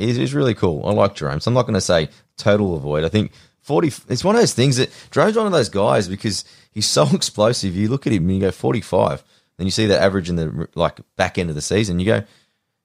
He's, 0.01 0.15
he's 0.17 0.33
really 0.33 0.53
cool. 0.53 0.85
I 0.85 0.91
like 0.91 1.15
Jerome. 1.15 1.39
So 1.39 1.49
I'm 1.49 1.55
not 1.55 1.63
going 1.63 1.75
to 1.75 1.81
say 1.81 2.09
total 2.37 2.75
avoid. 2.75 3.03
I 3.03 3.09
think 3.09 3.31
40. 3.61 3.87
It's 4.09 4.23
one 4.23 4.35
of 4.35 4.41
those 4.41 4.53
things 4.53 4.77
that 4.77 4.91
Jerome's 5.11 5.37
one 5.37 5.45
of 5.45 5.51
those 5.51 5.69
guys 5.69 6.07
because 6.07 6.45
he's 6.71 6.87
so 6.87 7.07
explosive. 7.13 7.75
You 7.75 7.89
look 7.89 8.07
at 8.07 8.13
him 8.13 8.23
and 8.23 8.35
you 8.35 8.41
go 8.41 8.51
45, 8.51 9.23
then 9.57 9.67
you 9.67 9.71
see 9.71 9.85
that 9.87 10.01
average 10.01 10.29
in 10.29 10.35
the 10.35 10.67
like 10.75 10.99
back 11.15 11.37
end 11.37 11.49
of 11.49 11.55
the 11.55 11.61
season. 11.61 11.99
You 11.99 12.05
go, 12.05 12.23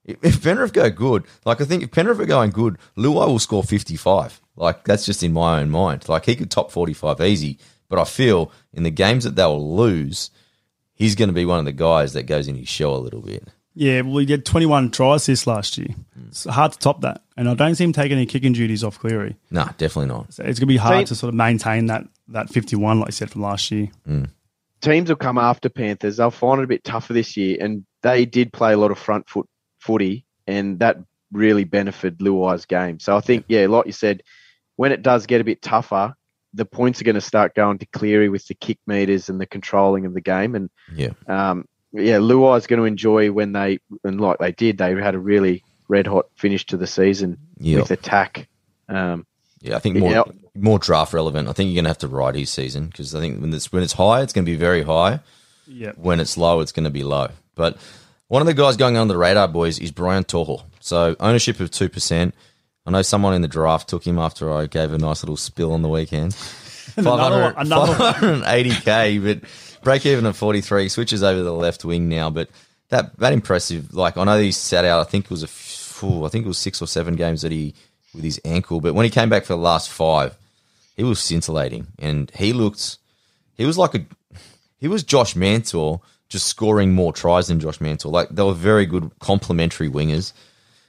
if 0.05 0.41
Penrith 0.41 0.73
go 0.73 0.89
good, 0.89 1.25
like 1.45 1.59
I 1.59 1.65
think 1.65 1.83
if 1.83 1.91
Penrith 1.91 2.19
are 2.19 2.25
going 2.25 2.51
good, 2.51 2.77
Luai 2.95 3.27
will 3.27 3.39
score 3.39 3.63
55. 3.63 4.41
Like 4.55 4.85
that's 4.85 5.05
just 5.05 5.23
in 5.23 5.33
my 5.33 5.59
own 5.59 5.69
mind. 5.69 6.07
Like 6.07 6.25
he 6.25 6.35
could 6.35 6.49
top 6.49 6.71
45 6.71 7.21
easy, 7.21 7.59
but 7.89 7.99
I 7.99 8.05
feel 8.05 8.51
in 8.73 8.83
the 8.83 8.91
games 8.91 9.23
that 9.25 9.35
they'll 9.35 9.75
lose, 9.75 10.31
he's 10.93 11.15
going 11.15 11.29
to 11.29 11.33
be 11.33 11.45
one 11.45 11.59
of 11.59 11.65
the 11.65 11.73
guys 11.73 12.13
that 12.13 12.23
goes 12.23 12.47
in 12.47 12.55
his 12.55 12.69
shell 12.69 12.95
a 12.95 12.97
little 12.97 13.21
bit. 13.21 13.47
Yeah, 13.79 14.01
well, 14.01 14.17
he 14.17 14.25
did 14.25 14.43
21 14.45 14.89
try 14.91 15.15
assists 15.15 15.45
last 15.45 15.77
year. 15.77 15.89
It's 16.29 16.45
hard 16.45 16.71
to 16.73 16.79
top 16.79 17.01
that. 17.01 17.21
And 17.37 17.47
I 17.47 17.53
don't 17.53 17.75
see 17.75 17.83
him 17.83 17.93
taking 17.93 18.17
any 18.17 18.25
kicking 18.25 18.53
duties 18.53 18.83
off 18.83 18.97
Cleary. 18.99 19.35
Nah, 19.51 19.69
definitely 19.77 20.07
not. 20.07 20.33
So 20.33 20.43
it's 20.43 20.59
going 20.59 20.67
to 20.67 20.73
be 20.73 20.77
hard 20.77 20.97
Team- 20.97 21.05
to 21.05 21.15
sort 21.15 21.29
of 21.29 21.35
maintain 21.35 21.85
that, 21.85 22.05
that 22.29 22.49
51, 22.49 22.99
like 22.99 23.09
I 23.09 23.11
said, 23.11 23.29
from 23.29 23.41
last 23.43 23.69
year. 23.71 23.89
teams 24.81 25.09
will 25.09 25.15
come 25.15 25.37
after 25.37 25.69
Panthers. 25.69 26.17
They'll 26.17 26.31
find 26.31 26.59
it 26.59 26.63
a 26.63 26.67
bit 26.67 26.83
tougher 26.83 27.13
this 27.13 27.37
year, 27.37 27.57
and 27.59 27.85
they 28.03 28.25
did 28.25 28.51
play 28.53 28.73
a 28.73 28.77
lot 28.77 28.91
of 28.91 28.97
front 28.97 29.29
foot 29.29 29.47
footy, 29.79 30.25
and 30.47 30.79
that 30.79 30.97
really 31.31 31.63
benefited 31.63 32.19
Luai's 32.19 32.65
game. 32.65 32.99
So 32.99 33.15
I 33.15 33.21
think, 33.21 33.45
yeah, 33.47 33.67
like 33.67 33.85
you 33.85 33.91
said, 33.91 34.23
when 34.75 34.91
it 34.91 35.01
does 35.03 35.25
get 35.25 35.41
a 35.41 35.43
bit 35.43 35.61
tougher, 35.61 36.13
the 36.53 36.65
points 36.65 37.01
are 37.01 37.03
going 37.03 37.15
to 37.15 37.21
start 37.21 37.53
going 37.53 37.77
to 37.79 37.85
Cleary 37.87 38.29
with 38.29 38.47
the 38.47 38.55
kick 38.55 38.79
meters 38.87 39.29
and 39.29 39.39
the 39.39 39.45
controlling 39.45 40.05
of 40.05 40.13
the 40.13 40.21
game, 40.21 40.55
and 40.55 40.69
Yeah. 40.95 41.11
um, 41.27 41.65
yeah, 41.93 42.17
Luai's 42.17 42.67
going 42.67 42.79
to 42.79 42.85
enjoy 42.85 43.31
when 43.31 43.51
they 43.53 43.79
and 44.03 44.19
like 44.21 44.39
they 44.39 44.51
did, 44.51 44.77
they 44.77 44.93
had 44.95 45.15
a 45.15 45.19
really 45.19 45.63
red 45.87 46.07
hot 46.07 46.27
finish 46.35 46.65
to 46.67 46.77
the 46.77 46.87
season 46.87 47.37
Yeah. 47.59 47.79
with 47.79 47.91
attack. 47.91 48.47
Um, 48.89 49.25
Yeah, 49.61 49.75
I 49.75 49.79
think 49.79 49.97
more 49.97 50.11
Yeah. 50.11 50.23
more 50.55 50.79
draft 50.79 51.13
relevant. 51.13 51.47
I 51.47 51.53
think 51.53 51.67
you're 51.69 51.75
going 51.75 51.85
to 51.85 51.89
have 51.89 51.97
to 51.99 52.07
ride 52.07 52.35
his 52.35 52.49
season 52.49 52.87
because 52.87 53.13
I 53.15 53.19
think 53.19 53.41
when 53.41 53.53
it's 53.53 53.71
when 53.71 53.83
it's 53.83 53.93
high, 53.93 54.21
it's 54.21 54.33
going 54.33 54.45
to 54.45 54.51
be 54.51 54.55
very 54.57 54.83
high. 54.83 55.19
Yeah. 55.67 55.91
When 55.97 56.19
it's 56.19 56.37
low, 56.37 56.59
it's 56.61 56.71
going 56.71 56.85
to 56.85 56.89
be 56.89 57.03
low. 57.03 57.29
But 57.55 57.77
one 58.27 58.41
of 58.41 58.45
the 58.45 58.53
guys 58.53 58.77
going 58.77 58.95
under 58.97 59.13
the 59.13 59.17
radar, 59.17 59.47
boys, 59.47 59.79
is 59.79 59.91
Brian 59.91 60.23
To'o. 60.23 60.63
So 60.79 61.15
ownership 61.19 61.59
of 61.59 61.71
two 61.71 61.89
percent. 61.89 62.33
I 62.85 62.91
know 62.91 63.01
someone 63.01 63.33
in 63.33 63.41
the 63.41 63.47
draft 63.49 63.89
took 63.89 64.05
him 64.07 64.17
after 64.17 64.51
I 64.53 64.65
gave 64.67 64.93
a 64.93 64.97
nice 64.97 65.21
little 65.23 65.35
spill 65.37 65.73
on 65.73 65.81
the 65.81 65.89
weekend. 65.89 66.35
Another 66.97 67.41
one- 67.41 67.53
another 67.57 67.93
580k, 67.93 69.19
but 69.23 69.49
break 69.81 70.05
even 70.05 70.25
at 70.25 70.35
43. 70.35 70.89
Switches 70.89 71.23
over 71.23 71.39
to 71.39 71.43
the 71.43 71.53
left 71.53 71.85
wing 71.85 72.09
now, 72.09 72.29
but 72.29 72.49
that 72.89 73.17
that 73.19 73.33
impressive. 73.33 73.93
Like 73.93 74.17
I 74.17 74.23
know 74.23 74.39
he 74.39 74.51
sat 74.51 74.85
out. 74.85 74.99
I 74.99 75.09
think 75.09 75.25
it 75.25 75.31
was 75.31 75.43
a, 75.43 75.47
f- 75.47 76.03
ooh, 76.03 76.25
I 76.25 76.29
think 76.29 76.45
it 76.45 76.47
was 76.47 76.57
six 76.57 76.81
or 76.81 76.87
seven 76.87 77.15
games 77.15 77.41
that 77.41 77.51
he 77.51 77.73
with 78.13 78.23
his 78.23 78.39
ankle. 78.45 78.81
But 78.81 78.93
when 78.93 79.03
he 79.03 79.09
came 79.09 79.29
back 79.29 79.43
for 79.43 79.53
the 79.53 79.57
last 79.57 79.89
five, 79.89 80.35
he 80.95 81.03
was 81.03 81.19
scintillating, 81.19 81.87
and 81.99 82.31
he 82.35 82.53
looked. 82.53 82.97
He 83.57 83.65
was 83.65 83.77
like 83.77 83.95
a. 83.95 84.05
He 84.79 84.87
was 84.87 85.03
Josh 85.03 85.35
Mansour, 85.35 85.97
just 86.29 86.47
scoring 86.47 86.93
more 86.93 87.11
tries 87.11 87.47
than 87.47 87.59
Josh 87.59 87.81
Mansour. 87.81 88.09
Like 88.09 88.29
they 88.29 88.43
were 88.43 88.53
very 88.53 88.85
good 88.85 89.11
complementary 89.19 89.89
wingers 89.89 90.33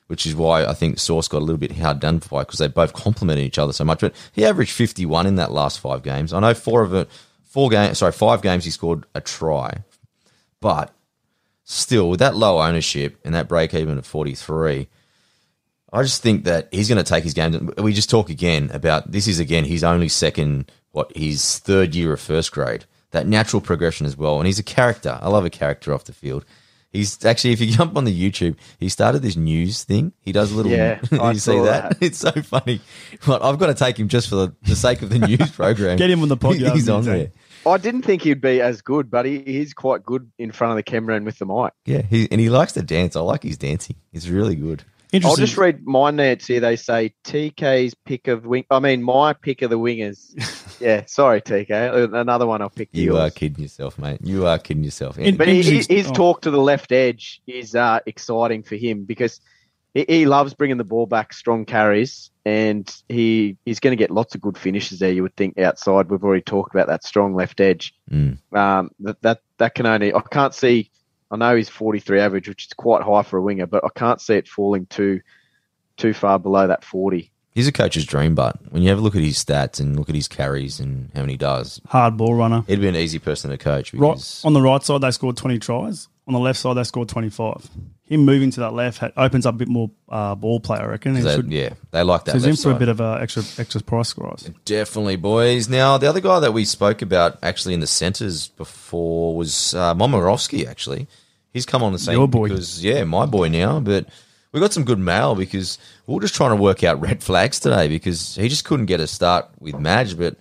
which 0.08 0.26
is 0.26 0.34
why 0.34 0.64
I 0.64 0.74
think 0.74 0.98
Source 0.98 1.28
got 1.28 1.38
a 1.38 1.44
little 1.44 1.58
bit 1.58 1.72
hard 1.72 2.00
done 2.00 2.18
by 2.18 2.40
because 2.40 2.58
they 2.58 2.66
both 2.66 2.92
complemented 2.94 3.44
each 3.44 3.58
other 3.58 3.72
so 3.72 3.84
much. 3.84 4.00
But 4.00 4.14
he 4.32 4.44
averaged 4.44 4.72
51 4.72 5.26
in 5.26 5.36
that 5.36 5.52
last 5.52 5.80
five 5.80 6.02
games. 6.02 6.32
I 6.32 6.40
know 6.40 6.54
four 6.54 6.82
of 6.82 6.94
it, 6.94 7.08
four 7.48 7.70
games, 7.70 7.98
sorry, 7.98 8.12
five 8.12 8.42
games 8.42 8.64
he 8.64 8.70
scored 8.70 9.04
a 9.14 9.20
try, 9.20 9.82
but 10.60 10.94
still 11.64 12.08
with 12.08 12.20
that 12.20 12.36
low 12.36 12.60
ownership 12.62 13.18
and 13.24 13.34
that 13.34 13.48
break 13.48 13.74
even 13.74 13.98
at 13.98 14.06
43. 14.06 14.88
I 15.92 16.02
just 16.02 16.22
think 16.22 16.44
that 16.44 16.68
he's 16.70 16.88
going 16.88 17.02
to 17.02 17.08
take 17.08 17.24
his 17.24 17.34
games. 17.34 17.58
We 17.78 17.92
just 17.92 18.10
talk 18.10 18.28
again 18.28 18.70
about 18.72 19.10
this 19.10 19.26
is 19.26 19.38
again 19.38 19.64
his 19.64 19.82
only 19.82 20.08
second, 20.08 20.70
what 20.92 21.16
his 21.16 21.58
third 21.58 21.94
year 21.94 22.12
of 22.12 22.20
first 22.20 22.52
grade. 22.52 22.84
That 23.12 23.26
natural 23.26 23.62
progression 23.62 24.06
as 24.06 24.18
well, 24.18 24.36
and 24.36 24.46
he's 24.46 24.58
a 24.58 24.62
character. 24.62 25.18
I 25.22 25.28
love 25.28 25.46
a 25.46 25.50
character 25.50 25.94
off 25.94 26.04
the 26.04 26.12
field. 26.12 26.44
He's 26.90 27.22
actually, 27.24 27.52
if 27.52 27.60
you 27.60 27.66
jump 27.70 27.96
on 27.96 28.04
the 28.04 28.30
YouTube, 28.30 28.56
he 28.78 28.88
started 28.88 29.20
this 29.20 29.36
news 29.36 29.84
thing. 29.84 30.12
He 30.20 30.32
does 30.32 30.52
a 30.52 30.56
little. 30.56 30.72
Yeah, 30.72 31.00
I 31.20 31.32
you 31.32 31.38
see 31.38 31.58
that? 31.60 31.90
that. 31.90 31.98
It's 32.00 32.18
so 32.18 32.32
funny. 32.32 32.80
But 33.26 33.42
I've 33.42 33.58
got 33.58 33.66
to 33.66 33.74
take 33.74 33.98
him 33.98 34.08
just 34.08 34.28
for 34.28 34.36
the, 34.36 34.54
the 34.62 34.74
sake 34.76 35.02
of 35.02 35.10
the 35.10 35.18
news 35.18 35.50
program. 35.54 35.98
Get 35.98 36.08
him 36.10 36.22
on 36.22 36.28
the 36.28 36.36
podcast, 36.36 36.74
He's 36.74 36.88
on 36.88 37.04
there. 37.04 37.30
I 37.66 37.76
didn't 37.76 38.02
think 38.02 38.22
he'd 38.22 38.40
be 38.40 38.62
as 38.62 38.80
good, 38.80 39.10
but 39.10 39.26
he, 39.26 39.42
he's 39.42 39.74
quite 39.74 40.02
good 40.02 40.30
in 40.38 40.50
front 40.52 40.70
of 40.70 40.76
the 40.76 40.82
camera 40.82 41.16
and 41.16 41.26
with 41.26 41.38
the 41.38 41.44
mic. 41.44 41.72
Yeah, 41.84 42.02
he, 42.02 42.26
and 42.30 42.40
he 42.40 42.48
likes 42.48 42.72
to 42.72 42.82
dance. 42.82 43.16
I 43.16 43.20
like 43.20 43.42
his 43.42 43.58
dancing. 43.58 43.96
It's 44.12 44.28
really 44.28 44.54
good. 44.54 44.84
I'll 45.24 45.36
just 45.36 45.56
read 45.56 45.86
my 45.86 46.10
notes 46.10 46.46
here. 46.46 46.60
They 46.60 46.76
say 46.76 47.14
TK's 47.24 47.94
pick 47.94 48.28
of 48.28 48.44
wing. 48.44 48.64
I 48.70 48.78
mean, 48.78 49.02
my 49.02 49.32
pick 49.32 49.62
of 49.62 49.70
the 49.70 49.78
wingers. 49.78 50.34
yeah, 50.80 51.04
sorry, 51.06 51.40
TK. 51.40 52.12
Another 52.14 52.46
one 52.46 52.60
I'll 52.60 52.70
pick. 52.70 52.90
You 52.92 53.04
yours. 53.04 53.18
are 53.18 53.30
kidding 53.30 53.62
yourself, 53.62 53.98
mate. 53.98 54.20
You 54.22 54.46
are 54.46 54.58
kidding 54.58 54.84
yourself. 54.84 55.16
But 55.16 55.48
he, 55.48 55.62
he, 55.62 55.76
his 55.88 56.08
Oh. 56.08 56.12
talk 56.12 56.42
to 56.42 56.50
the 56.50 56.60
left 56.60 56.92
edge 56.92 57.40
is 57.46 57.74
uh, 57.74 58.00
exciting 58.06 58.62
for 58.62 58.76
him 58.76 59.04
because 59.04 59.40
he, 59.94 60.04
he 60.08 60.26
loves 60.26 60.54
bringing 60.54 60.76
the 60.76 60.84
ball 60.84 61.06
back, 61.06 61.32
strong 61.32 61.64
carries, 61.64 62.30
and 62.44 62.94
he 63.08 63.56
he's 63.64 63.80
going 63.80 63.92
to 63.92 63.96
get 64.02 64.10
lots 64.10 64.34
of 64.34 64.40
good 64.40 64.58
finishes 64.58 64.98
there. 64.98 65.12
You 65.12 65.22
would 65.22 65.36
think 65.36 65.58
outside. 65.58 66.10
We've 66.10 66.22
already 66.22 66.42
talked 66.42 66.74
about 66.74 66.88
that 66.88 67.04
strong 67.04 67.34
left 67.34 67.60
edge. 67.60 67.94
Mm. 68.10 68.38
Um, 68.54 68.90
that 69.00 69.20
that 69.22 69.40
that 69.58 69.74
can 69.74 69.86
only 69.86 70.12
I 70.12 70.20
can't 70.20 70.54
see. 70.54 70.90
I 71.30 71.36
know 71.36 71.54
he's 71.56 71.68
43 71.68 72.20
average, 72.20 72.48
which 72.48 72.66
is 72.66 72.72
quite 72.72 73.02
high 73.02 73.22
for 73.22 73.38
a 73.38 73.42
winger, 73.42 73.66
but 73.66 73.84
I 73.84 73.88
can't 73.94 74.20
see 74.20 74.34
it 74.34 74.48
falling 74.48 74.86
too 74.86 75.20
too 75.96 76.14
far 76.14 76.38
below 76.38 76.66
that 76.68 76.84
40. 76.84 77.30
He's 77.54 77.66
a 77.66 77.72
coach's 77.72 78.06
dream, 78.06 78.36
but 78.36 78.56
when 78.70 78.82
you 78.84 78.88
have 78.88 78.98
a 78.98 79.00
look 79.00 79.16
at 79.16 79.22
his 79.22 79.42
stats 79.42 79.80
and 79.80 79.96
look 79.96 80.08
at 80.08 80.14
his 80.14 80.28
carries 80.28 80.78
and 80.78 81.10
how 81.12 81.22
many 81.22 81.32
he 81.32 81.36
does, 81.36 81.80
Hard 81.88 82.16
ball 82.16 82.34
runner. 82.34 82.62
he'd 82.68 82.80
be 82.80 82.86
an 82.88 82.94
easy 82.94 83.18
person 83.18 83.50
to 83.50 83.58
coach 83.58 83.92
Right, 83.92 84.40
on 84.44 84.52
the 84.52 84.62
right 84.62 84.80
side, 84.82 85.00
they 85.00 85.10
scored 85.10 85.36
20 85.36 85.58
tries. 85.58 86.06
On 86.28 86.34
the 86.34 86.40
left 86.40 86.58
side, 86.58 86.74
they 86.74 86.84
scored 86.84 87.08
25. 87.08 87.70
Him 88.04 88.20
moving 88.26 88.50
to 88.50 88.60
that 88.60 88.74
left 88.74 89.02
opens 89.16 89.46
up 89.46 89.54
a 89.54 89.56
bit 89.58 89.68
more 89.68 89.90
uh, 90.10 90.34
ball 90.34 90.60
play, 90.60 90.78
I 90.78 90.84
reckon. 90.84 91.16
He 91.16 91.22
they, 91.22 91.36
should- 91.36 91.50
yeah, 91.50 91.70
they 91.90 92.02
like 92.02 92.26
that. 92.26 92.32
so 92.32 92.36
he's 92.38 92.46
in 92.46 92.70
for 92.70 92.76
a 92.76 92.78
bit 92.78 92.88
of 92.90 93.00
an 93.00 93.22
extra 93.22 93.42
extra 93.58 93.80
price 93.80 94.16
rise. 94.18 94.50
Definitely, 94.66 95.16
boys. 95.16 95.70
Now, 95.70 95.96
the 95.96 96.06
other 96.06 96.20
guy 96.20 96.38
that 96.40 96.52
we 96.52 96.66
spoke 96.66 97.00
about 97.00 97.38
actually 97.42 97.72
in 97.72 97.80
the 97.80 97.86
centres 97.86 98.48
before 98.48 99.36
was 99.36 99.74
uh, 99.74 99.94
Momirovski, 99.94 100.66
actually. 100.66 101.06
He's 101.54 101.64
come 101.64 101.82
on 101.82 101.92
the 101.94 101.98
scene. 101.98 102.12
Your 102.12 102.28
boy. 102.28 102.48
Because, 102.48 102.84
yeah, 102.84 103.04
my 103.04 103.24
boy 103.24 103.48
now. 103.48 103.80
But 103.80 104.06
we 104.52 104.60
got 104.60 104.74
some 104.74 104.84
good 104.84 104.98
mail 104.98 105.34
because 105.34 105.78
we 106.06 106.14
are 106.14 106.20
just 106.20 106.34
trying 106.34 106.50
to 106.50 106.62
work 106.62 106.84
out 106.84 107.00
red 107.02 107.22
flags 107.22 107.58
today 107.58 107.88
because 107.88 108.36
he 108.36 108.48
just 108.50 108.66
couldn't 108.66 108.86
get 108.86 109.00
a 109.00 109.06
start 109.06 109.48
with 109.60 109.78
Madge. 109.78 110.16
But 110.18 110.36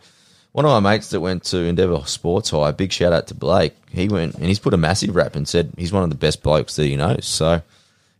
one 0.57 0.65
of 0.65 0.71
my 0.71 0.91
mates 0.91 1.11
that 1.11 1.21
went 1.21 1.43
to 1.43 1.59
Endeavour 1.59 2.01
Sports 2.07 2.49
High, 2.49 2.71
big 2.71 2.91
shout 2.91 3.13
out 3.13 3.27
to 3.27 3.35
Blake, 3.35 3.75
he 3.91 4.09
went 4.09 4.33
and 4.33 4.45
he's 4.45 4.57
put 4.57 4.73
a 4.73 4.77
massive 4.77 5.15
rap 5.15 5.35
and 5.35 5.47
said 5.47 5.71
he's 5.77 5.91
one 5.91 6.01
of 6.01 6.09
the 6.09 6.15
best 6.15 6.41
blokes 6.41 6.77
that 6.77 6.85
he 6.85 6.95
knows. 6.95 7.27
So 7.27 7.61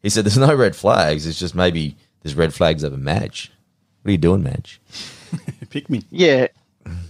he 0.04 0.10
said 0.10 0.24
there's 0.24 0.38
no 0.38 0.54
red 0.54 0.76
flags. 0.76 1.26
It's 1.26 1.40
just 1.40 1.56
maybe 1.56 1.96
there's 2.22 2.36
red 2.36 2.54
flags 2.54 2.84
over 2.84 2.96
Madge. 2.96 3.52
What 4.04 4.10
are 4.10 4.12
you 4.12 4.20
doing, 4.20 4.44
Madge? 4.44 4.80
Pick 5.72 5.90
me. 5.90 6.04
Yeah, 6.12 6.50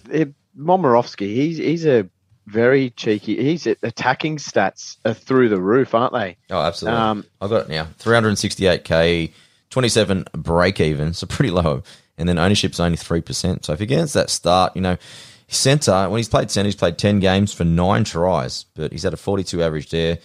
it, 0.09 0.33
Momirovski, 0.57 1.35
he's 1.35 1.57
he's 1.57 1.85
a 1.85 2.07
very 2.45 2.91
cheeky. 2.91 3.35
He's 3.43 3.67
attacking 3.67 4.37
stats 4.37 4.95
are 5.03 5.13
through 5.13 5.49
the 5.49 5.59
roof, 5.59 5.93
aren't 5.93 6.13
they? 6.13 6.37
Oh, 6.49 6.61
absolutely. 6.61 7.01
Um, 7.01 7.25
I've 7.41 7.49
got 7.49 7.63
it 7.63 7.69
now. 7.69 7.89
368k, 7.99 9.33
27 9.71 10.25
break 10.31 10.79
even, 10.79 11.11
so 11.11 11.27
pretty 11.27 11.51
low. 11.51 11.83
And 12.17 12.27
then 12.27 12.37
ownership's 12.39 12.79
only 12.79 12.97
3%. 12.97 13.63
So 13.65 13.73
if 13.73 13.79
he 13.79 13.85
gets 13.85 14.13
that 14.13 14.29
start, 14.29 14.75
you 14.75 14.81
know, 14.81 14.97
centre, 15.47 16.09
when 16.09 16.17
he's 16.17 16.27
played 16.29 16.49
centre, 16.51 16.67
he's 16.67 16.75
played 16.75 16.97
10 16.97 17.19
games 17.19 17.53
for 17.53 17.63
nine 17.63 18.03
tries, 18.03 18.65
but 18.75 18.91
he's 18.91 19.03
had 19.03 19.13
a 19.13 19.17
42 19.17 19.61
average 19.61 19.89
there. 19.89 20.17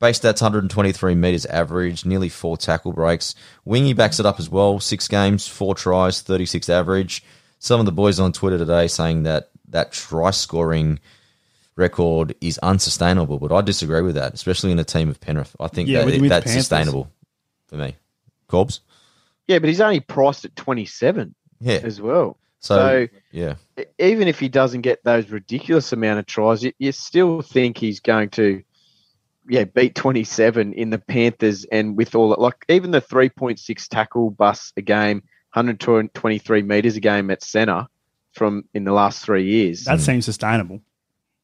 Base 0.00 0.20
stats 0.20 0.40
123 0.42 1.14
metres 1.16 1.44
average, 1.46 2.04
nearly 2.04 2.28
four 2.28 2.56
tackle 2.56 2.92
breaks. 2.92 3.34
Wingy 3.64 3.94
backs 3.94 4.20
it 4.20 4.26
up 4.26 4.38
as 4.38 4.48
well. 4.48 4.78
Six 4.78 5.08
games, 5.08 5.48
four 5.48 5.74
tries, 5.74 6.20
36 6.20 6.68
average. 6.68 7.24
Some 7.58 7.80
of 7.80 7.86
the 7.86 7.92
boys 7.92 8.20
on 8.20 8.32
Twitter 8.32 8.58
today 8.58 8.86
saying 8.86 9.24
that 9.24 9.50
that 9.70 9.90
try 9.90 10.30
scoring 10.30 11.00
record 11.74 12.34
is 12.40 12.58
unsustainable, 12.58 13.38
but 13.38 13.52
I 13.52 13.60
disagree 13.60 14.02
with 14.02 14.14
that, 14.16 14.34
especially 14.34 14.70
in 14.72 14.78
a 14.78 14.84
team 14.84 15.08
of 15.08 15.20
Penrith. 15.20 15.54
I 15.58 15.68
think 15.68 15.88
Yeah, 15.88 16.00
that, 16.00 16.06
with- 16.06 16.20
with 16.20 16.30
that's 16.30 16.44
Panthers. 16.46 16.66
sustainable 16.66 17.10
for 17.66 17.76
me. 17.76 17.96
Corbs? 18.48 18.80
Yeah, 19.48 19.58
but 19.60 19.68
he's 19.68 19.80
only 19.80 20.00
priced 20.00 20.44
at 20.44 20.54
27 20.56 21.34
Yeah. 21.60 21.80
as 21.82 22.00
well. 22.00 22.36
So, 22.60 23.06
So, 23.06 23.18
yeah. 23.30 23.54
even 23.98 24.26
if 24.28 24.40
he 24.40 24.48
doesn't 24.48 24.80
get 24.80 25.04
those 25.04 25.30
ridiculous 25.30 25.92
amount 25.92 26.18
of 26.18 26.26
tries, 26.26 26.62
you, 26.64 26.72
you 26.78 26.92
still 26.92 27.40
think 27.42 27.78
he's 27.78 28.00
going 28.00 28.30
to, 28.30 28.62
yeah, 29.48 29.64
beat 29.64 29.94
27 29.94 30.72
in 30.72 30.90
the 30.90 30.98
Panthers 30.98 31.64
and 31.70 31.96
with 31.96 32.14
all 32.14 32.30
that, 32.30 32.40
like 32.40 32.64
even 32.68 32.90
the 32.90 33.00
3.6 33.00 33.88
tackle 33.88 34.30
bus 34.30 34.72
a 34.76 34.82
game, 34.82 35.22
123 35.54 36.62
meters 36.62 36.96
a 36.96 37.00
game 37.00 37.30
at 37.30 37.42
center 37.42 37.86
from 38.32 38.64
in 38.74 38.84
the 38.84 38.92
last 38.92 39.24
three 39.24 39.44
years. 39.46 39.84
That 39.84 39.98
mm. 39.98 40.02
seems 40.02 40.24
sustainable. 40.24 40.80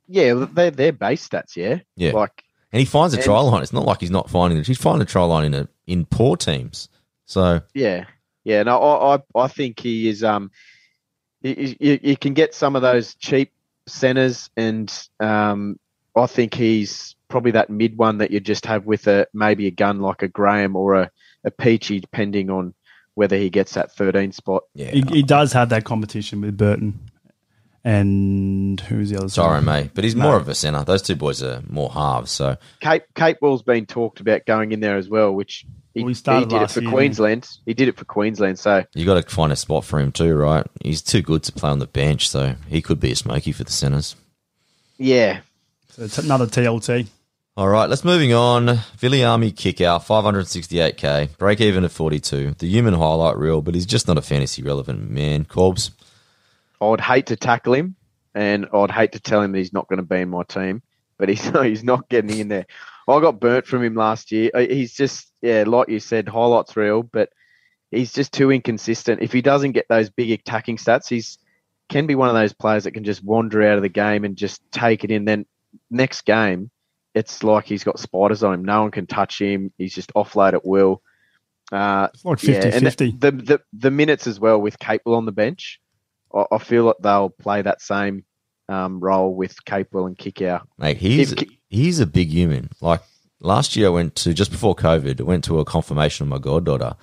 yeah, 0.08 0.34
they're 0.52 0.70
they're 0.70 0.92
base 0.92 1.26
stats. 1.28 1.56
Yeah, 1.56 1.78
Yeah. 1.96 2.12
like 2.12 2.44
And 2.72 2.80
he 2.80 2.84
finds 2.86 3.14
a 3.14 3.18
And- 3.18 3.24
try 3.24 3.40
line. 3.40 3.62
It's 3.62 3.72
not 3.72 3.86
like 3.86 4.00
he's 4.00 4.10
not 4.10 4.28
finding 4.28 4.58
it. 4.58 4.66
He's 4.66 4.78
finding 4.78 5.02
a 5.02 5.06
try 5.06 5.22
line 5.24 5.44
in 5.46 5.54
a, 5.54 5.68
in 5.86 6.04
poor 6.04 6.36
teams. 6.36 6.88
So, 7.26 7.62
Yeah, 7.72 8.04
yeah. 8.44 8.62
No, 8.62 8.78
I, 8.78 9.16
I, 9.16 9.42
I 9.44 9.48
think 9.48 9.80
he 9.80 10.08
is. 10.08 10.22
Um, 10.22 10.50
you, 11.42 11.74
you, 11.78 12.00
you 12.02 12.16
can 12.16 12.34
get 12.34 12.54
some 12.54 12.76
of 12.76 12.82
those 12.82 13.14
cheap 13.16 13.52
centers, 13.86 14.50
and 14.56 14.92
um, 15.20 15.78
I 16.16 16.26
think 16.26 16.54
he's 16.54 17.16
probably 17.28 17.52
that 17.52 17.70
mid 17.70 17.98
one 17.98 18.18
that 18.18 18.30
you 18.30 18.40
just 18.40 18.66
have 18.66 18.86
with 18.86 19.06
a 19.08 19.26
maybe 19.34 19.66
a 19.66 19.70
gun 19.70 20.00
like 20.00 20.22
a 20.22 20.28
Graham 20.28 20.76
or 20.76 20.94
a, 20.94 21.10
a 21.44 21.50
Peachey, 21.50 22.00
depending 22.00 22.50
on 22.50 22.74
whether 23.14 23.36
he 23.36 23.50
gets 23.50 23.74
that 23.74 23.92
13 23.92 24.32
spot. 24.32 24.64
yeah. 24.74 24.90
He, 24.90 25.02
he 25.02 25.22
does 25.22 25.52
have 25.52 25.68
that 25.68 25.84
competition 25.84 26.40
with 26.40 26.56
Burton 26.56 26.98
and 27.84 28.80
who's 28.80 29.10
the 29.10 29.18
other? 29.18 29.28
Sorry, 29.28 29.58
side? 29.58 29.66
mate. 29.66 29.90
But 29.94 30.04
he's 30.04 30.16
more 30.16 30.36
of 30.36 30.48
a 30.48 30.54
centre. 30.54 30.82
Those 30.84 31.02
two 31.02 31.16
boys 31.16 31.42
are 31.42 31.62
more 31.68 31.90
halves. 31.90 32.30
So, 32.30 32.56
Cape 32.80 33.04
Cape 33.14 33.38
Capewell's 33.40 33.62
been 33.62 33.84
talked 33.84 34.20
about 34.20 34.46
going 34.46 34.72
in 34.72 34.80
there 34.80 34.96
as 34.96 35.08
well, 35.08 35.32
which 35.32 35.66
he, 35.94 36.00
Well, 36.02 36.08
he 36.08 36.14
started 36.14 36.48
did 36.48 36.62
it 36.62 36.70
for 36.70 36.80
year, 36.82 36.90
Queensland. 36.90 37.48
He 37.64 37.72
did 37.74 37.88
it 37.88 37.96
for 37.96 38.04
Queensland, 38.04 38.58
so 38.58 38.84
you 38.94 39.06
got 39.06 39.22
to 39.26 39.34
find 39.34 39.52
a 39.52 39.56
spot 39.56 39.84
for 39.84 40.00
him 40.00 40.12
too, 40.12 40.34
right? 40.34 40.66
He's 40.82 41.00
too 41.02 41.22
good 41.22 41.42
to 41.44 41.52
play 41.52 41.70
on 41.70 41.78
the 41.78 41.86
bench. 41.86 42.28
So, 42.28 42.56
he 42.68 42.82
could 42.82 43.00
be 43.00 43.12
a 43.12 43.16
smoky 43.16 43.52
for 43.52 43.64
the 43.64 43.72
centres. 43.72 44.16
yeah, 44.98 45.40
So 45.90 46.02
it's 46.02 46.18
another 46.18 46.46
TLT. 46.46 47.06
All 47.56 47.68
right, 47.68 47.88
let's 47.88 48.04
moving 48.04 48.32
on. 48.34 48.66
Viliami 48.66 49.52
Kikau, 49.52 50.00
568k, 50.04 51.38
break 51.38 51.60
even 51.60 51.84
at 51.84 51.92
42. 51.92 52.56
The 52.58 52.66
human 52.66 52.94
highlight 52.94 53.36
reel, 53.36 53.62
but 53.62 53.74
he's 53.76 53.86
just 53.86 54.08
not 54.08 54.18
a 54.18 54.22
fantasy 54.22 54.62
relevant 54.62 55.08
man. 55.08 55.44
Corbs, 55.44 55.92
I'd 56.80 57.00
hate 57.00 57.26
to 57.26 57.36
tackle 57.36 57.74
him, 57.74 57.94
and 58.34 58.66
I'd 58.72 58.90
hate 58.90 59.12
to 59.12 59.20
tell 59.20 59.40
him 59.40 59.52
that 59.52 59.58
he's 59.58 59.72
not 59.72 59.86
going 59.88 59.98
to 59.98 60.02
be 60.02 60.16
in 60.22 60.30
my 60.30 60.42
team, 60.42 60.82
but 61.16 61.28
he's 61.28 61.44
he's 61.62 61.84
not 61.84 62.08
getting 62.08 62.36
in 62.38 62.48
there. 62.48 62.66
I 63.06 63.20
got 63.20 63.38
burnt 63.38 63.66
from 63.66 63.84
him 63.84 63.94
last 63.94 64.32
year. 64.32 64.50
Uh, 64.54 64.60
He's 64.60 64.94
just 64.94 65.30
yeah, 65.44 65.64
like 65.66 65.88
you 65.90 66.00
said, 66.00 66.26
highlights 66.26 66.74
real, 66.74 67.02
but 67.02 67.28
he's 67.90 68.12
just 68.14 68.32
too 68.32 68.50
inconsistent. 68.50 69.20
If 69.22 69.30
he 69.30 69.42
doesn't 69.42 69.72
get 69.72 69.86
those 69.88 70.08
big 70.08 70.30
attacking 70.30 70.78
stats, 70.78 71.08
he's 71.08 71.38
can 71.90 72.06
be 72.06 72.14
one 72.14 72.30
of 72.30 72.34
those 72.34 72.54
players 72.54 72.84
that 72.84 72.92
can 72.92 73.04
just 73.04 73.22
wander 73.22 73.62
out 73.62 73.76
of 73.76 73.82
the 73.82 73.90
game 73.90 74.24
and 74.24 74.36
just 74.36 74.62
take 74.72 75.04
it 75.04 75.10
in. 75.10 75.26
Then 75.26 75.44
next 75.90 76.22
game, 76.22 76.70
it's 77.14 77.44
like 77.44 77.66
he's 77.66 77.84
got 77.84 77.98
spiders 77.98 78.42
on 78.42 78.54
him. 78.54 78.64
No 78.64 78.82
one 78.82 78.90
can 78.90 79.06
touch 79.06 79.38
him. 79.38 79.70
He's 79.76 79.94
just 79.94 80.12
offload 80.14 80.54
at 80.54 80.64
will. 80.64 81.02
Uh, 81.70 82.08
It's 82.14 82.24
like 82.24 82.42
yeah, 82.42 82.60
50 82.62 82.68
and 82.70 82.84
50. 82.84 83.10
the, 83.18 83.30
the 83.30 83.60
the 83.74 83.90
minutes 83.90 84.26
as 84.26 84.40
well 84.40 84.58
with 84.60 84.78
Capewell 84.78 85.16
on 85.16 85.26
the 85.26 85.32
bench, 85.32 85.78
I, 86.34 86.44
I 86.52 86.58
feel 86.58 86.84
like 86.84 86.96
they'll 87.00 87.30
play 87.30 87.60
that 87.60 87.82
same 87.82 88.24
um, 88.70 88.98
role 88.98 89.34
with 89.34 89.62
Capewell 89.66 90.06
and 90.06 90.16
Kikau. 90.16 90.62
mate, 90.78 90.96
he's 90.96 91.32
If 91.32 91.48
he's 91.68 92.00
a 92.00 92.06
big 92.06 92.30
human. 92.30 92.70
Like 92.80 93.02
last 93.40 93.76
year, 93.76 93.86
I 93.86 93.90
went 93.90 94.14
to 94.16 94.32
just 94.34 94.50
before 94.50 94.74
COVID. 94.74 95.20
I 95.20 95.24
went 95.24 95.44
to 95.44 95.58
a 95.60 95.64
confirmation 95.64 96.24
of 96.24 96.28
my 96.28 96.38
goddaughter, 96.38 96.94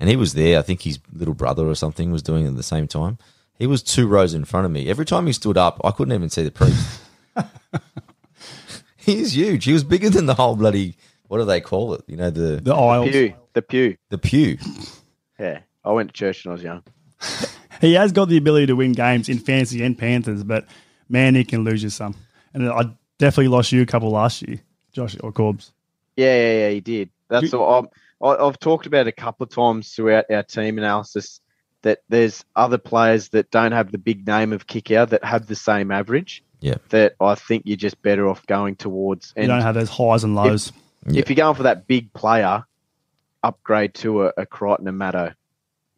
and 0.00 0.08
he 0.08 0.16
was 0.16 0.34
there. 0.34 0.58
I 0.58 0.62
think 0.62 0.82
his 0.82 0.98
little 1.12 1.34
brother 1.34 1.66
or 1.68 1.74
something 1.74 2.10
was 2.10 2.22
doing 2.22 2.44
it 2.44 2.48
at 2.48 2.56
the 2.56 2.62
same 2.62 2.86
time. 2.88 3.18
He 3.58 3.66
was 3.66 3.82
two 3.82 4.06
rows 4.06 4.34
in 4.34 4.44
front 4.44 4.66
of 4.66 4.70
me. 4.72 4.88
Every 4.88 5.04
time 5.04 5.26
he 5.26 5.32
stood 5.32 5.56
up, 5.58 5.80
I 5.84 5.90
couldn't 5.90 6.14
even 6.14 6.30
see 6.30 6.44
the 6.44 6.50
priest. 6.52 7.00
He's 8.96 9.34
huge. 9.34 9.64
He 9.64 9.72
was 9.72 9.84
bigger 9.84 10.10
than 10.10 10.26
the 10.26 10.34
whole 10.34 10.54
bloody. 10.54 10.96
What 11.28 11.38
do 11.38 11.44
they 11.44 11.60
call 11.60 11.94
it? 11.94 12.02
You 12.06 12.16
know 12.16 12.30
the 12.30 12.60
The 12.62 12.74
aisles. 12.74 13.10
Pew, 13.10 13.34
the 13.54 13.62
pew. 13.62 13.96
the 14.10 14.18
pew. 14.18 14.58
Yeah, 15.38 15.60
I 15.84 15.92
went 15.92 16.10
to 16.10 16.12
church 16.12 16.44
when 16.44 16.52
I 16.52 16.54
was 16.54 16.62
young. 16.62 16.82
He 17.80 17.94
has 17.94 18.10
got 18.10 18.28
the 18.28 18.36
ability 18.36 18.66
to 18.66 18.72
win 18.74 18.90
games 18.90 19.28
in 19.28 19.38
fantasy 19.38 19.84
and 19.84 19.96
Panthers, 19.96 20.42
but 20.42 20.66
man, 21.08 21.36
he 21.36 21.44
can 21.44 21.62
lose 21.62 21.80
you 21.80 21.90
some. 21.90 22.16
And 22.52 22.68
I 22.68 22.90
definitely 23.18 23.46
lost 23.46 23.70
you 23.70 23.82
a 23.82 23.86
couple 23.86 24.10
last 24.10 24.42
year, 24.42 24.58
Josh 24.90 25.16
or 25.22 25.30
Corbs. 25.30 25.70
Yeah, 26.18 26.34
yeah, 26.36 26.58
yeah, 26.58 26.70
he 26.70 26.80
did. 26.80 27.10
That's 27.28 27.52
You- 27.52 27.62
all. 27.62 27.90
I, 28.22 28.26
I- 28.26 28.46
I've 28.46 28.58
talked 28.58 28.86
about 28.86 29.06
it 29.06 29.08
a 29.08 29.12
couple 29.12 29.44
of 29.44 29.50
times 29.50 29.92
throughout 29.94 30.26
our 30.30 30.42
team 30.42 30.76
analysis 30.78 31.40
that 31.82 32.00
there's 32.08 32.44
other 32.56 32.76
players 32.78 33.28
that 33.28 33.50
don't 33.52 33.70
have 33.72 33.92
the 33.92 33.98
big 33.98 34.26
name 34.26 34.52
of 34.52 34.66
Kikau 34.66 35.08
that 35.10 35.22
have 35.24 35.46
the 35.46 35.54
same 35.54 35.90
average. 35.92 36.42
Yeah. 36.60 36.74
That 36.88 37.14
I 37.20 37.36
think 37.36 37.62
you're 37.66 37.76
just 37.76 38.02
better 38.02 38.28
off 38.28 38.44
going 38.46 38.74
towards. 38.74 39.32
You 39.36 39.46
don't 39.46 39.60
have 39.62 39.76
those 39.76 39.88
highs 39.88 40.24
and 40.24 40.34
lows. 40.34 40.72
Yeah. 41.06 41.20
if 41.20 41.30
you're 41.30 41.36
going 41.36 41.54
for 41.54 41.62
that 41.62 41.86
big 41.86 42.12
player, 42.12 42.64
upgrade 43.44 43.94
to 43.94 44.24
a, 44.26 44.32
a 44.38 44.46
Crichton 44.46 44.88
and 44.88 45.00
Maddo. 45.00 45.34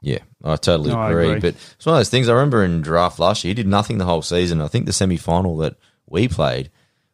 Yeah, 0.02 0.18
I 0.44 0.56
totally 0.56 0.90
No, 0.90 0.98
I 0.98 1.10
agree. 1.10 1.26
agree. 1.28 1.40
But 1.40 1.54
it's 1.76 1.86
one 1.86 1.94
of 1.96 2.00
those 2.00 2.08
things. 2.10 2.28
I 2.28 2.32
remember 2.32 2.64
in 2.64 2.80
draft 2.82 3.18
last 3.18 3.44
year, 3.44 3.50
he 3.50 3.54
did 3.54 3.66
nothing 3.66 3.98
the 3.98 4.04
whole 4.06 4.22
season. 4.22 4.60
I 4.60 4.68
think 4.68 4.86
the 4.86 4.92
semi 4.92 5.16
final 5.16 5.56
that 5.58 5.76
we 6.06 6.28
played. 6.28 6.70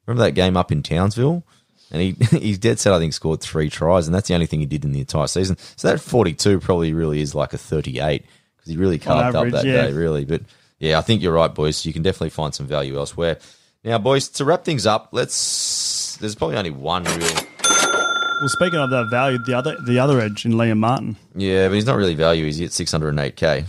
Remember 0.07 0.24
that 0.24 0.32
game 0.32 0.57
up 0.57 0.70
in 0.70 0.82
Townsville? 0.82 1.44
And 1.91 2.03
he 2.03 2.12
he's 2.39 2.59
dead 2.59 2.80
set. 2.80 2.93
I 2.93 2.99
think 2.99 3.12
scored 3.12 3.41
three 3.41 3.70
tries, 3.70 4.07
and 4.07 4.14
that's 4.14 4.28
the 4.28 4.34
only 4.34 4.47
thing 4.47 4.61
he 4.61 4.66
did 4.66 4.84
in 4.84 4.93
the 4.93 5.01
entire 5.01 5.28
season. 5.28 5.57
So 5.76 5.89
that 5.89 6.01
forty 6.01 6.34
two 6.34 6.59
probably 6.59 6.93
really 6.93 7.20
is 7.20 7.34
like 7.34 7.53
a 7.53 7.59
thirty 7.59 8.01
eight 8.01 8.24
because 8.57 8.70
he 8.70 8.76
really 8.76 8.99
carved 8.99 9.37
average, 9.37 9.55
up 9.55 9.62
that 9.62 9.68
yeah. 9.68 9.87
day, 9.87 9.93
really. 9.93 10.24
But 10.24 10.43
yeah, 10.78 10.99
I 10.99 11.03
think 11.03 11.22
you're 11.22 11.32
right, 11.32 11.55
boys. 11.55 11.87
You 11.87 11.93
can 11.93 12.03
definitely 12.03 12.30
find 12.30 12.55
some 12.55 12.66
value 12.66 12.97
elsewhere. 12.97 13.39
Now, 13.84 13.99
boys, 13.99 14.28
to 14.30 14.45
wrap 14.45 14.64
things 14.64 14.84
up, 14.84 15.11
let's. 15.12 16.16
There's 16.16 16.34
probably 16.34 16.57
only 16.57 16.70
one 16.70 17.05
real. 17.05 17.18
Well, 17.18 18.49
speaking 18.49 18.80
of 18.80 18.91
that 18.91 19.07
value, 19.11 19.39
the 19.47 19.55
other 19.55 19.76
the 19.87 20.01
other 20.01 20.20
edge 20.20 20.45
in 20.45 20.53
Liam 20.55 20.78
Martin. 20.78 21.16
Yeah, 21.37 21.68
but 21.68 21.74
he's 21.74 21.87
not 21.87 21.97
really 21.97 22.16
value. 22.16 22.45
He's 22.45 22.61
at 22.61 22.72
six 22.72 22.91
hundred 22.91 23.11
and 23.11 23.20
eight 23.20 23.37
k. 23.37 23.64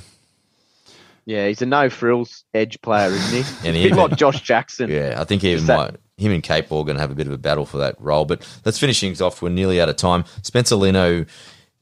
Yeah, 1.27 1.47
he's 1.47 1.61
a 1.61 1.65
no 1.65 1.89
frills 1.89 2.45
edge 2.53 2.81
player, 2.81 3.09
isn't 3.09 3.43
he? 3.43 3.49
And 3.67 3.75
a 3.77 3.79
bit 3.83 3.85
even- 3.87 3.97
like 3.97 4.15
Josh 4.15 4.41
Jackson. 4.41 4.89
Yeah, 4.89 5.15
I 5.19 5.25
think 5.25 5.43
even 5.43 5.57
Is 5.59 5.67
that- 5.67 5.77
might, 5.77 5.95
him 6.17 6.31
and 6.31 6.41
Cape 6.41 6.71
are 6.71 6.83
going 6.83 6.95
to 6.95 7.01
have 7.01 7.11
a 7.11 7.15
bit 7.15 7.27
of 7.27 7.33
a 7.33 7.37
battle 7.37 7.65
for 7.65 7.77
that 7.79 7.95
role. 7.99 8.25
But 8.25 8.47
let's 8.65 8.79
finish 8.79 8.99
things 8.99 9.21
off. 9.21 9.41
We're 9.41 9.49
nearly 9.49 9.79
out 9.79 9.89
of 9.89 9.97
time. 9.97 10.23
Spencer 10.41 10.75
Leniu, 10.75 11.27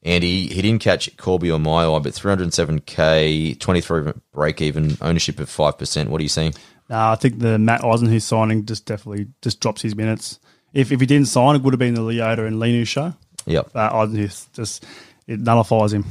Andy, 0.04 0.48
he 0.48 0.62
didn't 0.62 0.82
catch 0.82 1.16
Corby 1.16 1.50
or 1.52 1.60
Mile, 1.60 1.98
but 2.02 2.14
307k, 2.14 3.60
23 3.60 4.14
break 4.34 4.62
even, 4.62 4.98
ownership 5.02 5.39
of 5.39 5.50
5%. 5.50 6.08
What 6.10 6.20
are 6.20 6.24
you 6.24 6.30
seeing? 6.30 6.54
No, 6.89 6.98
I 7.12 7.16
think 7.16 7.39
the 7.39 7.58
Matt 7.58 7.82
Eisenhuth 7.82 8.22
signing 8.24 8.66
just 8.66 8.86
definitely 8.86 9.28
just 9.41 9.60
drops 9.60 9.82
his 9.82 9.96
minutes. 9.96 10.39
If 10.74 10.91
if 10.91 11.00
he 11.00 11.06
didn't 11.06 11.28
sign, 11.30 11.56
it 11.56 11.62
would 11.64 11.74
have 11.74 11.80
been 11.80 11.93
the 11.96 12.02
Leota 12.02 12.46
and 12.46 12.58
Leniu 12.58 12.86
show. 12.86 13.14
Yep. 13.46 13.70
But 13.74 13.91
Eisenhuth 13.93 14.52
just 14.54 14.86
it 15.28 15.39
nullifies 15.39 15.93
him. 15.93 16.06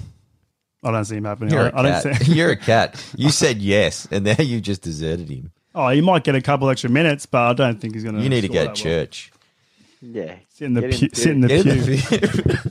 I 0.85 0.91
don't 0.91 1.05
see 1.05 1.17
him 1.17 1.25
happening. 1.25 1.53
You're 1.55 1.63
I, 1.65 1.69
a 1.69 1.75
I 1.77 1.83
don't 1.83 2.03
cat. 2.03 2.23
see. 2.23 2.33
You're 2.35 2.51
a 2.51 2.57
cat. 2.57 3.05
You 3.17 3.31
said 3.31 3.59
yes, 3.63 4.07
and 4.11 4.25
now 4.25 4.37
you 4.39 4.61
just 4.61 4.83
deserted 4.83 5.29
him. 5.29 5.51
Oh, 5.75 5.89
he 5.89 6.01
might 6.01 6.23
get 6.25 6.35
a 6.35 6.41
couple 6.43 6.69
extra 6.71 6.91
minutes, 6.91 7.27
but 7.27 7.41
I 7.41 7.53
don't 7.55 7.81
think 7.81 7.95
he's 7.95 8.05
going 8.05 8.17
to. 8.17 8.23
You 8.23 8.29
need 8.29 8.43
to 8.43 8.49
go 8.49 8.67
to 8.67 8.73
church. 8.73 9.33
Yeah. 10.01 10.37
Sit 10.51 10.67
in 10.67 10.75
the 10.75 10.83
Get 10.83 10.93
in 10.93 10.99
pew. 10.99 11.09
the 11.09 11.17
Sit 11.17 11.33
in 11.33 11.41
the 11.41 11.49
Get 11.49 11.67
in 11.67 11.85
pew. 11.85 11.97
the 11.97 12.71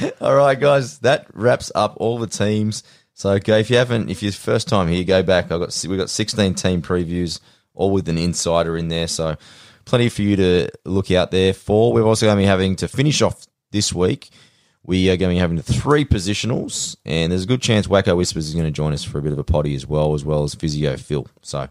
pew. 0.00 0.10
all 0.20 0.34
right, 0.34 0.58
guys, 0.58 0.98
that 0.98 1.26
wraps 1.32 1.70
up 1.74 1.94
all 1.98 2.18
the 2.18 2.26
teams. 2.26 2.82
So, 3.14 3.30
okay, 3.32 3.60
if 3.60 3.70
you 3.70 3.76
haven't, 3.76 4.10
if 4.10 4.22
you're 4.22 4.32
first 4.32 4.68
time 4.68 4.88
here, 4.88 5.04
go 5.04 5.22
back. 5.22 5.46
I 5.46 5.58
got 5.58 5.86
we 5.88 5.96
got 5.96 6.10
16 6.10 6.54
team 6.54 6.82
previews, 6.82 7.40
all 7.74 7.92
with 7.92 8.08
an 8.08 8.18
insider 8.18 8.76
in 8.76 8.88
there. 8.88 9.06
So, 9.06 9.36
plenty 9.84 10.08
for 10.08 10.22
you 10.22 10.36
to 10.36 10.68
look 10.84 11.10
out 11.10 11.30
there 11.30 11.52
for. 11.54 11.92
We're 11.92 12.02
also 12.02 12.26
going 12.26 12.36
to 12.36 12.42
be 12.42 12.46
having 12.46 12.76
to 12.76 12.88
finish 12.88 13.22
off 13.22 13.46
this 13.70 13.92
week. 13.92 14.30
We 14.84 15.10
are 15.10 15.16
going 15.16 15.30
to 15.30 15.34
be 15.34 15.40
having 15.40 15.60
three 15.60 16.04
positionals, 16.04 16.96
and 17.04 17.30
there's 17.30 17.44
a 17.44 17.46
good 17.46 17.60
chance 17.60 17.86
Wacko 17.86 18.16
Whispers 18.16 18.48
is 18.48 18.54
going 18.54 18.66
to 18.66 18.70
join 18.70 18.92
us 18.92 19.04
for 19.04 19.18
a 19.18 19.22
bit 19.22 19.32
of 19.32 19.38
a 19.38 19.44
potty 19.44 19.74
as 19.74 19.86
well, 19.86 20.14
as 20.14 20.24
well 20.24 20.42
as 20.42 20.54
Physio 20.54 20.96
Phil. 20.96 21.26
So, 21.42 21.68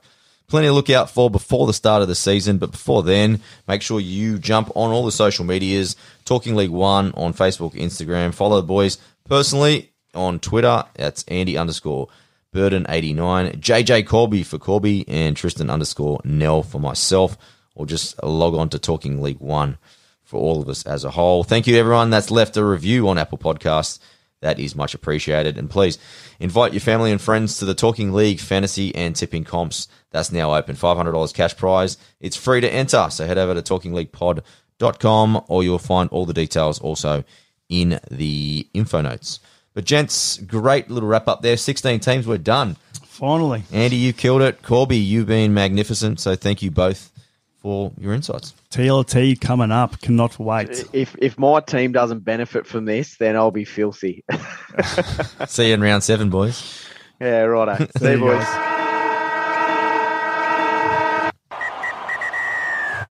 plenty 0.48 0.68
to 0.68 0.74
look 0.74 0.90
out 0.90 1.10
for 1.10 1.30
before 1.30 1.66
the 1.66 1.74
start 1.74 2.02
of 2.02 2.08
the 2.08 2.16
season. 2.16 2.60
But 2.60 2.72
before 2.72 3.02
then, 3.02 3.42
make 3.68 3.82
sure 3.82 4.00
you 4.00 4.38
jump 4.38 4.72
on 4.76 4.92
all 4.92 5.06
the 5.06 5.12
social 5.12 5.44
medias, 5.44 5.96
Talking 6.24 6.56
League 6.56 6.70
One 6.70 7.12
on 7.14 7.34
Facebook, 7.34 7.74
Instagram. 7.74 8.34
Follow 8.34 8.58
the 8.58 8.68
boys 8.68 9.00
personally 9.26 9.92
on 10.14 10.40
Twitter. 10.40 10.84
That's 10.96 11.24
Andy 11.28 11.58
underscore 11.58 12.10
Burden89, 12.54 13.60
JJ 13.60 14.08
Corby 14.08 14.44
for 14.44 14.60
Corby, 14.60 15.04
and 15.08 15.36
Tristan 15.36 15.70
underscore 15.70 16.20
Nell 16.24 16.64
for 16.64 16.80
myself. 16.80 17.38
Or 17.76 17.86
just 17.86 18.22
log 18.24 18.56
on 18.56 18.70
to 18.70 18.80
Talking 18.80 19.22
League 19.22 19.40
One 19.40 19.78
for 20.30 20.38
all 20.40 20.62
of 20.62 20.70
us 20.70 20.86
as 20.86 21.04
a 21.04 21.10
whole. 21.10 21.44
Thank 21.44 21.66
you, 21.66 21.76
everyone 21.76 22.12
that's 22.12 22.30
left 22.30 22.56
a 22.56 22.64
review 22.64 23.10
on 23.10 23.18
Apple 23.18 23.40
Podcasts. 23.40 23.98
That 24.42 24.60
is 24.60 24.76
much 24.76 24.94
appreciated. 24.94 25.58
And 25.58 25.72
please 25.72 25.98
invite 26.40 26.72
your 26.72 26.82
family 26.82 27.12
and 27.12 27.20
friends 27.20 27.58
to 27.58 27.66
the 27.66 27.74
Talking 27.74 28.14
League 28.14 28.40
fantasy 28.40 28.94
and 28.94 29.16
tipping 29.16 29.44
comps. 29.44 29.88
That's 30.12 30.32
now 30.32 30.54
open. 30.54 30.76
$500 30.76 31.34
cash 31.34 31.58
prize. 31.58 31.98
It's 32.20 32.38
free 32.38 32.62
to 32.62 32.72
enter. 32.72 33.08
So 33.10 33.26
head 33.26 33.40
over 33.40 33.60
to 33.60 33.64
talkingleaguepod.com 33.64 35.46
or 35.48 35.64
you'll 35.64 35.80
find 35.80 36.10
all 36.12 36.28
the 36.28 36.34
details 36.34 36.80
also 36.80 37.24
in 37.68 38.00
the 38.12 38.68
info 38.76 39.02
notes. 39.02 39.40
But, 39.74 39.86
gents, 39.86 40.38
great 40.38 40.92
little 40.92 41.10
wrap 41.10 41.28
up 41.28 41.42
there. 41.42 41.58
16 41.58 42.00
teams, 42.02 42.28
we're 42.28 42.38
done. 42.38 42.78
Finally. 43.04 43.64
Andy, 43.72 43.96
you 43.96 44.14
killed 44.14 44.44
it. 44.44 44.62
Corby, 44.62 44.98
you've 44.98 45.28
been 45.28 45.56
magnificent. 45.56 46.20
So 46.20 46.36
thank 46.36 46.62
you 46.62 46.70
both 46.70 47.12
for 47.62 47.92
your 48.00 48.14
insights. 48.14 48.54
TLT 48.72 49.40
coming 49.42 49.72
up. 49.72 50.00
Cannot 50.02 50.40
wait. 50.40 50.86
If 50.94 51.16
if 51.20 51.38
my 51.38 51.60
team 51.60 51.92
doesn't 51.92 52.20
benefit 52.20 52.66
from 52.66 52.86
this, 52.86 53.18
then 53.18 53.36
I'll 53.36 53.52
be 53.52 53.66
filthy. 53.66 54.24
See 55.48 55.68
you 55.70 55.74
in 55.74 55.82
round 55.82 56.04
seven, 56.04 56.30
boys. 56.30 56.86
yeah, 57.20 57.42
righto. 57.42 57.88
See 57.98 58.06
you, 58.06 58.12
you 58.12 58.20
boys. 58.20 58.44
guys. 58.44 58.79